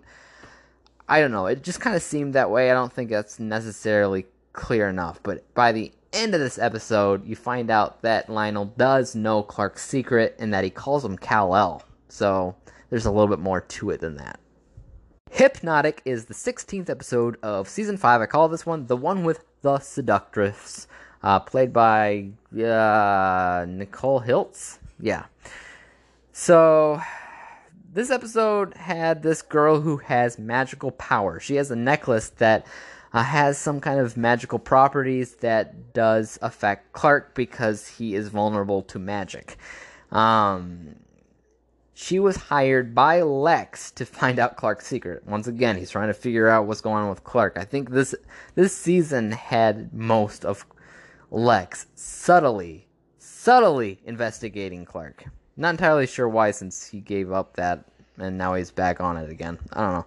I 1.08 1.20
don't 1.20 1.30
know. 1.30 1.46
It 1.46 1.62
just 1.62 1.80
kind 1.80 1.94
of 1.94 2.02
seemed 2.02 2.34
that 2.34 2.50
way. 2.50 2.70
I 2.70 2.74
don't 2.74 2.92
think 2.92 3.10
that's 3.10 3.38
necessarily 3.38 4.26
clear 4.52 4.88
enough. 4.88 5.20
But 5.22 5.52
by 5.54 5.70
the 5.70 5.92
end 6.12 6.34
of 6.34 6.40
this 6.40 6.58
episode, 6.58 7.24
you 7.26 7.36
find 7.36 7.70
out 7.70 8.02
that 8.02 8.28
Lionel 8.28 8.66
does 8.76 9.14
know 9.14 9.42
Clark's 9.42 9.84
secret 9.84 10.34
and 10.38 10.52
that 10.52 10.64
he 10.64 10.70
calls 10.70 11.04
him 11.04 11.16
Kal 11.16 11.54
El. 11.54 11.84
So 12.08 12.56
there's 12.90 13.06
a 13.06 13.10
little 13.10 13.28
bit 13.28 13.38
more 13.38 13.60
to 13.60 13.90
it 13.90 14.00
than 14.00 14.16
that. 14.16 14.40
Hypnotic 15.36 16.00
is 16.06 16.24
the 16.24 16.32
16th 16.32 16.88
episode 16.88 17.36
of 17.42 17.68
season 17.68 17.98
5. 17.98 18.22
I 18.22 18.24
call 18.24 18.48
this 18.48 18.64
one 18.64 18.86
the 18.86 18.96
one 18.96 19.22
with 19.22 19.44
the 19.60 19.78
seductress, 19.80 20.88
uh, 21.22 21.40
played 21.40 21.74
by 21.74 22.30
uh, 22.54 23.66
Nichole 23.66 24.24
Hiltz. 24.24 24.78
Yeah. 24.98 25.26
So, 26.32 27.02
this 27.92 28.10
episode 28.10 28.72
had 28.78 29.22
this 29.22 29.42
girl 29.42 29.82
who 29.82 29.98
has 29.98 30.38
magical 30.38 30.90
power. 30.92 31.38
She 31.38 31.56
has 31.56 31.70
a 31.70 31.76
necklace 31.76 32.30
that 32.38 32.66
uh, 33.12 33.22
has 33.22 33.58
some 33.58 33.78
kind 33.78 34.00
of 34.00 34.16
magical 34.16 34.58
properties 34.58 35.34
that 35.40 35.92
does 35.92 36.38
affect 36.40 36.94
Clark 36.94 37.34
because 37.34 37.86
he 37.86 38.14
is 38.14 38.28
vulnerable 38.28 38.80
to 38.84 38.98
magic. 38.98 39.58
Um, 40.10 40.96
she 41.98 42.18
was 42.18 42.36
hired 42.36 42.94
by 42.94 43.22
Lex 43.22 43.90
to 43.92 44.04
find 44.04 44.38
out 44.38 44.58
Clark's 44.58 44.86
secret. 44.86 45.26
Once 45.26 45.46
again, 45.46 45.78
he's 45.78 45.90
trying 45.90 46.08
to 46.08 46.14
figure 46.14 46.46
out 46.46 46.66
what's 46.66 46.82
going 46.82 47.04
on 47.04 47.08
with 47.08 47.24
Clark. 47.24 47.56
I 47.56 47.64
think 47.64 47.88
this 47.88 48.14
this 48.54 48.76
season 48.76 49.32
had 49.32 49.94
most 49.94 50.44
of 50.44 50.66
Lex 51.30 51.86
subtly, 51.94 52.86
subtly 53.18 53.98
investigating 54.04 54.84
Clark. 54.84 55.24
Not 55.56 55.70
entirely 55.70 56.06
sure 56.06 56.28
why, 56.28 56.50
since 56.50 56.86
he 56.86 57.00
gave 57.00 57.32
up 57.32 57.56
that 57.56 57.86
and 58.18 58.36
now 58.36 58.52
he's 58.54 58.70
back 58.70 59.00
on 59.00 59.16
it 59.16 59.30
again. 59.30 59.58
I 59.72 59.80
don't 59.80 59.92
know. 59.94 60.06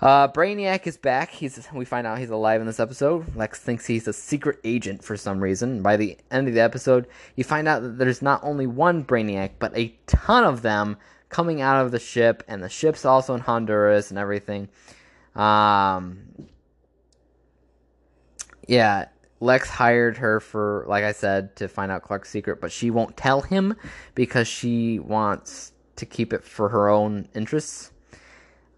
Uh, 0.00 0.28
Brainiac 0.28 0.86
is 0.86 0.96
back. 0.96 1.30
He's 1.30 1.68
we 1.72 1.84
find 1.84 2.06
out 2.06 2.18
he's 2.18 2.30
alive 2.30 2.60
in 2.60 2.66
this 2.66 2.78
episode. 2.78 3.34
Lex 3.34 3.58
thinks 3.58 3.86
he's 3.86 4.06
a 4.06 4.12
secret 4.12 4.60
agent 4.62 5.02
for 5.02 5.16
some 5.16 5.40
reason. 5.40 5.82
By 5.82 5.96
the 5.96 6.16
end 6.30 6.46
of 6.46 6.54
the 6.54 6.60
episode, 6.60 7.08
you 7.34 7.42
find 7.42 7.66
out 7.66 7.82
that 7.82 7.98
there's 7.98 8.22
not 8.22 8.40
only 8.44 8.66
one 8.66 9.04
Brainiac, 9.04 9.52
but 9.58 9.76
a 9.76 9.94
ton 10.06 10.44
of 10.44 10.62
them 10.62 10.96
coming 11.30 11.60
out 11.60 11.84
of 11.84 11.90
the 11.90 11.98
ship, 11.98 12.44
and 12.46 12.62
the 12.62 12.68
ship's 12.68 13.04
also 13.04 13.34
in 13.34 13.40
Honduras 13.40 14.10
and 14.10 14.18
everything. 14.18 14.68
Um, 15.34 16.20
Yeah, 18.68 19.06
Lex 19.40 19.68
hired 19.68 20.18
her 20.18 20.40
for, 20.40 20.84
like 20.88 21.02
I 21.04 21.12
said, 21.12 21.56
to 21.56 21.68
find 21.68 21.90
out 21.90 22.02
Clark's 22.02 22.30
secret, 22.30 22.60
but 22.60 22.70
she 22.70 22.90
won't 22.90 23.16
tell 23.16 23.40
him 23.40 23.74
because 24.14 24.46
she 24.46 24.98
wants 24.98 25.72
to 25.96 26.06
keep 26.06 26.32
it 26.32 26.44
for 26.44 26.68
her 26.68 26.88
own 26.88 27.28
interests. 27.34 27.90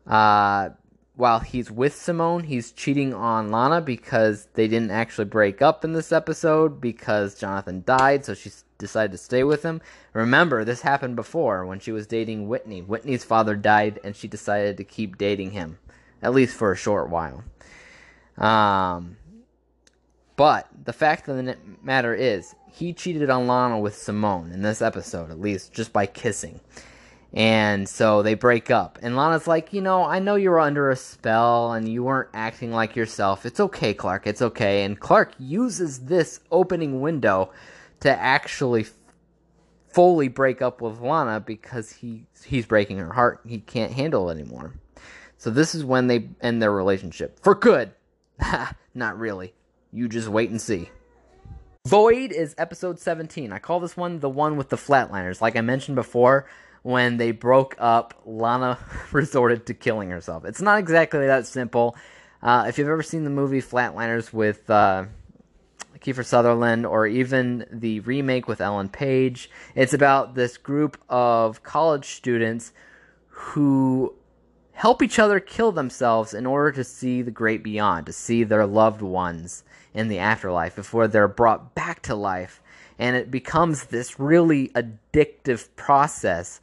Uh, 0.06 0.70
while 1.20 1.40
he's 1.40 1.70
with 1.70 1.94
Simone, 1.94 2.44
he's 2.44 2.72
cheating 2.72 3.14
on 3.14 3.50
Lana 3.50 3.80
because 3.80 4.48
they 4.54 4.66
didn't 4.66 4.90
actually 4.90 5.26
break 5.26 5.62
up 5.62 5.84
in 5.84 5.92
this 5.92 6.10
episode 6.10 6.80
because 6.80 7.38
Jonathan 7.38 7.84
died, 7.86 8.24
so 8.24 8.34
she 8.34 8.50
decided 8.78 9.12
to 9.12 9.18
stay 9.18 9.44
with 9.44 9.62
him. 9.62 9.80
Remember, 10.14 10.64
this 10.64 10.80
happened 10.80 11.14
before 11.14 11.66
when 11.66 11.78
she 11.78 11.92
was 11.92 12.06
dating 12.06 12.48
Whitney. 12.48 12.80
Whitney's 12.80 13.22
father 13.22 13.54
died, 13.54 14.00
and 14.02 14.16
she 14.16 14.26
decided 14.26 14.78
to 14.78 14.84
keep 14.84 15.18
dating 15.18 15.52
him, 15.52 15.78
at 16.22 16.32
least 16.32 16.56
for 16.56 16.72
a 16.72 16.76
short 16.76 17.10
while. 17.10 17.44
Um, 18.38 19.18
but 20.36 20.68
the 20.84 20.94
fact 20.94 21.28
of 21.28 21.36
the 21.36 21.56
matter 21.82 22.14
is, 22.14 22.54
he 22.72 22.94
cheated 22.94 23.28
on 23.28 23.46
Lana 23.46 23.78
with 23.78 23.94
Simone 23.94 24.52
in 24.52 24.62
this 24.62 24.80
episode, 24.80 25.30
at 25.30 25.40
least, 25.40 25.72
just 25.72 25.92
by 25.92 26.06
kissing. 26.06 26.60
And 27.33 27.89
so 27.89 28.22
they 28.22 28.35
break 28.35 28.70
up. 28.70 28.99
And 29.03 29.14
Lana's 29.14 29.47
like, 29.47 29.72
you 29.72 29.81
know, 29.81 30.05
I 30.05 30.18
know 30.18 30.35
you 30.35 30.51
were 30.51 30.59
under 30.59 30.91
a 30.91 30.97
spell 30.97 31.72
and 31.72 31.89
you 31.89 32.03
weren't 32.03 32.31
acting 32.35 32.72
like 32.72 32.97
yourself. 32.97 33.47
It's 33.47 33.61
okay, 33.61 33.95
Clark. 33.95 34.26
It's 34.26 34.43
okay. 34.43 34.85
And 34.85 34.99
Clark 34.99 35.33
uses 35.39 36.07
this 36.07 36.41
opening 36.51 37.01
window 37.01 37.53
to 38.01 38.11
actually 38.11 38.87
fully 39.93 40.28
break 40.28 40.62
up 40.62 40.81
with 40.81 41.01
Lana 41.01 41.41
because 41.41 41.93
he 41.93 42.26
he's 42.45 42.66
breaking 42.66 42.99
her 42.99 43.12
heart. 43.12 43.41
He 43.47 43.59
can't 43.59 43.93
handle 43.93 44.28
it 44.31 44.35
anymore. 44.35 44.74
So 45.37 45.51
this 45.51 45.74
is 45.74 45.85
when 45.85 46.07
they 46.07 46.28
end 46.41 46.61
their 46.61 46.72
relationship 46.72 47.39
for 47.43 47.55
good. 47.55 47.93
Not 48.95 49.18
really. 49.18 49.55
You 49.93 50.09
just 50.09 50.28
wait 50.28 50.51
and 50.51 50.61
see. 50.61 50.91
Void 51.87 52.31
is 52.33 52.55
episode 52.59 52.99
17. 52.99 53.53
I 53.53 53.59
call 53.59 53.81
this 53.81 53.97
one 53.97 54.20
the 54.20 54.28
one 54.28 54.57
with 54.57 54.68
the 54.68 54.76
flatliners. 54.76 55.41
Like 55.41 55.57
I 55.57 55.61
mentioned 55.62 55.97
before, 55.97 56.47
when 56.83 57.16
they 57.16 57.31
broke 57.31 57.76
up, 57.78 58.14
Lana 58.24 58.78
resorted 59.12 59.66
to 59.66 59.74
killing 59.74 60.11
herself. 60.11 60.45
It's 60.45 60.62
not 60.62 60.78
exactly 60.78 61.26
that 61.26 61.47
simple. 61.47 61.97
Uh, 62.43 62.64
if 62.68 62.78
you've 62.78 62.89
ever 62.89 63.03
seen 63.03 63.24
the 63.24 63.31
movie 63.31 63.61
Flatliners 63.61 64.33
with 64.33 64.68
uh, 64.70 65.05
Kiefer 66.01 66.24
Sutherland, 66.24 66.87
or 66.87 67.07
even 67.07 67.66
the 67.70 68.01
remake 68.01 68.49
with 68.49 68.61
Ellen 68.61 68.89
Page, 68.89 69.51
it's 69.74 69.93
about 69.93 70.35
this 70.35 70.57
group 70.57 70.99
of 71.09 71.62
college 71.62 72.07
students 72.07 72.72
who 73.28 74.14
help 74.72 75.03
each 75.03 75.18
other 75.18 75.41
kill 75.41 75.72
themselves 75.72 76.33
in 76.33 76.47
order 76.47 76.72
to 76.72 76.85
see 76.85 77.20
the 77.20 77.31
great 77.31 77.62
beyond, 77.62 78.07
to 78.07 78.12
see 78.12 78.43
their 78.43 78.66
loved 78.66 79.03
ones 79.03 79.62
in 79.93 80.09
the 80.09 80.18
afterlife 80.18 80.74
before 80.74 81.07
they're 81.07 81.28
brought 81.28 81.74
back 81.74 82.01
to 82.01 82.14
life. 82.14 82.62
And 82.99 83.16
it 83.16 83.31
becomes 83.31 83.85
this 83.85 84.18
really 84.18 84.68
addictive 84.68 85.68
process 85.76 86.61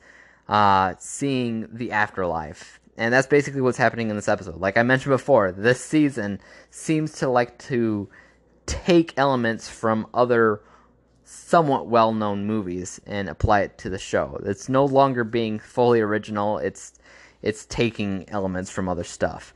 uh, 0.48 0.96
seeing 1.00 1.68
the 1.72 1.92
afterlife. 1.92 2.80
And 2.98 3.14
that's 3.14 3.28
basically 3.28 3.62
what's 3.62 3.78
happening 3.78 4.10
in 4.10 4.16
this 4.16 4.28
episode. 4.28 4.60
Like 4.60 4.78
I 4.78 4.84
mentioned 4.84 5.14
before, 5.14 5.52
this 5.52 5.84
season 5.84 6.40
seems 6.72 7.14
to 7.20 7.30
like 7.30 7.60
to 7.66 8.10
take 8.66 9.14
elements 9.18 9.70
from 9.70 10.08
other 10.14 10.62
somewhat 11.24 11.88
well 11.88 12.14
known 12.14 12.46
movies 12.46 13.02
and 13.06 13.30
apply 13.30 13.62
it 13.62 13.78
to 13.80 13.90
the 13.90 14.00
show. 14.00 14.40
It's 14.46 14.70
no 14.70 14.86
longer 14.86 15.24
being 15.24 15.60
fully 15.60 16.02
original, 16.02 16.58
it's 16.58 16.94
it's 17.42 17.66
taking 17.66 18.28
elements 18.30 18.72
from 18.72 18.90
other 18.90 19.04
stuff. 19.04 19.54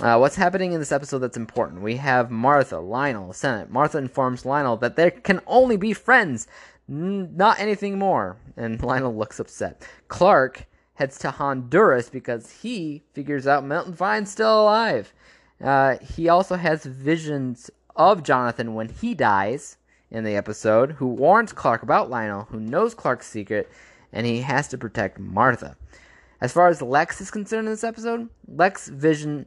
Uh, 0.00 0.16
what's 0.16 0.36
happening 0.36 0.72
in 0.72 0.80
this 0.80 0.92
episode 0.92 1.18
that's 1.18 1.36
important? 1.36 1.82
We 1.82 1.96
have 1.96 2.30
Martha, 2.30 2.78
Lionel, 2.78 3.32
Senate. 3.32 3.70
Martha 3.70 3.98
informs 3.98 4.46
Lionel 4.46 4.76
that 4.78 4.96
there 4.96 5.10
can 5.10 5.40
only 5.46 5.76
be 5.76 5.92
friends 5.92 6.46
not 6.92 7.58
anything 7.58 7.98
more. 7.98 8.36
And 8.56 8.82
Lionel 8.82 9.16
looks 9.16 9.40
upset. 9.40 9.86
Clark 10.08 10.66
heads 10.94 11.18
to 11.20 11.30
Honduras 11.30 12.10
because 12.10 12.60
he 12.62 13.02
figures 13.12 13.46
out 13.46 13.64
Milton 13.64 13.94
Fine's 13.94 14.30
still 14.30 14.62
alive. 14.62 15.12
Uh, 15.62 15.96
he 15.98 16.28
also 16.28 16.56
has 16.56 16.84
visions 16.84 17.70
of 17.96 18.22
Jonathan 18.22 18.74
when 18.74 18.88
he 18.88 19.14
dies 19.14 19.78
in 20.10 20.24
the 20.24 20.36
episode, 20.36 20.92
who 20.92 21.06
warns 21.06 21.52
Clark 21.52 21.82
about 21.82 22.10
Lionel, 22.10 22.46
who 22.50 22.60
knows 22.60 22.94
Clark's 22.94 23.26
secret, 23.26 23.70
and 24.12 24.26
he 24.26 24.42
has 24.42 24.68
to 24.68 24.76
protect 24.76 25.18
Martha. 25.18 25.76
As 26.40 26.52
far 26.52 26.68
as 26.68 26.82
Lex 26.82 27.20
is 27.20 27.30
concerned 27.30 27.66
in 27.66 27.72
this 27.72 27.84
episode, 27.84 28.28
Lex 28.46 28.88
vision 28.88 29.46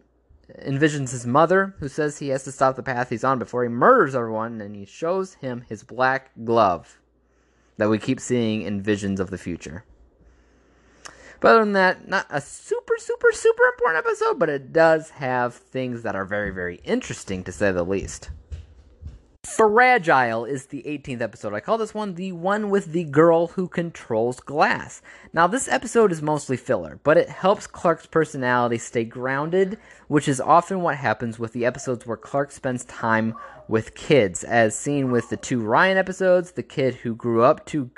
envisions 0.64 1.12
his 1.12 1.28
mother, 1.28 1.76
who 1.80 1.88
says 1.88 2.18
he 2.18 2.30
has 2.30 2.44
to 2.46 2.52
stop 2.52 2.76
the 2.76 2.84
path 2.84 3.10
he's 3.10 3.24
on 3.24 3.38
before 3.38 3.64
he 3.64 3.70
murders 3.70 4.16
everyone, 4.16 4.62
and 4.62 4.76
he 4.76 4.86
shows 4.86 5.36
him 5.36 5.64
his 5.68 5.84
black 5.84 6.32
glove 6.44 7.00
that 7.78 7.90
we 7.90 7.98
keep 7.98 8.20
seeing 8.20 8.62
in 8.62 8.82
visions 8.82 9.20
of 9.20 9.30
the 9.30 9.38
future. 9.38 9.84
But 11.40 11.52
other 11.52 11.60
than 11.66 11.74
that, 11.74 12.08
not 12.08 12.28
a 12.30 12.42
super, 12.42 12.96
super, 12.98 13.32
super 13.32 13.64
important 13.66 14.06
episode, 14.06 14.40
but 14.40 14.50
it 14.50 14.72
does 14.72 15.12
have 15.12 15.54
things 15.54 16.04
that 16.04 16.16
are 16.16 16.26
very, 16.26 16.52
very 16.52 16.78
interesting 16.84 17.44
to 17.44 17.52
say 17.52 17.72
the 17.72 17.84
least. 17.84 18.30
Fragile 19.46 20.44
is 20.44 20.66
the 20.66 20.82
18th 20.84 21.22
episode. 21.22 21.54
I 21.54 21.60
call 21.60 21.78
this 21.78 21.94
one 21.94 22.16
the 22.16 22.32
one 22.32 22.72
with 22.72 22.92
the 22.92 23.04
girl 23.04 23.48
who 23.48 23.68
controls 23.68 24.40
glass. 24.40 25.04
Now, 25.34 25.46
this 25.46 25.68
episode 25.68 26.12
is 26.12 26.22
mostly 26.22 26.58
filler, 26.58 27.00
but 27.04 27.16
it 27.16 27.30
helps 27.30 27.68
Clark's 27.68 28.08
personality 28.08 28.80
stay 28.80 29.04
grounded, 29.04 29.78
which 30.08 30.28
is 30.28 30.42
often 30.42 30.82
what 30.82 30.96
happens 30.96 31.38
with 31.38 31.54
the 31.54 31.64
episodes 31.64 32.08
where 32.08 32.18
Clark 32.18 32.52
spends 32.52 32.86
time 32.86 33.36
with 33.68 33.94
kids, 33.94 34.44
as 34.44 34.76
seen 34.76 35.12
with 35.12 35.30
the 35.30 35.38
two 35.38 35.62
Ryan 35.62 35.98
episodes, 35.98 36.54
the 36.54 36.64
kid 36.64 36.96
who 36.96 37.16
grew 37.16 37.44
up 37.44 37.66
too 37.66 37.92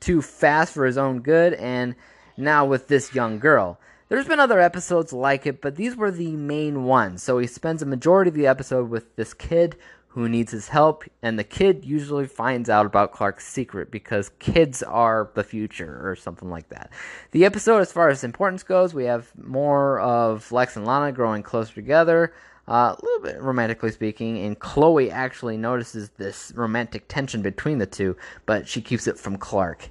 too 0.00 0.20
fast 0.20 0.74
for 0.74 0.84
his 0.84 0.98
own 0.98 1.20
good, 1.20 1.54
and 1.54 1.94
now 2.36 2.66
with 2.66 2.88
this 2.88 3.14
young 3.14 3.38
girl. 3.38 3.80
There's 4.10 4.26
been 4.26 4.40
other 4.40 4.58
episodes 4.58 5.12
like 5.12 5.46
it, 5.46 5.62
but 5.62 5.76
these 5.76 5.96
were 5.96 6.10
the 6.10 6.32
main 6.32 6.82
ones. 6.82 7.22
So 7.22 7.38
he 7.38 7.46
spends 7.46 7.80
a 7.80 7.86
majority 7.86 8.28
of 8.28 8.34
the 8.34 8.48
episode 8.48 8.90
with 8.90 9.14
this 9.14 9.32
kid 9.32 9.76
who 10.12 10.28
needs 10.28 10.50
his 10.50 10.68
help, 10.68 11.04
and 11.22 11.38
the 11.38 11.44
kid 11.44 11.84
usually 11.84 12.26
finds 12.26 12.68
out 12.68 12.84
about 12.84 13.12
Clark's 13.12 13.46
secret 13.46 13.92
because 13.92 14.32
kids 14.40 14.82
are 14.82 15.30
the 15.34 15.44
future 15.44 16.00
or 16.02 16.16
something 16.16 16.50
like 16.50 16.68
that. 16.70 16.90
The 17.30 17.44
episode, 17.44 17.78
as 17.78 17.92
far 17.92 18.08
as 18.08 18.24
importance 18.24 18.64
goes, 18.64 18.92
we 18.92 19.04
have 19.04 19.30
more 19.40 20.00
of 20.00 20.50
Lex 20.50 20.74
and 20.74 20.84
Lana 20.84 21.12
growing 21.12 21.44
closer 21.44 21.72
together. 21.72 22.34
Uh, 22.66 22.96
a 22.98 23.04
little 23.04 23.22
bit 23.22 23.40
romantically 23.40 23.92
speaking, 23.92 24.38
and 24.38 24.58
Chloe 24.58 25.12
actually 25.12 25.56
notices 25.56 26.10
this 26.10 26.52
romantic 26.56 27.06
tension 27.06 27.40
between 27.40 27.78
the 27.78 27.86
two, 27.86 28.16
but 28.46 28.66
she 28.66 28.82
keeps 28.82 29.06
it 29.06 29.16
from 29.16 29.36
Clark. 29.36 29.90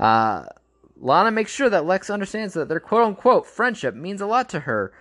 Uh, 0.00 0.46
Lana 1.00 1.30
makes 1.30 1.52
sure 1.52 1.70
that 1.70 1.86
Lex 1.86 2.10
understands 2.10 2.54
that 2.54 2.68
their 2.68 2.80
quote 2.80 3.06
unquote 3.06 3.46
friendship 3.46 3.94
means 3.94 4.20
a 4.20 4.26
lot 4.26 4.48
to 4.48 4.60
her. 4.60 4.92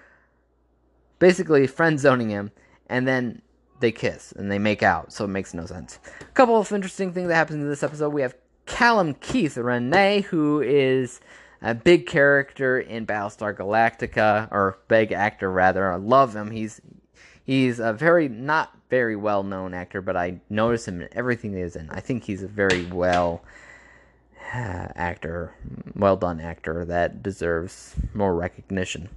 Basically, 1.17 1.65
friend 1.65 1.99
zoning 1.99 2.29
him, 2.29 2.51
and 2.87 3.07
then 3.07 3.41
they 3.79 3.91
kiss 3.91 4.31
and 4.33 4.51
they 4.51 4.59
make 4.59 4.83
out, 4.83 5.11
so 5.11 5.25
it 5.25 5.29
makes 5.29 5.53
no 5.53 5.65
sense. 5.65 5.99
A 6.21 6.25
couple 6.33 6.57
of 6.57 6.71
interesting 6.71 7.13
things 7.13 7.27
that 7.29 7.35
happen 7.35 7.61
in 7.61 7.69
this 7.69 7.83
episode. 7.83 8.09
We 8.09 8.21
have 8.21 8.35
Callum 8.65 9.15
Keith 9.15 9.57
Rennie, 9.57 10.21
who 10.21 10.61
is 10.61 11.19
a 11.61 11.73
big 11.73 12.05
character 12.05 12.79
in 12.79 13.05
Battlestar 13.05 13.55
Galactica, 13.55 14.47
or 14.51 14.77
big 14.87 15.11
actor 15.11 15.51
rather. 15.51 15.91
I 15.91 15.95
love 15.95 16.35
him. 16.35 16.51
He's 16.51 16.81
he's 17.43 17.79
a 17.79 17.93
very 17.93 18.29
not 18.29 18.75
very 18.89 19.15
well 19.15 19.43
known 19.43 19.73
actor, 19.73 20.01
but 20.01 20.15
I 20.15 20.39
notice 20.49 20.87
him 20.87 21.01
in 21.01 21.09
everything 21.11 21.55
he's 21.55 21.75
in. 21.75 21.89
I 21.89 21.99
think 21.99 22.23
he's 22.23 22.43
a 22.43 22.47
very 22.47 22.85
well 22.85 23.43
uh, 24.53 24.87
actor, 24.95 25.53
well 25.95 26.15
done 26.15 26.39
actor 26.39 26.85
that 26.85 27.21
deserves 27.21 27.95
more 28.13 28.35
recognition. 28.35 29.09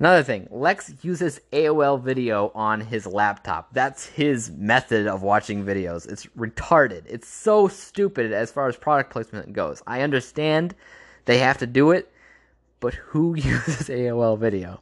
Another 0.00 0.22
thing, 0.22 0.48
Lex 0.50 0.94
uses 1.02 1.42
AOL 1.52 2.00
video 2.00 2.50
on 2.54 2.80
his 2.80 3.06
laptop. 3.06 3.68
That's 3.74 4.06
his 4.06 4.50
method 4.50 5.06
of 5.06 5.22
watching 5.22 5.62
videos. 5.62 6.10
It's 6.10 6.24
retarded. 6.38 7.02
It's 7.06 7.28
so 7.28 7.68
stupid 7.68 8.32
as 8.32 8.50
far 8.50 8.66
as 8.66 8.76
product 8.76 9.10
placement 9.10 9.52
goes. 9.52 9.82
I 9.86 10.00
understand 10.00 10.74
they 11.26 11.36
have 11.36 11.58
to 11.58 11.66
do 11.66 11.90
it, 11.90 12.10
but 12.80 12.94
who 12.94 13.34
uses 13.36 13.90
AOL 13.90 14.38
video? 14.38 14.80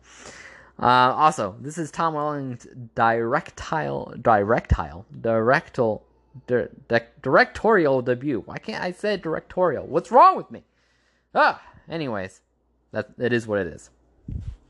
Uh, 0.80 0.86
also, 0.86 1.56
this 1.60 1.78
is 1.78 1.90
Tom 1.90 2.14
Welling's 2.14 2.68
directile, 2.94 4.14
directile, 4.22 5.04
directal, 5.20 6.04
di- 6.46 6.68
di- 6.86 7.08
directorial 7.22 8.02
debut. 8.02 8.42
Why 8.46 8.58
can't 8.58 8.84
I 8.84 8.92
say 8.92 9.16
directorial? 9.16 9.84
What's 9.84 10.12
wrong 10.12 10.36
with 10.36 10.52
me? 10.52 10.62
Ah, 11.34 11.60
anyways, 11.90 12.40
that 12.92 13.10
it 13.18 13.32
is 13.32 13.48
what 13.48 13.58
it 13.58 13.66
is. 13.66 13.90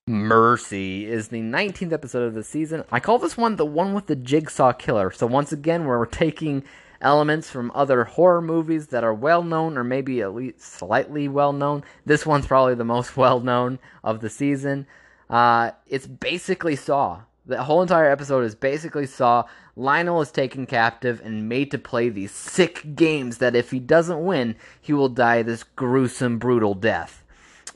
Mercy 0.09 1.04
is 1.04 1.28
the 1.28 1.42
19th 1.42 1.92
episode 1.92 2.22
of 2.22 2.32
the 2.32 2.42
season. 2.42 2.82
I 2.90 2.98
call 2.98 3.18
this 3.18 3.36
one 3.36 3.56
the 3.56 3.66
one 3.66 3.92
with 3.92 4.06
the 4.06 4.16
jigsaw 4.16 4.72
killer. 4.72 5.11
So 5.11 5.26
once 5.26 5.52
again, 5.52 5.84
we're 5.84 6.06
taking 6.06 6.64
elements 7.02 7.50
from 7.50 7.70
other 7.74 8.04
horror 8.04 8.40
movies 8.40 8.86
that 8.86 9.04
are 9.04 9.12
well 9.12 9.42
known 9.42 9.76
or 9.76 9.84
maybe 9.84 10.22
at 10.22 10.34
least 10.34 10.62
slightly 10.62 11.28
well 11.28 11.52
known. 11.52 11.84
This 12.06 12.24
one's 12.24 12.46
probably 12.46 12.74
the 12.74 12.86
most 12.86 13.16
well 13.18 13.40
known 13.40 13.78
of 14.02 14.20
the 14.20 14.30
season. 14.30 14.86
Uh, 15.28 15.72
it's 15.86 16.06
basically 16.06 16.74
Saw. 16.74 17.20
The 17.44 17.64
whole 17.64 17.82
entire 17.82 18.11
episode 18.11 18.44
is 18.44 18.54
basically 18.54 19.04
Saw. 19.04 19.44
Lionel 19.76 20.22
is 20.22 20.30
taken 20.30 20.64
captive 20.64 21.20
and 21.22 21.50
made 21.50 21.70
to 21.70 21.78
play 21.78 22.09
these 22.09 22.32
sick 22.32 22.96
games 22.96 23.38
that 23.38 23.54
if 23.54 23.72
he 23.72 23.78
doesn't 23.78 24.24
win, 24.24 24.56
he 24.80 24.94
will 24.94 25.11
die 25.11 25.42
this 25.42 25.64
gruesome, 25.64 26.38
brutal 26.38 26.72
death. 26.72 27.24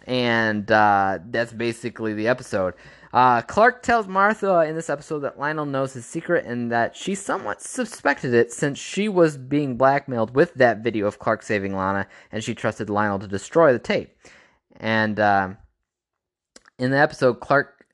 And 0.07 0.71
uh, 0.71 1.19
that's 1.31 1.53
basically 1.53 2.15
the 2.15 2.29
episode. 2.29 2.75
Uh, 3.13 3.43
Clark 3.43 3.83
tells 3.83 4.07
Martha 4.09 4.61
in 4.61 4.75
this 4.75 4.89
episode 4.89 5.21
that 5.21 5.39
Lionel 5.39 5.67
knows 5.67 5.93
his 5.93 6.07
secret 6.07 6.47
and 6.47 6.73
that 6.73 6.97
she 6.97 7.15
somewhat 7.15 7.61
suspected 7.61 8.33
it 8.33 8.51
since 8.53 8.79
she 8.79 9.09
was 9.09 9.37
being 9.37 9.77
blackmailed 9.77 10.35
with 10.35 10.55
that 10.55 10.79
video 10.79 11.07
of 11.07 11.19
Clark 11.19 11.43
saving 11.43 11.77
Lana 11.77 12.07
and 12.31 12.43
she 12.43 12.55
trusted 12.55 12.89
Lionel 12.89 13.19
to 13.19 13.27
destroy 13.27 13.73
the 13.73 13.79
tape. 13.79 14.17
And 14.81 15.21
uh, 15.21 15.51
in 16.79 16.91
the 16.91 16.99
episode, 16.99 17.41
Clark 17.41 17.87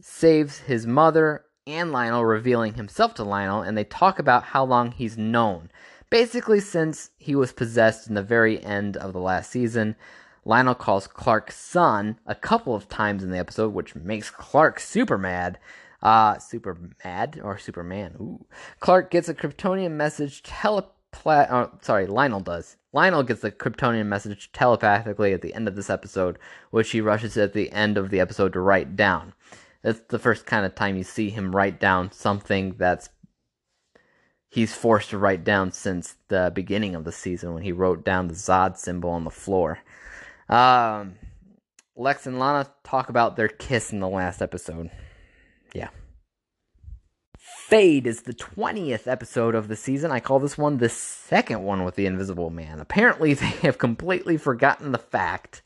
saves 0.00 0.58
his 0.58 0.86
mother 0.86 1.44
and 1.66 1.92
Lionel, 1.92 2.24
revealing 2.24 2.74
himself 2.74 3.14
to 3.14 3.24
Lionel, 3.24 3.62
and 3.62 3.78
they 3.78 3.84
talk 3.84 4.18
about 4.18 4.44
how 4.44 4.64
long 4.64 4.90
he's 4.90 5.16
known. 5.16 5.70
Basically, 6.10 6.60
since 6.60 7.10
he 7.16 7.34
was 7.34 7.52
possessed 7.52 8.06
in 8.08 8.14
the 8.14 8.22
very 8.22 8.62
end 8.62 8.96
of 8.96 9.12
the 9.12 9.20
last 9.20 9.50
season. 9.50 9.96
Lionel 10.44 10.74
calls 10.74 11.06
Clark 11.06 11.50
son 11.50 12.18
a 12.26 12.34
couple 12.34 12.74
of 12.74 12.88
times 12.88 13.22
in 13.22 13.30
the 13.30 13.38
episode, 13.38 13.72
which 13.72 13.94
makes 13.94 14.30
Clark 14.30 14.80
super 14.80 15.18
mad. 15.18 15.58
Uh, 16.02 16.38
super 16.38 16.78
mad 17.02 17.40
or 17.42 17.56
Superman. 17.56 18.14
Ooh. 18.20 18.44
Clark 18.78 19.10
gets 19.10 19.28
a 19.28 19.34
Kryptonian 19.34 19.92
message 19.92 20.42
telepath. 20.42 20.90
Oh, 21.50 21.70
sorry, 21.80 22.06
Lionel 22.06 22.40
does. 22.40 22.76
Lionel 22.92 23.22
gets 23.22 23.40
the 23.40 23.50
Kryptonian 23.50 24.06
message 24.06 24.52
telepathically 24.52 25.32
at 25.32 25.42
the 25.42 25.54
end 25.54 25.66
of 25.66 25.76
this 25.76 25.88
episode, 25.88 26.38
which 26.70 26.90
he 26.90 27.00
rushes 27.00 27.36
at 27.36 27.54
the 27.54 27.72
end 27.72 27.96
of 27.96 28.10
the 28.10 28.20
episode 28.20 28.52
to 28.52 28.60
write 28.60 28.96
down. 28.96 29.32
It's 29.82 30.00
the 30.08 30.18
first 30.18 30.44
kind 30.46 30.66
of 30.66 30.74
time 30.74 30.96
you 30.96 31.04
see 31.04 31.30
him 31.30 31.54
write 31.54 31.80
down 31.80 32.12
something 32.12 32.74
that's 32.78 33.08
he's 34.48 34.74
forced 34.74 35.10
to 35.10 35.18
write 35.18 35.44
down 35.44 35.72
since 35.72 36.16
the 36.28 36.52
beginning 36.54 36.94
of 36.94 37.04
the 37.04 37.12
season 37.12 37.52
when 37.54 37.62
he 37.62 37.72
wrote 37.72 38.04
down 38.04 38.28
the 38.28 38.34
Zod 38.34 38.76
symbol 38.76 39.10
on 39.10 39.24
the 39.24 39.30
floor. 39.30 39.80
Um, 40.48 41.14
Lex 41.96 42.26
and 42.26 42.38
Lana 42.38 42.68
talk 42.82 43.08
about 43.08 43.36
their 43.36 43.48
kiss 43.48 43.92
in 43.92 44.00
the 44.00 44.08
last 44.08 44.42
episode. 44.42 44.90
Yeah. 45.74 45.88
Fade 47.38 48.06
is 48.06 48.22
the 48.22 48.34
20th 48.34 49.06
episode 49.06 49.54
of 49.54 49.68
the 49.68 49.76
season. 49.76 50.10
I 50.10 50.20
call 50.20 50.38
this 50.38 50.58
one 50.58 50.78
the 50.78 50.88
second 50.88 51.62
one 51.62 51.84
with 51.84 51.94
the 51.94 52.06
Invisible 52.06 52.50
Man. 52.50 52.80
Apparently, 52.80 53.34
they 53.34 53.46
have 53.46 53.78
completely 53.78 54.36
forgotten 54.36 54.92
the 54.92 54.98
fact 54.98 55.62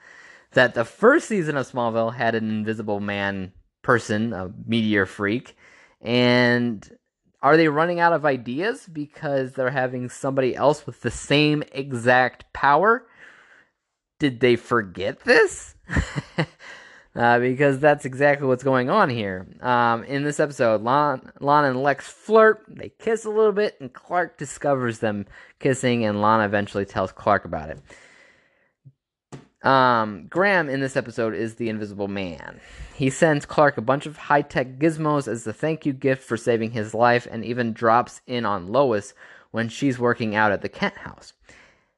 that 0.52 0.74
the 0.74 0.84
first 0.84 1.28
season 1.28 1.56
of 1.56 1.70
Smallville 1.70 2.14
had 2.14 2.34
an 2.34 2.48
Invisible 2.48 3.00
Man 3.00 3.52
person, 3.82 4.32
a 4.32 4.52
meteor 4.66 5.06
freak, 5.06 5.56
and 6.00 6.98
are 7.42 7.56
they 7.56 7.68
running 7.68 8.00
out 8.00 8.12
of 8.12 8.26
ideas 8.26 8.86
because 8.92 9.52
they're 9.52 9.70
having 9.70 10.08
somebody 10.08 10.56
else 10.56 10.86
with 10.86 11.00
the 11.00 11.10
same 11.10 11.62
exact 11.72 12.52
power? 12.52 13.06
Did 14.18 14.40
they 14.40 14.56
forget 14.56 15.20
this? 15.20 15.74
uh, 17.16 17.38
because 17.38 17.78
that's 17.78 18.04
exactly 18.04 18.46
what's 18.46 18.64
going 18.64 18.90
on 18.90 19.10
here. 19.10 19.46
Um, 19.60 20.04
in 20.04 20.24
this 20.24 20.40
episode, 20.40 20.82
Lon, 20.82 21.32
Lana 21.40 21.70
and 21.70 21.82
Lex 21.82 22.06
flirt, 22.06 22.64
they 22.68 22.90
kiss 22.98 23.24
a 23.24 23.30
little 23.30 23.52
bit, 23.52 23.76
and 23.80 23.92
Clark 23.92 24.38
discovers 24.38 24.98
them 24.98 25.26
kissing, 25.58 26.04
and 26.04 26.20
Lana 26.20 26.44
eventually 26.44 26.84
tells 26.84 27.12
Clark 27.12 27.44
about 27.44 27.70
it. 27.70 27.80
Um, 29.62 30.26
Graham 30.28 30.68
in 30.68 30.80
this 30.80 30.96
episode 30.96 31.34
is 31.34 31.56
the 31.56 31.68
Invisible 31.68 32.06
Man. 32.06 32.60
He 32.94 33.10
sends 33.10 33.44
Clark 33.44 33.76
a 33.76 33.82
bunch 33.82 34.06
of 34.06 34.16
high 34.16 34.42
tech 34.42 34.78
gizmos 34.78 35.26
as 35.26 35.46
a 35.46 35.52
thank 35.52 35.84
you 35.84 35.92
gift 35.92 36.22
for 36.22 36.36
saving 36.36 36.70
his 36.70 36.94
life, 36.94 37.26
and 37.30 37.44
even 37.44 37.72
drops 37.72 38.20
in 38.26 38.46
on 38.46 38.68
Lois 38.68 39.14
when 39.50 39.68
she's 39.68 39.98
working 39.98 40.36
out 40.36 40.52
at 40.52 40.62
the 40.62 40.68
Kent 40.68 40.96
house. 40.98 41.32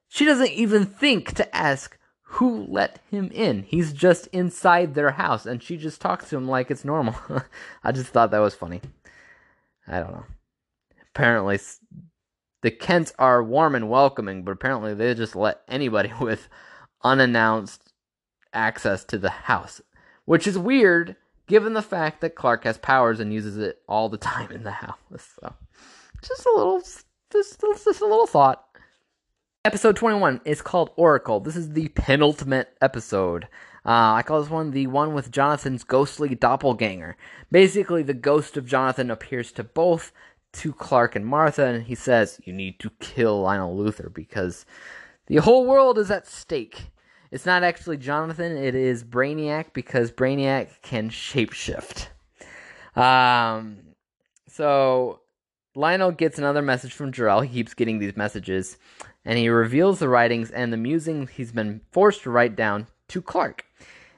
She 0.09 0.25
doesn't 0.25 0.51
even 0.51 0.87
think 0.87 1.35
to 1.35 1.57
ask 1.57 1.97
who 2.35 2.65
let 2.69 3.01
him 3.11 3.29
in? 3.35 3.65
He's 3.65 3.93
just 3.93 4.29
inside 4.29 4.95
their 4.95 5.11
house, 5.11 5.47
and 5.47 5.61
she 5.61 5.77
just 5.77 6.01
talks 6.01 6.31
to 6.31 6.37
him 6.37 6.47
like 6.47 6.71
it's 6.71 6.85
normal. 6.85 7.17
I 7.83 7.91
just 7.91 8.13
thought 8.13 8.31
that 8.31 8.39
was 8.39 8.55
funny. 8.55 8.81
I 9.89 9.99
don't 9.99 10.13
know. 10.13 10.25
Apparently, 11.13 11.59
the 12.63 12.71
Kents 12.71 13.13
are 13.19 13.43
warm 13.43 13.75
and 13.75 13.91
welcoming, 13.91 14.45
but 14.45 14.53
apparently 14.53 14.95
they 14.95 15.13
just 15.15 15.35
let 15.35 15.63
anybody 15.67 16.13
with 16.21 16.49
unannounced 17.03 17.93
access 18.53 19.05
to 19.07 19.19
the 19.19 19.31
house, 19.31 19.81
which 20.25 20.47
is 20.47 20.57
weird 20.57 21.17
given 21.49 21.75
the 21.75 21.83
fact 21.83 22.21
that 22.21 22.37
Clark 22.37 22.63
has 22.63 22.79
powers 22.79 23.19
and 23.19 23.35
uses 23.35 23.59
it 23.59 23.83
all 23.89 24.09
the 24.09 24.17
time 24.33 24.53
in 24.53 24.63
the 24.63 24.71
house. 24.71 24.99
So, 25.17 25.53
just 26.23 26.47
a 26.47 26.53
little, 26.55 26.81
just, 26.81 27.07
just 27.33 27.61
a 28.01 28.07
little 28.07 28.29
thought. 28.29 28.65
Episode 29.63 29.95
21 29.95 30.41
is 30.47 30.63
called 30.63 30.89
Oracle. 30.97 31.39
This 31.39 31.55
is 31.55 31.75
the 31.75 31.89
penultimate 31.89 32.75
episode. 32.81 33.45
Uh, 33.85 34.15
I 34.15 34.23
call 34.23 34.41
this 34.41 34.51
one 34.51 34.71
the 34.71 34.87
one 34.87 35.13
with 35.13 35.31
Jonathan's 35.31 35.85
ghostly 35.85 36.35
doppelganger. 36.35 37.15
Basically, 37.53 38.03
the 38.03 38.15
ghost 38.15 38.57
of 38.57 38.65
Jonathan 38.65 39.11
appears 39.11 39.53
to 39.53 39.63
both 39.63 40.13
to 40.55 40.73
Clark 40.73 41.15
and 41.15 41.27
Martha, 41.27 41.67
and 41.67 41.85
he 41.85 41.95
says, 41.95 42.41
You 42.45 42.55
need 42.55 42.81
to 42.81 42.89
kill 43.01 43.43
Lionel 43.43 43.77
Luthor 43.77 44.11
because 44.11 44.65
the 45.27 45.37
whole 45.37 45.67
world 45.67 45.99
is 45.99 46.11
at 46.11 46.27
stake. 46.27 46.91
It's 47.31 47.45
not 47.45 47.63
actually 47.63 47.99
Jonathan, 47.99 48.57
it 48.57 48.75
is 48.75 49.05
Brainiac 49.05 49.75
because 49.75 50.11
Brainiac 50.11 50.81
can 50.81 51.11
shapeshift. 51.11 52.09
Um, 52.97 53.81
so 54.49 55.21
Lionel 55.75 56.13
gets 56.13 56.39
another 56.39 56.63
message 56.63 56.95
from 56.95 57.13
Jor-El. 57.13 57.43
He 57.43 57.53
keeps 57.53 57.75
getting 57.75 57.99
these 57.99 58.17
messages 58.17 58.79
and 59.25 59.39
he 59.39 59.49
reveals 59.49 59.99
the 59.99 60.09
writings 60.09 60.51
and 60.51 60.73
the 60.73 60.77
musings 60.77 61.31
he's 61.31 61.53
been 61.53 61.81
forced 61.91 62.23
to 62.23 62.31
write 62.31 62.57
down 62.57 62.87
to 63.09 63.21
Clark 63.21 63.65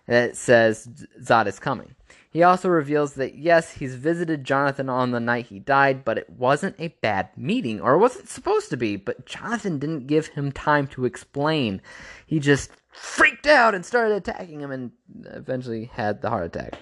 that 0.07 0.37
says 0.37 0.89
Zod 1.23 1.47
is 1.47 1.59
coming. 1.59 1.95
He 2.31 2.43
also 2.43 2.69
reveals 2.69 3.15
that 3.15 3.35
yes, 3.35 3.73
he's 3.73 3.95
visited 3.95 4.45
Jonathan 4.45 4.89
on 4.89 5.11
the 5.11 5.21
night 5.21 5.47
he 5.47 5.59
died, 5.59 6.03
but 6.05 6.17
it 6.17 6.31
wasn't 6.31 6.77
a 6.79 6.89
bad 6.89 7.29
meeting, 7.37 7.81
or 7.81 7.95
it 7.95 7.99
wasn't 7.99 8.29
supposed 8.29 8.71
to 8.71 8.77
be, 8.79 8.97
but 8.97 9.27
Jonathan 9.27 9.79
didn't 9.79 10.07
give 10.07 10.29
him 10.29 10.51
time 10.51 10.87
to 10.89 11.05
explain. 11.05 11.83
He 12.27 12.39
just 12.39 12.71
freaked 12.91 13.47
out 13.47 13.75
and 13.75 13.85
started 13.85 14.15
attacking 14.15 14.61
him 14.61 14.71
and 14.71 14.93
eventually 15.27 15.91
had 15.93 16.23
the 16.23 16.31
heart 16.31 16.47
attack. 16.47 16.79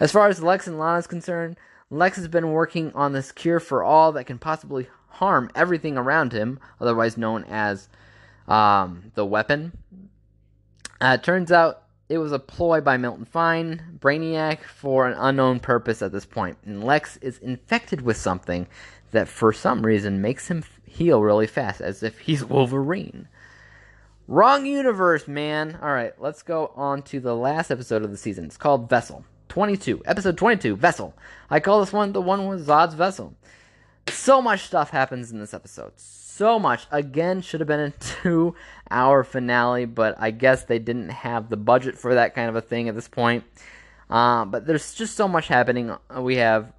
As 0.00 0.10
far 0.10 0.28
as 0.28 0.42
Lex 0.42 0.66
and 0.66 0.78
Lana 0.78 0.98
is 0.98 1.06
concerned, 1.06 1.56
Lex 1.90 2.16
has 2.16 2.28
been 2.28 2.52
working 2.52 2.92
on 2.92 3.12
this 3.12 3.32
cure 3.32 3.60
for 3.60 3.82
all 3.82 4.12
that 4.12 4.24
can 4.24 4.38
possibly 4.38 4.88
harm 5.18 5.50
everything 5.54 5.96
around 5.96 6.32
him, 6.32 6.60
otherwise 6.80 7.16
known 7.16 7.44
as 7.44 7.88
um, 8.46 9.10
the 9.14 9.26
weapon. 9.26 9.76
Uh, 11.00 11.16
turns 11.16 11.50
out 11.50 11.82
it 12.08 12.18
was 12.18 12.32
a 12.32 12.38
ploy 12.38 12.80
by 12.80 12.96
Milton 12.96 13.24
Fine, 13.24 13.98
Brainiac, 13.98 14.62
for 14.62 15.08
an 15.08 15.16
unknown 15.18 15.58
purpose 15.60 16.02
at 16.02 16.12
this 16.12 16.24
point. 16.24 16.56
And 16.64 16.84
Lex 16.84 17.16
is 17.18 17.38
infected 17.38 18.00
with 18.00 18.16
something 18.16 18.68
that, 19.10 19.28
for 19.28 19.52
some 19.52 19.84
reason, 19.84 20.22
makes 20.22 20.48
him 20.48 20.62
heal 20.84 21.20
really 21.20 21.48
fast, 21.48 21.80
as 21.80 22.02
if 22.02 22.20
he's 22.20 22.44
Wolverine. 22.44 23.28
Wrong 24.28 24.66
universe, 24.66 25.26
man. 25.26 25.78
All 25.82 25.92
right, 25.92 26.12
let's 26.20 26.42
go 26.42 26.72
on 26.76 27.02
to 27.04 27.18
the 27.18 27.34
last 27.34 27.70
episode 27.70 28.02
of 28.04 28.10
the 28.10 28.16
season. 28.16 28.44
It's 28.44 28.56
called 28.56 28.88
Vessel. 28.88 29.24
22. 29.48 30.02
Episode 30.04 30.36
22, 30.36 30.76
Vessel. 30.76 31.14
I 31.50 31.58
call 31.60 31.80
this 31.80 31.92
one 31.92 32.12
the 32.12 32.20
one 32.20 32.46
with 32.46 32.66
Zod's 32.66 32.94
Vessel. 32.94 33.34
So 34.12 34.42
much 34.42 34.62
stuff 34.62 34.90
happens 34.90 35.32
in 35.32 35.38
this 35.38 35.54
episode. 35.54 35.92
So 35.96 36.58
much. 36.58 36.86
Again, 36.90 37.40
should 37.40 37.60
have 37.60 37.66
been 37.66 37.80
a 37.80 37.90
two 37.90 38.54
hour 38.90 39.24
finale, 39.24 39.84
but 39.86 40.16
I 40.18 40.30
guess 40.30 40.64
they 40.64 40.78
didn't 40.78 41.08
have 41.08 41.48
the 41.48 41.56
budget 41.56 41.98
for 41.98 42.14
that 42.14 42.34
kind 42.34 42.48
of 42.48 42.56
a 42.56 42.60
thing 42.60 42.88
at 42.88 42.94
this 42.94 43.08
point. 43.08 43.44
Uh, 44.10 44.44
but 44.44 44.66
there's 44.66 44.94
just 44.94 45.16
so 45.16 45.28
much 45.28 45.48
happening. 45.48 45.94
We 46.16 46.36
have. 46.36 46.72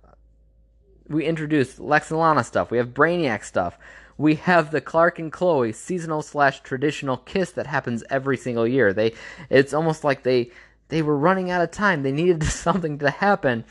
We 1.07 1.25
introduced 1.25 1.79
Lex 1.79 2.11
and 2.11 2.19
Lana 2.19 2.43
stuff. 2.43 2.69
We 2.69 2.77
have 2.77 2.89
Brainiac 2.89 3.43
stuff. 3.43 3.79
We 4.17 4.35
have 4.35 4.69
the 4.71 4.81
Clark 4.81 5.17
and 5.17 5.31
Chloe 5.31 5.71
seasonal 5.71 6.21
slash 6.21 6.59
traditional 6.61 7.17
kiss 7.17 7.51
that 7.53 7.65
happens 7.65 8.03
every 8.09 8.37
single 8.37 8.67
year. 8.67 8.93
They, 8.93 9.13
it's 9.49 9.73
almost 9.73 10.03
like 10.03 10.23
they 10.23 10.51
they 10.89 11.01
were 11.01 11.17
running 11.17 11.49
out 11.49 11.61
of 11.61 11.71
time. 11.71 12.03
They 12.03 12.11
needed 12.11 12.43
something 12.45 12.99
to 12.99 13.09
happen. 13.09 13.63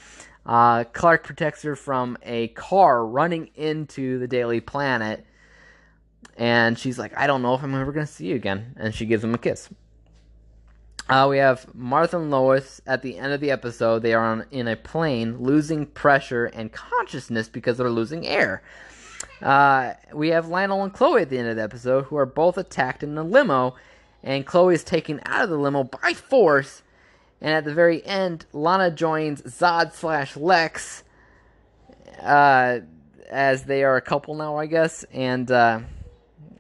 Uh, 0.48 0.84
Clark 0.84 1.24
protects 1.24 1.62
her 1.62 1.76
from 1.76 2.16
a 2.22 2.48
car 2.48 3.04
running 3.04 3.50
into 3.54 4.18
the 4.18 4.26
Daily 4.26 4.60
Planet, 4.60 5.26
and 6.38 6.78
she's 6.78 6.98
like, 6.98 7.12
"I 7.18 7.26
don't 7.26 7.42
know 7.42 7.54
if 7.54 7.62
I'm 7.62 7.74
ever 7.74 7.92
gonna 7.92 8.06
see 8.06 8.28
you 8.28 8.36
again," 8.36 8.74
and 8.78 8.94
she 8.94 9.04
gives 9.04 9.22
him 9.22 9.34
a 9.34 9.38
kiss. 9.38 9.68
Uh, 11.06 11.26
we 11.28 11.38
have 11.38 11.74
Martha 11.74 12.18
and 12.18 12.30
Lois 12.30 12.80
at 12.86 13.02
the 13.02 13.18
end 13.18 13.32
of 13.32 13.40
the 13.40 13.50
episode. 13.50 14.02
They 14.02 14.14
are 14.14 14.24
on, 14.24 14.46
in 14.50 14.68
a 14.68 14.76
plane, 14.76 15.38
losing 15.38 15.84
pressure 15.84 16.46
and 16.46 16.72
consciousness 16.72 17.48
because 17.48 17.76
they're 17.76 17.90
losing 17.90 18.26
air. 18.26 18.62
Uh, 19.42 19.94
we 20.12 20.28
have 20.28 20.48
Lionel 20.48 20.82
and 20.82 20.92
Chloe 20.92 21.22
at 21.22 21.30
the 21.30 21.38
end 21.38 21.48
of 21.48 21.56
the 21.56 21.62
episode, 21.62 22.04
who 22.04 22.16
are 22.16 22.26
both 22.26 22.56
attacked 22.56 23.02
in 23.02 23.16
a 23.18 23.22
limo, 23.22 23.74
and 24.22 24.46
Chloe 24.46 24.74
is 24.74 24.84
taken 24.84 25.20
out 25.26 25.44
of 25.44 25.50
the 25.50 25.58
limo 25.58 25.84
by 25.84 26.12
force 26.14 26.82
and 27.40 27.54
at 27.54 27.64
the 27.64 27.74
very 27.74 28.04
end, 28.04 28.46
Lana 28.52 28.90
joins 28.90 29.42
Zod 29.42 29.92
slash 29.92 30.36
Lex. 30.36 31.04
Uh, 32.20 32.80
as 33.30 33.64
they 33.64 33.84
are 33.84 33.96
a 33.96 34.00
couple 34.00 34.34
now, 34.34 34.56
I 34.56 34.66
guess, 34.66 35.04
and 35.12 35.50
uh, 35.50 35.80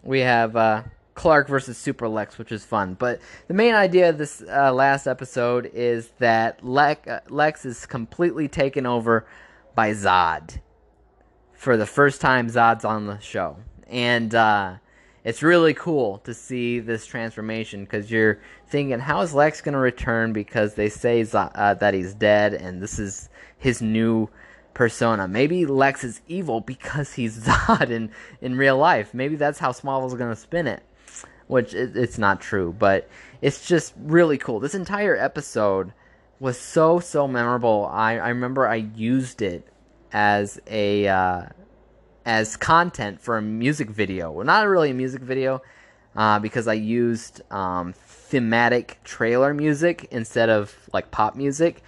we 0.02 0.20
have 0.20 0.54
uh, 0.54 0.82
Clark 1.14 1.48
versus 1.48 1.76
Super 1.76 2.08
Lex, 2.08 2.38
which 2.38 2.52
is 2.52 2.64
fun. 2.64 2.94
But 2.94 3.20
the 3.48 3.54
main 3.54 3.74
idea 3.74 4.10
of 4.10 4.18
this 4.18 4.42
uh, 4.42 4.72
last 4.72 5.06
episode 5.06 5.70
is 5.72 6.10
that 6.18 6.64
Lex, 6.64 7.08
uh, 7.08 7.20
Lex 7.28 7.64
is 7.64 7.86
completely 7.86 8.48
taken 8.48 8.86
over 8.86 9.26
by 9.74 9.90
Zod 9.92 10.60
for 11.54 11.76
the 11.76 11.86
first 11.86 12.20
time. 12.20 12.48
Zod's 12.48 12.84
on 12.84 13.06
the 13.06 13.18
show, 13.18 13.56
and 13.88 14.34
uh, 14.34 14.74
it's 15.28 15.42
really 15.42 15.74
cool 15.74 16.20
to 16.20 16.32
see 16.32 16.80
this 16.80 17.04
transformation 17.04 17.84
because 17.84 18.10
you're 18.10 18.40
thinking, 18.68 18.98
how 18.98 19.20
is 19.20 19.34
Lex 19.34 19.60
going 19.60 19.74
to 19.74 19.78
return? 19.78 20.32
Because 20.32 20.72
they 20.72 20.88
say 20.88 21.22
uh, 21.34 21.74
that 21.74 21.92
he's 21.92 22.14
dead, 22.14 22.54
and 22.54 22.80
this 22.82 22.98
is 22.98 23.28
his 23.58 23.82
new 23.82 24.30
persona. 24.72 25.28
Maybe 25.28 25.66
Lex 25.66 26.02
is 26.02 26.22
evil 26.28 26.62
because 26.62 27.12
he's 27.12 27.40
Zod 27.46 27.90
in, 27.90 28.10
in 28.40 28.56
real 28.56 28.78
life. 28.78 29.12
Maybe 29.12 29.36
that's 29.36 29.58
how 29.58 29.72
Smallville's 29.72 30.14
going 30.14 30.30
to 30.30 30.40
spin 30.40 30.66
it, 30.66 30.82
which 31.46 31.74
it, 31.74 31.94
it's 31.94 32.16
not 32.16 32.40
true, 32.40 32.74
but 32.78 33.06
it's 33.42 33.68
just 33.68 33.92
really 33.98 34.38
cool. 34.38 34.60
This 34.60 34.74
entire 34.74 35.14
episode 35.14 35.92
was 36.40 36.58
so, 36.58 37.00
so 37.00 37.28
memorable. 37.28 37.86
I, 37.92 38.14
I 38.14 38.28
remember 38.30 38.66
I 38.66 38.76
used 38.76 39.42
it 39.42 39.68
as 40.10 40.58
a. 40.66 41.06
Uh, 41.06 41.42
as 42.28 42.58
content 42.58 43.18
for 43.18 43.38
a 43.38 43.42
music 43.42 43.88
video. 43.88 44.30
Well, 44.30 44.44
not 44.44 44.68
really 44.68 44.90
a 44.90 44.94
music 44.94 45.22
video, 45.22 45.62
uh, 46.14 46.38
because 46.38 46.68
I 46.68 46.74
used 46.74 47.40
um, 47.50 47.94
thematic 47.94 49.00
trailer 49.02 49.54
music 49.54 50.06
instead 50.10 50.50
of 50.50 50.76
like 50.92 51.10
pop 51.10 51.36
music, 51.36 51.82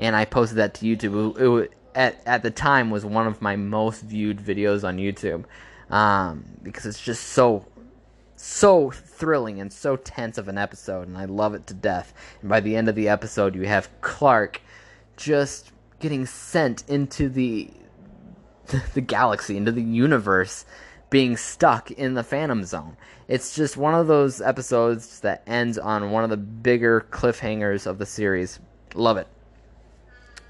and 0.00 0.16
I 0.16 0.24
posted 0.24 0.58
that 0.58 0.74
to 0.74 0.84
YouTube. 0.84 1.38
It, 1.38 1.62
it, 1.62 1.72
at 1.94 2.20
at 2.26 2.42
the 2.42 2.50
time 2.50 2.90
was 2.90 3.04
one 3.04 3.28
of 3.28 3.40
my 3.40 3.54
most 3.54 4.02
viewed 4.02 4.38
videos 4.38 4.82
on 4.82 4.96
YouTube 4.96 5.44
um, 5.90 6.44
because 6.60 6.86
it's 6.86 7.00
just 7.00 7.28
so 7.28 7.64
so 8.34 8.90
thrilling 8.90 9.60
and 9.60 9.72
so 9.72 9.94
tense 9.94 10.38
of 10.38 10.48
an 10.48 10.58
episode, 10.58 11.06
and 11.06 11.16
I 11.16 11.26
love 11.26 11.54
it 11.54 11.68
to 11.68 11.74
death. 11.74 12.12
And 12.40 12.50
by 12.50 12.58
the 12.58 12.74
end 12.74 12.88
of 12.88 12.96
the 12.96 13.08
episode, 13.08 13.54
you 13.54 13.68
have 13.68 13.88
Clark 14.00 14.60
just 15.16 15.70
getting 16.00 16.26
sent 16.26 16.82
into 16.88 17.28
the 17.28 17.70
the 18.94 19.00
galaxy, 19.00 19.56
into 19.56 19.72
the 19.72 19.82
universe, 19.82 20.64
being 21.10 21.36
stuck 21.36 21.90
in 21.90 22.14
the 22.14 22.24
Phantom 22.24 22.64
Zone. 22.64 22.96
It's 23.28 23.54
just 23.54 23.76
one 23.76 23.94
of 23.94 24.06
those 24.06 24.40
episodes 24.40 25.20
that 25.20 25.42
ends 25.46 25.78
on 25.78 26.10
one 26.10 26.24
of 26.24 26.30
the 26.30 26.36
bigger 26.36 27.06
cliffhangers 27.10 27.86
of 27.86 27.98
the 27.98 28.06
series. 28.06 28.60
Love 28.94 29.16
it. 29.16 29.28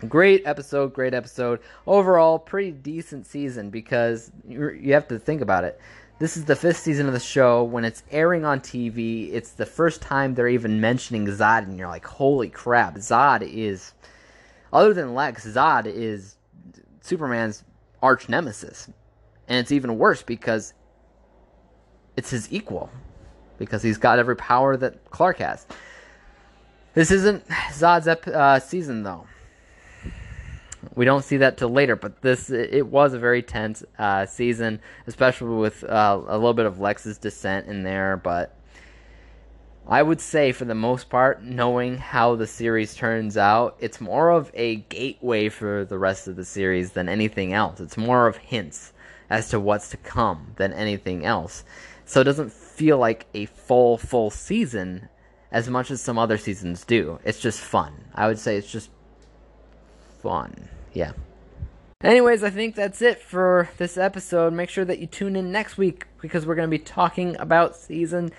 Great 0.08 0.46
episode, 0.46 0.92
great 0.92 1.14
episode. 1.14 1.60
Overall, 1.86 2.38
pretty 2.38 2.72
decent 2.72 3.26
season 3.26 3.70
because 3.70 4.30
you 4.48 4.92
have 4.92 5.08
to 5.08 5.18
think 5.18 5.40
about 5.40 5.64
it. 5.64 5.80
This 6.18 6.36
is 6.36 6.44
the 6.44 6.56
fifth 6.56 6.78
season 6.78 7.06
of 7.06 7.12
the 7.12 7.20
show. 7.20 7.64
When 7.64 7.84
it's 7.84 8.02
airing 8.10 8.44
on 8.44 8.60
TV, 8.60 9.32
it's 9.32 9.52
the 9.52 9.66
first 9.66 10.00
time 10.00 10.34
they're 10.34 10.48
even 10.48 10.80
mentioning 10.80 11.26
Zod, 11.26 11.64
and 11.64 11.78
you're 11.78 11.88
like, 11.88 12.06
holy 12.06 12.48
crap, 12.48 12.96
Zod 12.96 13.42
is. 13.42 13.92
Other 14.72 14.94
than 14.94 15.14
Lex, 15.14 15.46
Zod 15.46 15.86
is 15.86 16.36
Superman's 17.00 17.64
arch 18.04 18.28
nemesis. 18.28 18.88
And 19.48 19.58
it's 19.58 19.72
even 19.72 19.98
worse 19.98 20.22
because 20.22 20.74
it's 22.16 22.30
his 22.30 22.52
equal. 22.52 22.90
Because 23.58 23.82
he's 23.82 23.98
got 23.98 24.18
every 24.18 24.36
power 24.36 24.76
that 24.76 25.10
Clark 25.10 25.38
has. 25.38 25.66
This 26.92 27.10
isn't 27.10 27.46
Zod's 27.72 28.06
ep- 28.06 28.28
uh, 28.28 28.60
season, 28.60 29.02
though. 29.02 29.26
We 30.94 31.04
don't 31.04 31.24
see 31.24 31.38
that 31.38 31.56
till 31.56 31.70
later, 31.70 31.96
but 31.96 32.20
this 32.20 32.50
it 32.50 32.86
was 32.86 33.14
a 33.14 33.18
very 33.18 33.42
tense 33.42 33.82
uh, 33.98 34.26
season, 34.26 34.80
especially 35.06 35.56
with 35.56 35.82
uh, 35.82 36.20
a 36.26 36.36
little 36.36 36.52
bit 36.52 36.66
of 36.66 36.78
Lex's 36.78 37.16
descent 37.18 37.66
in 37.66 37.82
there. 37.82 38.16
But 38.18 38.54
I 39.86 40.02
would 40.02 40.20
say, 40.20 40.52
for 40.52 40.64
the 40.64 40.74
most 40.74 41.10
part, 41.10 41.42
knowing 41.42 41.98
how 41.98 42.36
the 42.36 42.46
series 42.46 42.94
turns 42.94 43.36
out, 43.36 43.76
it's 43.80 44.00
more 44.00 44.30
of 44.30 44.50
a 44.54 44.76
gateway 44.76 45.50
for 45.50 45.84
the 45.84 45.98
rest 45.98 46.26
of 46.26 46.36
the 46.36 46.44
series 46.44 46.92
than 46.92 47.08
anything 47.08 47.52
else. 47.52 47.80
It's 47.80 47.98
more 47.98 48.26
of 48.26 48.38
hints 48.38 48.94
as 49.28 49.50
to 49.50 49.60
what's 49.60 49.90
to 49.90 49.98
come 49.98 50.52
than 50.56 50.72
anything 50.72 51.26
else. 51.26 51.64
So 52.06 52.22
it 52.22 52.24
doesn't 52.24 52.52
feel 52.52 52.96
like 52.96 53.26
a 53.34 53.44
full, 53.44 53.98
full 53.98 54.30
season 54.30 55.08
as 55.52 55.68
much 55.68 55.90
as 55.90 56.00
some 56.00 56.18
other 56.18 56.38
seasons 56.38 56.84
do. 56.84 57.18
It's 57.22 57.40
just 57.40 57.60
fun. 57.60 58.06
I 58.14 58.26
would 58.26 58.38
say 58.38 58.56
it's 58.56 58.70
just 58.70 58.90
fun. 60.22 60.68
Yeah. 60.94 61.12
Anyways, 62.02 62.42
I 62.42 62.50
think 62.50 62.74
that's 62.74 63.02
it 63.02 63.20
for 63.20 63.68
this 63.76 63.96
episode. 63.96 64.52
Make 64.52 64.70
sure 64.70 64.84
that 64.84 64.98
you 64.98 65.06
tune 65.06 65.36
in 65.36 65.52
next 65.52 65.76
week 65.76 66.06
because 66.20 66.46
we're 66.46 66.54
going 66.54 66.68
to 66.68 66.78
be 66.78 66.82
talking 66.82 67.36
about 67.38 67.76
season 67.76 68.32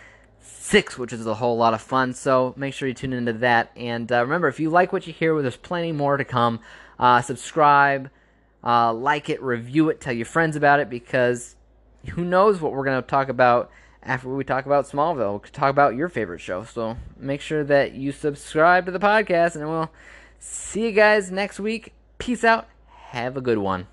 six, 0.46 0.98
which 0.98 1.14
is 1.14 1.26
a 1.26 1.34
whole 1.34 1.58
lot 1.58 1.74
of 1.74 1.82
fun. 1.82 2.14
So 2.14 2.54
make 2.58 2.74
sure 2.74 2.88
you 2.88 2.94
tune 2.94 3.14
into 3.14 3.34
that. 3.34 3.72
And 3.76 4.12
uh, 4.12 4.22
remember, 4.22 4.48
if 4.48 4.60
you 4.60 4.70
like 4.70 4.94
what 4.94 5.08
you 5.08 5.14
hear, 5.14 5.42
there's 5.42 5.58
plenty 5.58 5.92
more 5.92 6.18
to 6.18 6.26
come. 6.26 6.60
Uh, 7.00 7.22
subscribe, 7.22 8.10
uh, 8.64 8.94
like 8.94 9.30
it, 9.30 9.42
review 9.42 9.90
it, 9.90 10.00
tell 10.00 10.14
your 10.14 10.26
friends 10.26 10.56
about 10.56 10.80
it 10.80 10.90
because 10.90 11.56
who 12.12 12.24
knows 12.24 12.62
what 12.62 12.72
we're 12.72 12.86
going 12.86 13.02
to 13.02 13.08
talk 13.08 13.30
about 13.30 13.70
after 14.02 14.30
we 14.30 14.44
talk 14.44 14.66
about 14.66 14.86
Smallville. 14.86 15.34
We 15.34 15.40
could 15.40 15.54
talk 15.54 15.70
about 15.70 15.96
your 15.96 16.10
favorite 16.10 16.40
show. 16.40 16.64
So 16.64 16.98
make 17.18 17.42
sure 17.42 17.64
that 17.64 17.94
you 17.94 18.12
subscribe 18.12 18.86
to 18.86 18.92
the 18.92 19.00
podcast, 19.00 19.56
and 19.56 19.68
we'll 19.68 19.92
see 20.40 20.86
you 20.86 20.92
guys 20.92 21.32
next 21.32 21.60
week. 21.60 21.94
Peace 22.18 22.44
out. 22.44 22.68
Have 23.10 23.36
a 23.36 23.42
good 23.42 23.58
one. 23.58 23.88